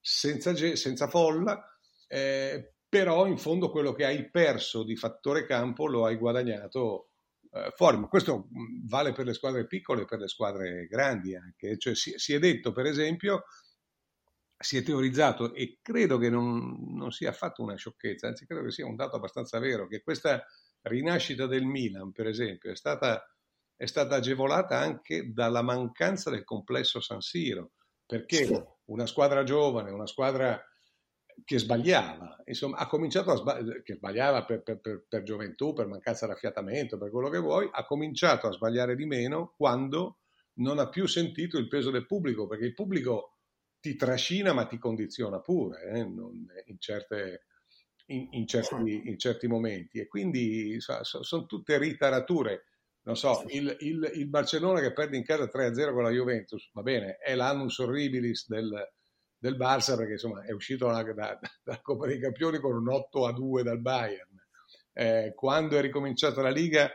senza, 0.00 0.54
senza, 0.54 1.08
folla, 1.08 1.78
eh, 2.06 2.74
però 2.88 3.26
in 3.26 3.38
fondo 3.38 3.70
quello 3.70 3.92
che 3.92 4.04
hai 4.04 4.30
perso 4.30 4.84
di 4.84 4.96
fattore 4.96 5.44
campo 5.44 5.86
lo 5.86 6.06
hai 6.06 6.16
guadagnato 6.16 7.10
eh, 7.50 7.72
fuori. 7.74 7.98
Ma 7.98 8.08
questo 8.08 8.48
mm, 8.48 8.86
vale 8.86 9.12
per 9.12 9.26
le 9.26 9.34
squadre 9.34 9.66
piccole 9.66 10.02
e 10.02 10.04
per 10.06 10.20
le 10.20 10.28
squadre 10.28 10.86
grandi 10.86 11.34
anche. 11.34 11.76
Cioè, 11.78 11.94
si, 11.94 12.14
si, 12.16 12.34
è 12.34 12.38
detto, 12.38 12.72
per 12.72 12.86
esempio, 12.86 13.44
si 14.58 14.78
è 14.78 14.82
teorizzato, 14.82 15.52
e 15.54 15.78
credo 15.82 16.18
che 16.18 16.30
non, 16.30 16.94
non 16.94 17.10
sia 17.10 17.30
affatto 17.30 17.62
una 17.62 17.76
sciocchezza, 17.76 18.28
anzi 18.28 18.46
credo 18.46 18.62
che 18.62 18.70
sia 18.70 18.86
un 18.86 18.96
dato 18.96 19.16
abbastanza 19.16 19.58
vero, 19.58 19.86
che 19.86 20.02
questa 20.02 20.44
rinascita 20.82 21.46
del 21.46 21.64
Milan, 21.64 22.12
per 22.12 22.26
esempio, 22.26 22.70
è 22.70 22.76
stata 22.76 23.22
è 23.76 23.86
stata 23.86 24.16
agevolata 24.16 24.78
anche 24.78 25.32
dalla 25.32 25.62
mancanza 25.62 26.30
del 26.30 26.44
complesso 26.44 27.00
San 27.00 27.20
Siro, 27.20 27.72
perché 28.06 28.78
una 28.86 29.06
squadra 29.06 29.42
giovane, 29.42 29.90
una 29.90 30.06
squadra 30.06 30.60
che 31.44 31.58
sbagliava, 31.58 32.42
insomma, 32.46 32.78
ha 32.78 32.86
cominciato 32.86 33.30
a 33.30 33.36
sbagliare, 33.36 33.82
che 33.82 33.94
sbagliava 33.94 34.44
per, 34.44 34.62
per, 34.62 34.80
per, 34.80 35.04
per, 35.06 35.22
gioventù, 35.22 35.74
per 35.74 35.86
mancanza 35.86 36.26
di 36.26 36.32
affiatamento, 36.32 36.96
per 36.96 37.10
quello 37.10 37.28
che 37.28 37.38
vuoi, 37.38 37.68
ha 37.70 37.84
cominciato 37.84 38.46
a 38.46 38.52
sbagliare 38.52 38.96
di 38.96 39.04
meno 39.04 39.52
quando 39.56 40.20
non 40.54 40.78
ha 40.78 40.88
più 40.88 41.06
sentito 41.06 41.58
il 41.58 41.68
peso 41.68 41.90
del 41.90 42.06
pubblico, 42.06 42.46
perché 42.46 42.64
il 42.64 42.74
pubblico 42.74 43.36
ti 43.78 43.94
trascina 43.96 44.54
ma 44.54 44.66
ti 44.66 44.78
condiziona 44.78 45.40
pure 45.40 45.82
eh, 45.90 45.98
in, 45.98 46.78
certe, 46.78 47.44
in, 48.06 48.28
in, 48.30 48.46
certi, 48.46 49.02
in, 49.04 49.18
certi, 49.18 49.46
momenti. 49.46 49.98
E 49.98 50.06
quindi 50.06 50.80
so, 50.80 51.04
so, 51.04 51.22
sono 51.22 51.44
tutte 51.44 51.76
ritarature 51.76 52.64
non 53.06 53.16
so, 53.16 53.44
il, 53.48 53.76
il, 53.80 54.10
il, 54.14 54.28
Barcellona 54.28 54.80
che 54.80 54.92
perde 54.92 55.16
in 55.16 55.24
casa 55.24 55.44
3-0 55.44 55.92
con 55.92 56.02
la 56.02 56.10
Juventus, 56.10 56.70
va 56.72 56.82
bene, 56.82 57.18
è 57.18 57.36
l'annus 57.36 57.78
horribilis 57.78 58.48
del, 58.48 58.68
del 59.38 59.56
Barça 59.56 59.96
perché 59.96 60.12
insomma 60.12 60.42
è 60.42 60.50
uscito 60.50 60.86
dalla 60.86 61.04
da, 61.12 61.38
da 61.62 61.80
Coppa 61.80 62.06
dei 62.06 62.18
Campioni 62.18 62.58
con 62.58 62.74
un 62.74 62.88
8-2 62.88 63.62
dal 63.62 63.80
Bayern. 63.80 64.34
Eh, 64.92 65.32
quando 65.36 65.78
è 65.78 65.80
ricominciata 65.80 66.42
la 66.42 66.50
Liga 66.50 66.90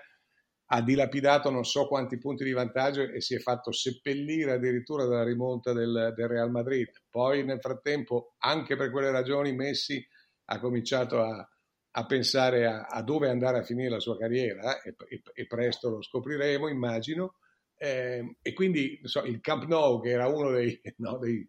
ha 0.73 0.81
dilapidato 0.81 1.49
non 1.49 1.63
so 1.63 1.87
quanti 1.87 2.17
punti 2.17 2.43
di 2.43 2.51
vantaggio 2.51 3.03
e 3.03 3.21
si 3.21 3.35
è 3.35 3.39
fatto 3.39 3.71
seppellire 3.71 4.53
addirittura 4.53 5.05
dalla 5.05 5.23
rimonta 5.23 5.71
del, 5.71 6.11
del 6.13 6.27
Real 6.27 6.51
Madrid. 6.51 6.89
Poi 7.09 7.45
nel 7.45 7.61
frattempo, 7.61 8.35
anche 8.39 8.75
per 8.75 8.91
quelle 8.91 9.11
ragioni, 9.11 9.53
Messi 9.53 10.05
ha 10.45 10.59
cominciato 10.59 11.21
a, 11.21 11.49
a 11.91 12.05
pensare 12.05 12.65
a, 12.65 12.85
a, 12.87 13.01
dove 13.01 13.29
andare 13.29 13.59
a 13.59 13.63
finire 13.63 13.89
la 13.89 13.99
sua 13.99 14.17
carriera 14.17 14.81
e, 14.81 14.95
e, 15.09 15.21
e 15.33 15.47
presto 15.47 15.89
lo 15.89 16.01
scopriremo, 16.01 16.67
immagino. 16.67 17.35
Eh, 17.75 18.37
e 18.41 18.53
quindi 18.53 18.99
so, 19.03 19.23
il 19.23 19.41
Camp 19.41 19.65
Nou, 19.65 20.01
che 20.01 20.09
era 20.09 20.27
uno 20.27 20.51
dei, 20.51 20.79
no, 20.97 21.17
dei, 21.17 21.45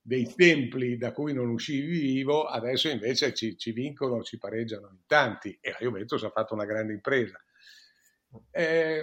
dei, 0.00 0.32
templi 0.34 0.96
da 0.96 1.12
cui 1.12 1.32
non 1.32 1.48
uscivi 1.48 1.98
vivo, 1.98 2.44
adesso 2.44 2.88
invece 2.88 3.34
ci, 3.34 3.56
ci, 3.56 3.72
vincono, 3.72 4.22
ci 4.22 4.38
pareggiano 4.38 4.88
in 4.90 5.06
tanti 5.06 5.56
e 5.60 5.70
la 5.70 5.78
Juventus 5.80 6.22
ha 6.24 6.30
fatto 6.30 6.54
una 6.54 6.66
grande 6.66 6.92
impresa. 6.92 7.42
Eh, 8.50 9.02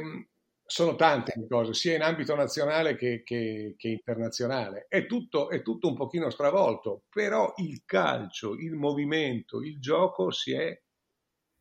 sono 0.70 0.96
tante 0.96 1.34
le 1.36 1.48
cose, 1.48 1.74
sia 1.74 1.96
in 1.96 2.04
ambito 2.04 2.36
nazionale 2.36 2.96
che, 2.96 3.24
che, 3.24 3.74
che 3.76 3.88
internazionale. 3.88 4.86
È 4.88 5.08
tutto, 5.08 5.50
è 5.50 5.64
tutto, 5.64 5.88
un 5.88 5.96
pochino 5.96 6.30
stravolto, 6.30 7.06
però 7.10 7.52
il 7.58 7.82
calcio, 7.86 8.54
il 8.54 8.74
movimento, 8.74 9.62
il 9.62 9.80
gioco 9.80 10.30
si 10.30 10.54
è, 10.54 10.80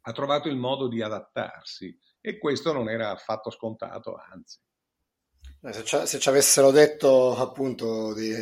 ha 0.02 0.12
trovato 0.12 0.48
il 0.48 0.56
modo 0.56 0.88
di 0.88 1.00
adattarsi 1.00 1.98
e 2.20 2.38
questo 2.38 2.72
non 2.72 2.90
era 2.90 3.10
affatto 3.10 3.50
scontato, 3.50 4.14
anzi. 4.14 4.58
Se 5.70 5.84
ci, 5.84 6.06
se 6.06 6.18
ci 6.18 6.28
avessero 6.28 6.70
detto 6.70 7.34
appunto 7.34 8.12
di 8.12 8.34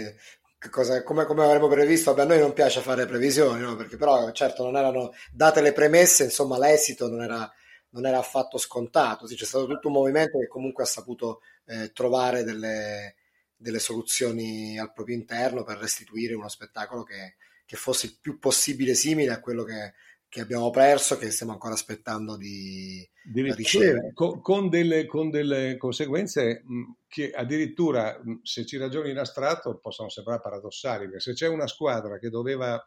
cosa, 0.69 1.05
come, 1.05 1.27
come, 1.27 1.45
avremmo 1.45 1.69
previsto, 1.69 2.13
vabbè, 2.13 2.23
a 2.25 2.35
noi 2.35 2.41
non 2.41 2.53
piace 2.53 2.81
fare 2.81 3.07
previsioni, 3.07 3.61
no? 3.61 3.77
perché 3.77 3.97
però 3.97 4.33
certo 4.33 4.65
non 4.65 4.77
erano 4.77 5.13
date 5.33 5.61
le 5.61 5.73
premesse, 5.73 6.25
insomma 6.25 6.59
l'esito 6.59 7.09
non 7.09 7.23
era 7.23 7.51
non 7.97 8.07
era 8.07 8.19
affatto 8.19 8.59
scontato. 8.59 9.27
Sì, 9.27 9.35
c'è 9.35 9.45
stato 9.45 9.67
tutto 9.67 9.89
un 9.89 9.95
movimento 9.95 10.39
che 10.39 10.47
comunque 10.47 10.85
ha 10.85 10.87
saputo 10.87 11.41
eh, 11.65 11.93
trovare 11.93 12.45
delle, 12.45 13.17
delle, 13.57 13.79
soluzioni 13.79 14.79
al 14.79 14.93
proprio 14.93 15.17
interno 15.17 15.65
per 15.65 15.79
restituire 15.79 16.35
uno 16.35 16.49
spettacolo 16.49 17.03
che, 17.03 17.37
che 17.65 17.77
fosse 17.77 18.07
il 18.07 18.19
più 18.21 18.39
possibile 18.39 18.95
simile 18.95 19.33
a 19.33 19.41
quello 19.41 19.65
che, 19.65 19.95
che 20.29 20.41
abbiamo 20.43 20.69
perso, 20.69 21.17
che 21.17 21.31
stiamo 21.31 21.53
ancora 21.53 21.73
aspettando 21.73 22.37
di, 22.37 23.09
di 23.25 23.43
ricevere. 23.55 24.13
Con, 24.13 24.43
con, 24.43 24.69
delle, 24.69 25.07
con, 25.07 25.31
delle, 25.31 25.79
conseguenze 25.79 26.63
che 27.09 27.31
addirittura, 27.31 28.21
se 28.43 28.67
ci 28.67 28.77
ragioni 28.77 29.11
in 29.11 29.19
astratto, 29.19 29.79
possono 29.79 30.11
sembrare 30.11 30.43
paradossali, 30.43 31.07
perché 31.07 31.21
se 31.21 31.33
c'è 31.33 31.49
una 31.49 31.67
squadra 31.67 32.19
che 32.19 32.29
doveva, 32.29 32.87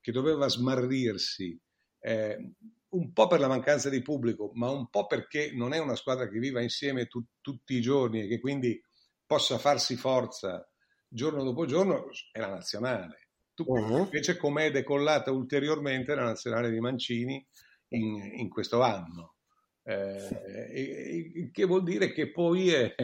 che 0.00 0.12
doveva 0.12 0.48
smarrirsi 0.48 1.60
eh, 2.00 2.52
un 2.94 3.12
po' 3.12 3.26
per 3.26 3.40
la 3.40 3.48
mancanza 3.48 3.88
di 3.88 4.02
pubblico, 4.02 4.50
ma 4.54 4.70
un 4.70 4.88
po' 4.88 5.06
perché 5.06 5.52
non 5.52 5.72
è 5.72 5.78
una 5.78 5.96
squadra 5.96 6.28
che 6.28 6.38
viva 6.38 6.62
insieme 6.62 7.06
tu, 7.06 7.24
tutti 7.40 7.74
i 7.74 7.80
giorni 7.80 8.22
e 8.22 8.28
che 8.28 8.40
quindi 8.40 8.80
possa 9.26 9.58
farsi 9.58 9.96
forza 9.96 10.68
giorno 11.08 11.42
dopo 11.42 11.66
giorno, 11.66 12.08
è 12.32 12.38
la 12.40 12.48
nazionale. 12.48 13.28
Tu, 13.54 13.64
uh-huh. 13.66 14.04
Invece 14.04 14.36
com'è 14.36 14.70
decollata 14.70 15.30
ulteriormente 15.30 16.14
la 16.14 16.24
nazionale 16.24 16.70
di 16.70 16.80
Mancini 16.80 17.44
in, 17.88 18.16
in 18.38 18.48
questo 18.48 18.80
anno. 18.82 19.36
Eh, 19.82 21.50
che 21.52 21.64
vuol 21.64 21.82
dire 21.82 22.12
che 22.12 22.30
poi, 22.30 22.72
è, 22.72 22.94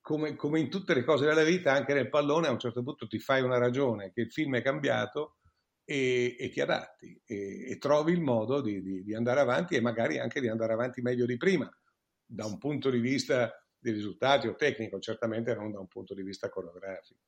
come, 0.00 0.36
come 0.36 0.60
in 0.60 0.68
tutte 0.68 0.94
le 0.94 1.04
cose 1.04 1.24
della 1.24 1.44
vita, 1.44 1.72
anche 1.72 1.94
nel 1.94 2.08
pallone 2.08 2.46
a 2.46 2.52
un 2.52 2.58
certo 2.58 2.82
punto 2.82 3.06
ti 3.06 3.18
fai 3.18 3.42
una 3.42 3.58
ragione 3.58 4.12
che 4.12 4.22
il 4.22 4.30
film 4.30 4.56
è 4.56 4.62
cambiato 4.62 5.36
e, 5.84 6.36
e 6.38 6.48
ti 6.50 6.60
adatti 6.60 7.20
e, 7.24 7.70
e, 7.70 7.78
trovi 7.78 8.12
il 8.12 8.20
modo 8.20 8.60
di, 8.60 8.82
di, 8.82 9.02
di, 9.02 9.14
andare 9.14 9.40
avanti 9.40 9.74
e 9.74 9.80
magari 9.80 10.18
anche 10.18 10.40
di 10.40 10.48
andare 10.48 10.72
avanti 10.72 11.02
meglio 11.02 11.26
di 11.26 11.36
prima, 11.36 11.70
da 12.24 12.46
un 12.46 12.58
punto 12.58 12.90
di 12.90 12.98
vista 12.98 13.52
di 13.78 13.90
risultati 13.90 14.46
o 14.46 14.54
tecnico, 14.54 14.98
certamente 14.98 15.54
non 15.54 15.70
da 15.70 15.78
un 15.78 15.88
punto 15.88 16.14
di 16.14 16.22
vista 16.22 16.48
coreografico. 16.48 17.20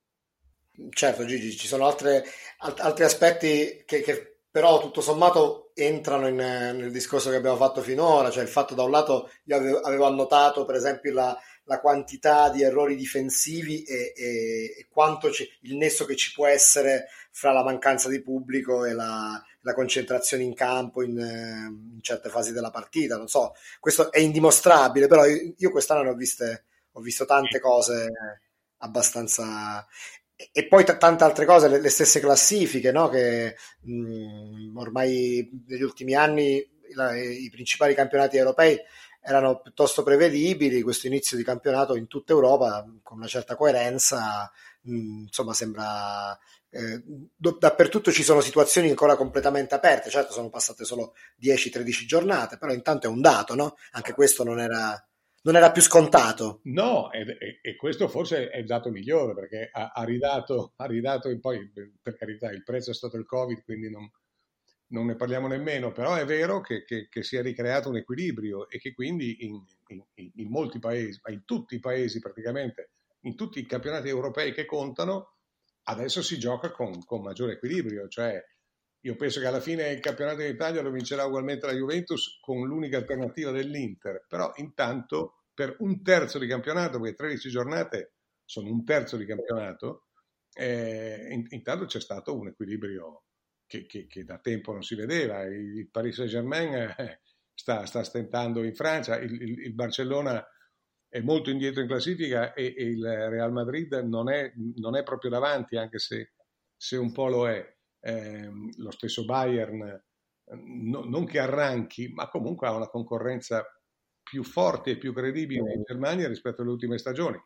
Certo 0.89 1.25
Gigi, 1.25 1.51
ci 1.51 1.67
sono 1.67 1.85
altre, 1.85 2.23
altri 2.57 3.03
aspetti 3.03 3.83
che, 3.85 4.01
che, 4.01 4.36
però 4.49 4.79
tutto 4.79 5.01
sommato 5.01 5.71
entrano 5.73 6.27
in, 6.27 6.35
nel 6.35 6.91
discorso 6.91 7.29
che 7.29 7.35
abbiamo 7.35 7.57
fatto 7.57 7.81
finora, 7.81 8.31
cioè 8.31 8.43
il 8.43 8.49
fatto 8.49 8.73
da 8.73 8.83
un 8.83 8.91
lato 8.91 9.29
io 9.43 9.55
avevo, 9.55 9.79
avevo 9.79 10.05
annotato 10.05 10.65
per 10.65 10.75
esempio 10.75 11.13
la, 11.13 11.37
la 11.67 11.79
quantità 11.79 12.49
di 12.49 12.63
errori 12.63 12.95
difensivi 12.95 13.83
e, 13.83 14.13
e, 14.15 14.75
e 14.77 14.87
quanto 14.89 15.27
il 15.27 15.75
nesso 15.75 16.05
che 16.05 16.15
ci 16.15 16.33
può 16.33 16.47
essere 16.47 17.07
fra 17.31 17.51
la 17.51 17.63
mancanza 17.63 18.09
di 18.09 18.21
pubblico 18.21 18.85
e 18.85 18.93
la, 18.93 19.39
la 19.61 19.73
concentrazione 19.73 20.43
in 20.43 20.55
campo 20.55 21.03
in, 21.03 21.17
in, 21.17 22.01
certe 22.01 22.29
fasi 22.29 22.53
della 22.53 22.71
partita. 22.71 23.17
Non 23.17 23.27
so, 23.27 23.53
questo 23.79 24.11
è 24.11 24.19
indimostrabile, 24.19 25.07
però 25.07 25.25
io, 25.25 25.53
io 25.55 25.71
quest'anno 25.71 26.03
ne 26.03 26.09
ho 26.09 26.15
viste, 26.15 26.63
ho 26.93 27.01
visto 27.01 27.25
tante 27.25 27.59
cose 27.59 28.09
abbastanza 28.77 29.85
e 30.51 30.67
poi 30.67 30.83
t- 30.83 30.97
tante 30.97 31.23
altre 31.23 31.45
cose, 31.45 31.67
le, 31.67 31.81
le 31.81 31.89
stesse 31.89 32.19
classifiche, 32.19 32.91
no? 32.91 33.09
che 33.09 33.55
mh, 33.81 34.77
ormai 34.77 35.49
negli 35.67 35.81
ultimi 35.81 36.13
anni 36.13 36.63
la, 36.93 37.15
i 37.17 37.49
principali 37.49 37.95
campionati 37.95 38.37
europei 38.37 38.77
erano 39.19 39.59
piuttosto 39.59 40.03
prevedibili, 40.03 40.81
questo 40.83 41.07
inizio 41.07 41.35
di 41.35 41.43
campionato 41.43 41.95
in 41.95 42.07
tutta 42.07 42.31
Europa 42.33 42.85
con 43.03 43.17
una 43.17 43.27
certa 43.27 43.55
coerenza, 43.55 44.49
mh, 44.83 45.23
insomma 45.23 45.53
sembra 45.53 46.37
eh, 46.69 47.01
dappertutto 47.35 48.11
ci 48.11 48.23
sono 48.23 48.41
situazioni 48.41 48.89
ancora 48.89 49.15
completamente 49.15 49.73
aperte, 49.75 50.09
certo 50.09 50.33
sono 50.33 50.49
passate 50.49 50.85
solo 50.85 51.13
10-13 51.41 52.05
giornate, 52.05 52.57
però 52.57 52.71
intanto 52.73 53.07
è 53.07 53.09
un 53.09 53.21
dato, 53.21 53.55
no? 53.55 53.75
Anche 53.91 54.13
questo 54.13 54.43
non 54.43 54.59
era, 54.59 55.06
non 55.47 55.55
era 55.55 55.71
più 55.71 55.81
scontato. 55.81 56.59
No, 56.63 57.09
e, 57.09 57.59
e, 57.61 57.75
questo 57.77 58.09
forse 58.09 58.49
è 58.49 58.57
il 58.57 58.65
dato 58.65 58.91
migliore 58.91 59.33
perché 59.33 59.69
ha, 59.71 59.91
ha, 59.93 60.03
ridato, 60.03 60.73
ha 60.75 60.85
ridato, 60.85 61.29
e 61.29 61.39
poi 61.39 61.71
per 62.01 62.17
carità 62.17 62.51
il 62.51 62.63
prezzo 62.63 62.91
è 62.91 62.93
stato 62.93 63.15
il 63.15 63.25
Covid, 63.25 63.63
quindi 63.63 63.89
non, 63.89 64.11
non 64.87 65.05
ne 65.05 65.15
parliamo 65.15 65.47
nemmeno, 65.47 65.93
però 65.93 66.15
è 66.15 66.25
vero 66.25 66.59
che, 66.59 66.83
che, 66.83 67.07
che, 67.09 67.23
si 67.23 67.37
è 67.37 67.41
ricreato 67.41 67.87
un 67.87 67.95
equilibrio 67.95 68.67
e 68.67 68.77
che 68.77 68.93
quindi 68.93 69.45
in, 69.45 69.63
in, 69.87 70.31
in, 70.35 70.49
molti 70.49 70.79
paesi, 70.79 71.21
ma 71.23 71.31
in 71.31 71.45
tutti 71.45 71.75
i 71.75 71.79
paesi 71.79 72.19
praticamente, 72.19 72.91
in 73.21 73.37
tutti 73.37 73.59
i 73.59 73.65
campionati 73.65 74.09
europei 74.09 74.51
che 74.51 74.65
contano, 74.65 75.35
adesso 75.83 76.21
si 76.21 76.37
gioca 76.37 76.71
con, 76.71 77.05
con 77.05 77.21
maggiore 77.21 77.53
equilibrio, 77.53 78.09
cioè 78.09 78.37
io 79.01 79.15
penso 79.15 79.39
che 79.39 79.45
alla 79.45 79.61
fine 79.61 79.91
il 79.91 80.01
campionato 80.01 80.41
in 80.41 80.49
Italia 80.53 80.81
lo 80.81 80.91
vincerà 80.91 81.23
ugualmente 81.23 81.67
la 81.67 81.71
Juventus 81.71 82.37
con 82.41 82.67
l'unica 82.67 82.97
alternativa 82.97 83.51
dell'Inter, 83.51 84.25
però 84.27 84.51
intanto 84.55 85.36
per 85.57 85.75
un 85.79 86.03
terzo 86.03 86.37
di 86.37 86.45
campionato, 86.45 86.99
perché 86.99 87.15
13 87.15 87.49
giornate 87.49 88.13
sono 88.45 88.69
un 88.69 88.85
terzo 88.85 89.17
di 89.17 89.25
campionato, 89.25 90.09
eh, 90.53 91.47
intanto 91.49 91.85
c'è 91.85 91.99
stato 91.99 92.37
un 92.37 92.49
equilibrio 92.49 93.23
che, 93.65 93.87
che, 93.87 94.05
che, 94.05 94.23
da 94.23 94.37
tempo 94.37 94.71
non 94.71 94.83
si 94.83 94.93
vedeva. 94.93 95.41
Il 95.45 95.89
Paris 95.89 96.13
Saint-Germain 96.13 96.93
eh, 96.95 97.21
sta, 97.55 97.87
sta, 97.87 98.03
stentando 98.03 98.63
in 98.63 98.75
Francia, 98.75 99.17
il, 99.17 99.33
il, 99.33 99.59
il, 99.63 99.73
Barcellona 99.73 100.47
è 101.07 101.21
molto 101.21 101.49
indietro 101.49 101.81
in 101.81 101.87
classifica 101.87 102.53
e, 102.53 102.75
e 102.77 102.83
il 102.83 103.03
Real 103.03 103.51
Madrid 103.51 103.91
non 103.93 104.29
è, 104.29 104.53
non 104.75 104.95
è, 104.95 105.01
proprio 105.01 105.31
davanti, 105.31 105.75
anche 105.75 105.97
se, 105.97 106.33
se 106.75 106.97
un 106.97 107.11
po' 107.11 107.29
lo 107.29 107.49
è. 107.49 107.75
Eh, 107.99 108.51
lo 108.75 108.91
stesso 108.91 109.25
Bayern, 109.25 110.03
no, 110.51 111.03
non 111.03 111.25
che 111.25 111.39
arranchi, 111.39 112.09
ma 112.13 112.29
comunque 112.29 112.67
ha 112.67 112.75
una 112.75 112.89
concorrenza 112.89 113.65
più 114.29 114.43
forte 114.43 114.91
e 114.91 114.97
più 114.97 115.13
credibile 115.13 115.73
in 115.73 115.83
Germania 115.83 116.27
rispetto 116.27 116.61
alle 116.61 116.71
ultime 116.71 116.97
stagioni. 116.97 117.37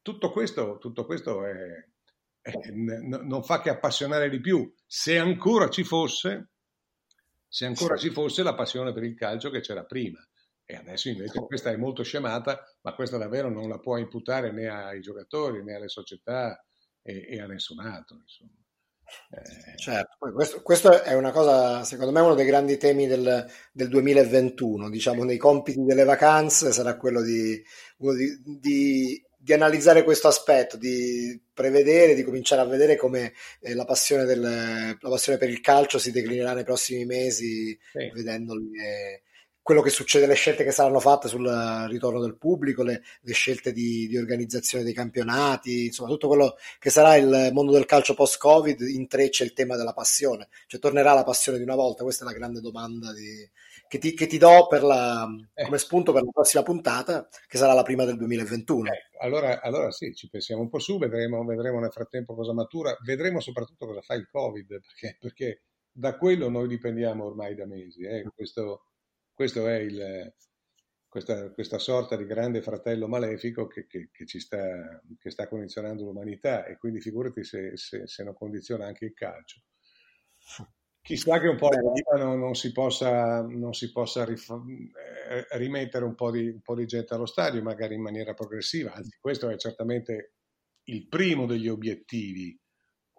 Tutto 0.00 0.30
questo, 0.30 0.78
tutto 0.78 1.04
questo 1.04 1.44
è, 1.44 1.54
eh, 2.42 2.72
non 2.72 3.42
fa 3.42 3.60
che 3.60 3.70
appassionare 3.70 4.28
di 4.28 4.40
più. 4.40 4.72
Se 4.86 5.18
ancora 5.18 5.68
ci 5.68 5.84
fosse, 5.84 6.50
se 7.46 7.66
ancora 7.66 7.96
ci 7.96 8.10
fosse 8.10 8.42
la 8.42 8.54
passione 8.54 8.92
per 8.92 9.04
il 9.04 9.14
calcio 9.14 9.50
che 9.50 9.60
c'era 9.60 9.84
prima. 9.84 10.18
E 10.64 10.76
adesso 10.76 11.08
invece 11.08 11.40
questa 11.40 11.70
è 11.70 11.76
molto 11.76 12.02
scemata, 12.02 12.64
ma 12.82 12.94
questa 12.94 13.18
davvero 13.18 13.50
non 13.50 13.68
la 13.68 13.78
può 13.78 13.96
imputare 13.98 14.52
né 14.52 14.68
ai 14.68 15.00
giocatori 15.00 15.62
né 15.62 15.74
alle 15.74 15.88
società 15.88 16.64
e, 17.02 17.26
e 17.28 17.40
a 17.40 17.46
nessun 17.46 17.80
altro. 17.80 18.16
Insomma. 18.16 18.61
Eh... 19.30 19.76
Certo, 19.76 20.16
questo, 20.32 20.62
questo, 20.62 21.02
è 21.02 21.14
una 21.14 21.30
cosa, 21.30 21.82
secondo 21.84 22.12
me, 22.12 22.20
uno 22.20 22.34
dei 22.34 22.46
grandi 22.46 22.76
temi 22.76 23.06
del, 23.06 23.46
del 23.72 23.88
2021. 23.88 24.90
Diciamo, 24.90 25.24
nei 25.24 25.38
compiti 25.38 25.82
delle 25.82 26.04
vacanze 26.04 26.72
sarà 26.72 26.96
quello 26.96 27.22
di, 27.22 27.62
di, 27.96 28.42
di 28.60 29.22
di 29.42 29.52
analizzare 29.52 30.04
questo 30.04 30.28
aspetto, 30.28 30.76
di 30.76 31.40
prevedere, 31.52 32.14
di 32.14 32.22
cominciare 32.22 32.60
a 32.60 32.64
vedere 32.64 32.94
come 32.94 33.32
eh, 33.60 33.74
la, 33.74 33.84
passione 33.84 34.24
del, 34.24 34.40
la, 34.40 35.08
passione 35.08 35.36
per 35.36 35.48
il 35.50 35.60
calcio 35.60 35.98
si 35.98 36.12
declinerà 36.12 36.52
nei 36.52 36.62
prossimi 36.62 37.04
mesi, 37.04 37.76
sì. 37.90 38.08
vedendo 38.14 38.54
le, 38.54 39.22
quello 39.62 39.80
che 39.80 39.90
succede, 39.90 40.26
le 40.26 40.34
scelte 40.34 40.64
che 40.64 40.72
saranno 40.72 40.98
fatte 40.98 41.28
sul 41.28 41.46
ritorno 41.88 42.20
del 42.20 42.36
pubblico, 42.36 42.82
le, 42.82 43.02
le 43.20 43.32
scelte 43.32 43.72
di, 43.72 44.08
di, 44.08 44.16
organizzazione 44.16 44.82
dei 44.82 44.92
campionati, 44.92 45.86
insomma 45.86 46.08
tutto 46.08 46.26
quello 46.28 46.56
che 46.78 46.90
sarà 46.90 47.16
il 47.16 47.50
mondo 47.52 47.72
del 47.72 47.86
calcio 47.86 48.14
post-Covid 48.14 48.80
intreccia 48.80 49.44
il 49.44 49.52
tema 49.52 49.76
della 49.76 49.92
passione, 49.92 50.48
cioè 50.66 50.80
tornerà 50.80 51.14
la 51.14 51.24
passione 51.24 51.58
di 51.58 51.64
una 51.64 51.76
volta, 51.76 52.02
questa 52.02 52.24
è 52.24 52.26
la 52.26 52.34
grande 52.34 52.60
domanda 52.60 53.12
di, 53.12 53.48
che 53.92 53.98
ti, 53.98 54.14
che 54.14 54.26
ti 54.26 54.38
do 54.38 54.68
la, 54.70 55.28
eh. 55.52 55.64
come 55.64 55.76
spunto 55.76 56.12
per 56.12 56.22
la 56.22 56.30
prossima 56.32 56.62
puntata, 56.62 57.28
che 57.46 57.58
sarà 57.58 57.74
la 57.74 57.82
prima 57.82 58.04
del 58.04 58.16
2021. 58.16 58.90
Eh, 58.90 59.08
allora, 59.20 59.60
allora, 59.60 59.90
sì, 59.90 60.14
ci 60.14 60.30
pensiamo 60.30 60.62
un 60.62 60.70
po' 60.70 60.78
su, 60.78 60.98
vedremo, 60.98 61.44
vedremo, 61.44 61.78
nel 61.78 61.92
frattempo 61.92 62.34
cosa 62.34 62.54
matura, 62.54 62.96
vedremo 63.04 63.38
soprattutto 63.40 63.86
cosa 63.86 64.00
fa 64.00 64.14
il 64.14 64.28
Covid, 64.30 64.80
perché, 64.80 65.16
perché 65.20 65.62
da 65.92 66.16
quello 66.16 66.48
noi 66.48 66.68
dipendiamo 66.68 67.24
ormai 67.24 67.54
da 67.54 67.66
mesi. 67.66 68.02
Eh. 68.02 68.24
Questo, 68.34 68.84
questo 69.42 69.66
è 69.66 69.78
il, 69.78 70.34
questa, 71.08 71.50
questa, 71.50 71.78
sorta 71.80 72.14
di 72.14 72.26
grande 72.26 72.62
fratello 72.62 73.08
malefico 73.08 73.66
che, 73.66 73.88
che, 73.88 74.10
che, 74.12 74.24
ci 74.24 74.38
sta, 74.38 75.02
che 75.18 75.30
sta 75.30 75.48
condizionando 75.48 76.04
l'umanità 76.04 76.64
e 76.64 76.76
quindi 76.78 77.00
figurati 77.00 77.42
se, 77.42 77.76
se, 77.76 78.06
se 78.06 78.22
non 78.22 78.34
condiziona 78.34 78.86
anche 78.86 79.06
il 79.06 79.14
calcio. 79.14 79.62
Chissà 81.00 81.40
che 81.40 81.48
un 81.48 81.56
po' 81.56 81.70
non, 82.16 82.38
non, 82.38 82.54
si 82.54 82.70
possa, 82.70 83.42
non 83.42 83.74
si 83.74 83.90
possa 83.90 84.24
rif- 84.24 84.62
eh, 85.28 85.58
rimettere 85.58 86.04
un 86.04 86.14
po, 86.14 86.30
di, 86.30 86.46
un 86.46 86.62
po' 86.62 86.76
di 86.76 86.86
gente 86.86 87.12
allo 87.12 87.26
stadio, 87.26 87.60
magari 87.62 87.96
in 87.96 88.02
maniera 88.02 88.34
progressiva, 88.34 88.92
anzi 88.92 89.18
questo 89.20 89.48
è 89.48 89.56
certamente 89.56 90.34
il 90.84 91.08
primo 91.08 91.46
degli 91.46 91.66
obiettivi 91.66 92.56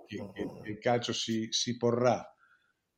che, 0.06 0.30
che 0.32 0.70
il 0.70 0.80
calcio 0.80 1.12
si, 1.12 1.48
si 1.52 1.76
porrà 1.76 2.33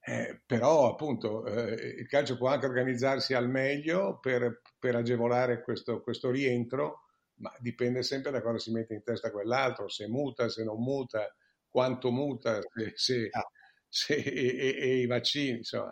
eh, 0.08 0.40
però 0.46 0.92
appunto 0.92 1.44
eh, 1.48 1.96
il 1.98 2.06
calcio 2.06 2.38
può 2.38 2.50
anche 2.50 2.68
organizzarsi 2.68 3.34
al 3.34 3.50
meglio 3.50 4.20
per, 4.20 4.62
per 4.78 4.96
agevolare 4.96 5.64
questo, 5.64 6.04
questo, 6.04 6.30
rientro, 6.30 7.06
ma 7.38 7.52
dipende 7.58 8.04
sempre 8.04 8.30
da 8.30 8.44
cosa 8.44 8.60
si 8.60 8.72
mette 8.72 8.94
in 8.94 9.02
testa 9.02 9.32
quell'altro, 9.32 9.90
se 9.90 10.08
muta, 10.08 10.48
se 10.48 10.64
non 10.64 10.80
muta, 10.80 11.36
quanto 11.68 12.12
muta, 12.12 12.62
se, 12.62 12.92
se, 12.94 13.30
ah. 13.32 13.50
se 13.90 14.14
e, 14.14 14.78
e, 14.78 14.98
i 15.00 15.08
vaccini, 15.08 15.58
insomma, 15.58 15.92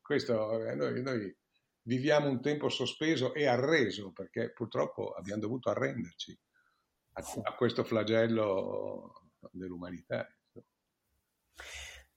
questo 0.00 0.64
eh, 0.64 0.76
noi, 0.76 1.02
noi, 1.02 1.36
viviamo 1.82 2.28
un 2.28 2.40
tempo 2.40 2.68
sospeso 2.68 3.34
e 3.34 3.46
arreso 3.46 4.12
perché 4.12 4.52
purtroppo 4.52 5.14
abbiamo 5.14 5.40
dovuto 5.40 5.70
arrenderci 5.70 6.38
a, 7.14 7.24
a 7.42 7.54
questo 7.56 7.82
flagello 7.82 9.30
dell'umanità. 9.50 10.28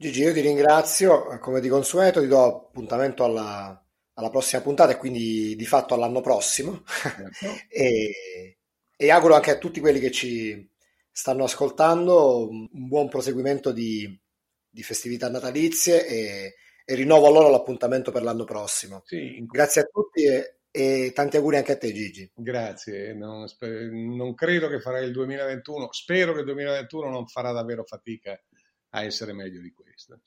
Gigi, 0.02 0.24
io 0.24 0.34
ti 0.34 0.42
ringrazio, 0.42 1.38
come 1.38 1.62
di 1.62 1.70
consueto 1.70 2.22
ti 2.22 2.28
do 2.28 2.44
appuntamento 2.44 3.24
alla, 3.24 3.86
alla 4.14 4.30
prossima 4.32 4.60
puntata 4.64 4.94
e 4.94 4.98
quindi 4.98 5.56
di 5.56 5.66
fatto 5.68 5.94
all'anno 5.94 6.22
prossimo 6.22 6.82
certo. 6.88 7.30
e, 7.70 8.58
e, 8.98 9.12
auguro 9.12 9.36
anche 9.36 9.52
a 9.52 9.60
tutti 9.60 9.80
quelli 9.80 10.00
che 10.00 10.10
ci 10.10 10.68
stanno 11.12 11.44
ascoltando 11.44 12.50
un 12.50 12.68
buon 12.72 13.10
proseguimento 13.10 13.72
di, 13.72 14.20
di 14.68 14.82
festività 14.82 15.30
natalizie 15.30 16.08
e, 16.08 16.56
e, 16.84 16.96
rinnovo 16.96 17.28
a 17.28 17.30
loro 17.30 17.50
l'appuntamento 17.52 18.12
per 18.12 18.24
l'anno 18.24 18.44
prossimo. 18.44 19.04
Sì. 19.06 19.46
Grazie 19.46 19.82
a 19.82 19.86
tutti 19.86 20.26
e, 20.26 20.62
e, 20.72 21.12
tanti 21.14 21.38
auguri 21.38 21.58
anche 21.58 21.74
a 21.74 21.78
te 21.78 21.94
Gigi. 21.94 22.28
Grazie, 22.34 23.14
non, 23.14 23.46
non 23.60 24.34
credo 24.34 24.68
che 24.68 24.80
farai 24.80 25.06
il 25.06 25.12
2021, 25.12 25.92
spero 25.92 26.34
che 26.34 26.40
il 26.40 26.46
2021 26.46 27.08
non 27.08 27.28
farà 27.28 27.52
davvero 27.52 27.84
fatica 27.84 28.36
a 28.92 29.04
essere 29.04 29.34
meglio 29.34 29.62
di 29.62 29.72
questo. 29.74 30.22